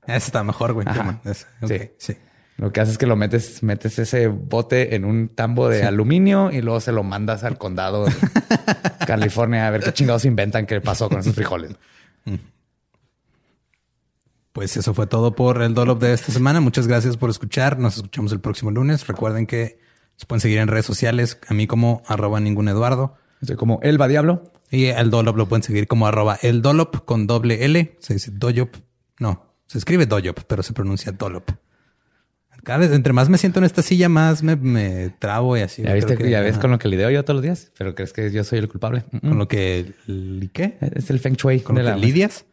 Está 0.07 0.43
mejor, 0.45 0.73
güey. 0.73 0.87
Ok, 0.87 1.69
Sí. 1.69 1.91
sí. 1.99 2.17
Lo 2.57 2.73
que 2.73 2.81
haces 2.81 2.93
es 2.93 2.99
que 2.99 3.07
lo 3.07 3.15
metes, 3.15 3.63
metes 3.63 3.99
ese 4.01 4.27
bote 4.27 4.97
en 4.97 5.05
un 5.05 5.29
tambo 5.29 5.69
de 5.69 5.85
aluminio 5.85 6.51
y 6.51 6.61
luego 6.61 6.81
se 6.81 6.91
lo 6.91 7.05
mandas 7.05 7.45
al 7.45 7.57
condado 7.57 8.05
de 8.07 8.13
California 9.07 9.67
a 9.69 9.71
ver 9.71 9.83
qué 9.83 9.93
chingados 9.93 10.25
inventan 10.25 10.67
que 10.67 10.81
pasó 10.81 11.09
con 11.09 11.21
esos 11.21 11.35
frijoles. 11.37 11.77
Pues 14.53 14.77
eso 14.77 14.93
fue 14.93 15.07
todo 15.07 15.37
por 15.37 15.63
el 15.63 15.73
Dolop 15.75 16.01
de 16.03 16.13
esta 16.13 16.33
semana. 16.33 16.61
Muchas 16.61 16.89
gracias 16.89 17.17
por 17.17 17.31
escuchar. 17.31 17.79
Nos 17.79 17.97
escuchamos 17.97 18.33
el 18.33 18.41
próximo 18.41 18.71
lunes. 18.73 19.07
Recuerden 19.07 19.47
que 19.47 19.79
se 20.17 20.27
pueden 20.27 20.41
seguir 20.41 20.59
en 20.59 20.67
redes 20.67 20.87
sociales. 20.87 21.39
A 21.49 21.55
mí 21.55 21.69
como 21.69 22.03
arroba 22.09 22.41
ningún 22.41 22.69
Eduardo. 22.69 23.15
Estoy 23.41 23.57
como 23.57 23.79
Elba 23.83 24.09
Diablo. 24.09 24.51
Y 24.71 24.87
el 24.87 25.11
Dolop 25.11 25.37
lo 25.37 25.49
pueden 25.49 25.63
seguir 25.63 25.87
como 25.87 26.07
arroba 26.07 26.39
el 26.43 26.61
Dolop 26.63 27.05
con 27.05 27.27
doble 27.27 27.65
L. 27.65 27.97
Se 28.01 28.15
dice 28.15 28.31
Doyop. 28.33 28.75
No, 29.19 29.47
se 29.67 29.79
escribe 29.79 30.07
Doyop, 30.07 30.41
pero 30.47 30.63
se 30.63 30.73
pronuncia 30.73 31.13
Dolop. 31.13 31.51
Cada 32.65 32.81
vez, 32.81 32.93
entre 32.93 33.13
más 33.15 33.29
me 33.31 33.39
siento 33.39 33.61
en 33.61 33.65
esta 33.65 33.81
silla, 33.83 34.09
más 34.11 34.43
me, 34.43 34.57
me 34.57 35.11
trabo 35.19 35.57
y 35.57 35.61
así. 35.63 35.83
Ya 35.83 35.95
viste, 35.95 36.17
que- 36.19 36.29
ya 36.29 36.41
ves 36.41 36.53
ajá. 36.55 36.61
con 36.63 36.71
lo 36.73 36.79
que 36.79 36.89
lidio 36.89 37.09
yo 37.09 37.25
todos 37.25 37.37
los 37.37 37.43
días, 37.43 37.73
pero 37.79 37.95
crees 37.95 38.13
que 38.13 38.31
yo 38.31 38.45
soy 38.45 38.59
el 38.59 38.69
culpable. 38.69 39.05
Mm, 39.11 39.17
mm. 39.17 39.29
Con 39.31 39.39
lo 39.39 39.49
que... 39.49 39.93
¿y 40.07 40.49
¿Qué? 40.49 40.77
Es 40.95 41.09
el 41.09 41.19
Feng 41.19 41.35
Shui. 41.35 41.61
¿Con 41.61 41.77
de 41.77 41.83
lo 41.83 41.91
la- 41.91 41.95
que 41.95 42.01
lidias? 42.03 42.45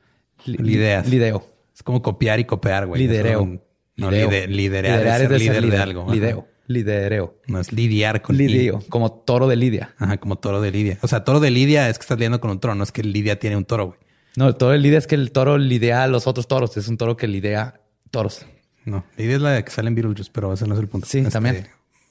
Li- 0.46 0.58
Lideas. 0.58 1.10
Lideo. 1.10 1.46
Es 1.76 1.84
como 1.84 2.02
copiar 2.02 2.40
y 2.40 2.46
copiar, 2.46 2.86
güey. 2.86 3.02
Lidereo. 3.02 3.60
No, 3.98 4.12
Lideo. 4.12 4.30
lide- 4.30 4.48
liderear, 4.48 5.06
es 5.06 5.18
ser 5.18 5.30
de 5.30 5.40
ser 5.40 5.62
líder 5.64 5.72
de 5.72 5.78
algo. 5.84 6.14
Lideo. 6.14 6.48
Lidereo. 6.68 7.40
No 7.48 7.60
es 7.60 7.72
lidiar 7.72 8.22
con 8.22 8.36
i. 8.36 8.48
Lidio. 8.48 8.82
Como 8.90 9.12
toro 9.12 9.48
de 9.48 9.56
Lidia. 9.56 9.94
Ajá, 9.98 10.18
como 10.18 10.38
toro 10.38 10.62
de 10.62 10.72
Lidia. 10.72 10.98
O 11.02 11.08
sea, 11.08 11.24
toro 11.24 11.40
de 11.40 11.52
Lidia 11.52 11.90
es 11.90 11.98
que 11.98 12.04
estás 12.04 12.18
lidiando 12.18 12.40
con 12.40 12.52
un 12.52 12.60
toro, 12.60 12.76
no 12.76 12.84
es 12.84 12.92
que 12.92 13.04
Lidia 13.04 13.40
tiene 13.40 13.58
un 13.58 13.66
toro, 13.66 13.88
güey. 13.88 14.00
No, 14.36 14.48
el 14.48 14.56
toro 14.56 14.72
de 14.72 14.80
Lidia 14.80 14.98
es 14.98 15.08
que 15.08 15.16
el 15.16 15.32
toro 15.32 15.58
lidea 15.58 16.04
a 16.04 16.08
los 16.08 16.28
otros 16.28 16.48
toros. 16.48 16.76
Es 16.78 16.88
un 16.88 16.98
toro 16.98 17.16
que 17.16 17.28
lidea 17.28 17.80
toros. 18.12 18.46
No, 18.84 19.06
Lidia 19.18 19.36
es 19.36 19.42
la 19.42 19.64
que 19.64 19.72
sale 19.72 19.88
en 19.88 19.96
Beetlejuice, 19.96 20.30
pero 20.34 20.54
ese 20.54 20.68
no 20.68 20.74
es 20.74 20.80
el 20.80 20.88
punto. 20.88 21.06
Este, 21.06 21.24
Sí, 21.24 21.30
también. 21.30 21.68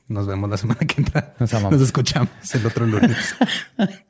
Nos 0.09 0.27
vemos 0.27 0.51
la 0.51 0.57
semana 0.57 0.81
que 0.81 1.01
entra. 1.01 1.35
Nos 1.39 1.53
amamos. 1.55 1.73
Nos 1.73 1.83
escuchamos 1.83 2.31
el 2.55 2.67
otro 2.67 2.87
lunes. 2.87 3.35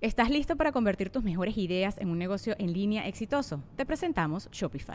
¿Estás 0.00 0.30
listo 0.30 0.56
para 0.56 0.70
convertir 0.70 1.10
tus 1.10 1.24
mejores 1.24 1.56
ideas 1.58 1.96
en 1.98 2.08
un 2.10 2.18
negocio 2.18 2.54
en 2.58 2.72
línea 2.72 3.08
exitoso? 3.08 3.62
Te 3.76 3.84
presentamos 3.84 4.48
Shopify. 4.52 4.94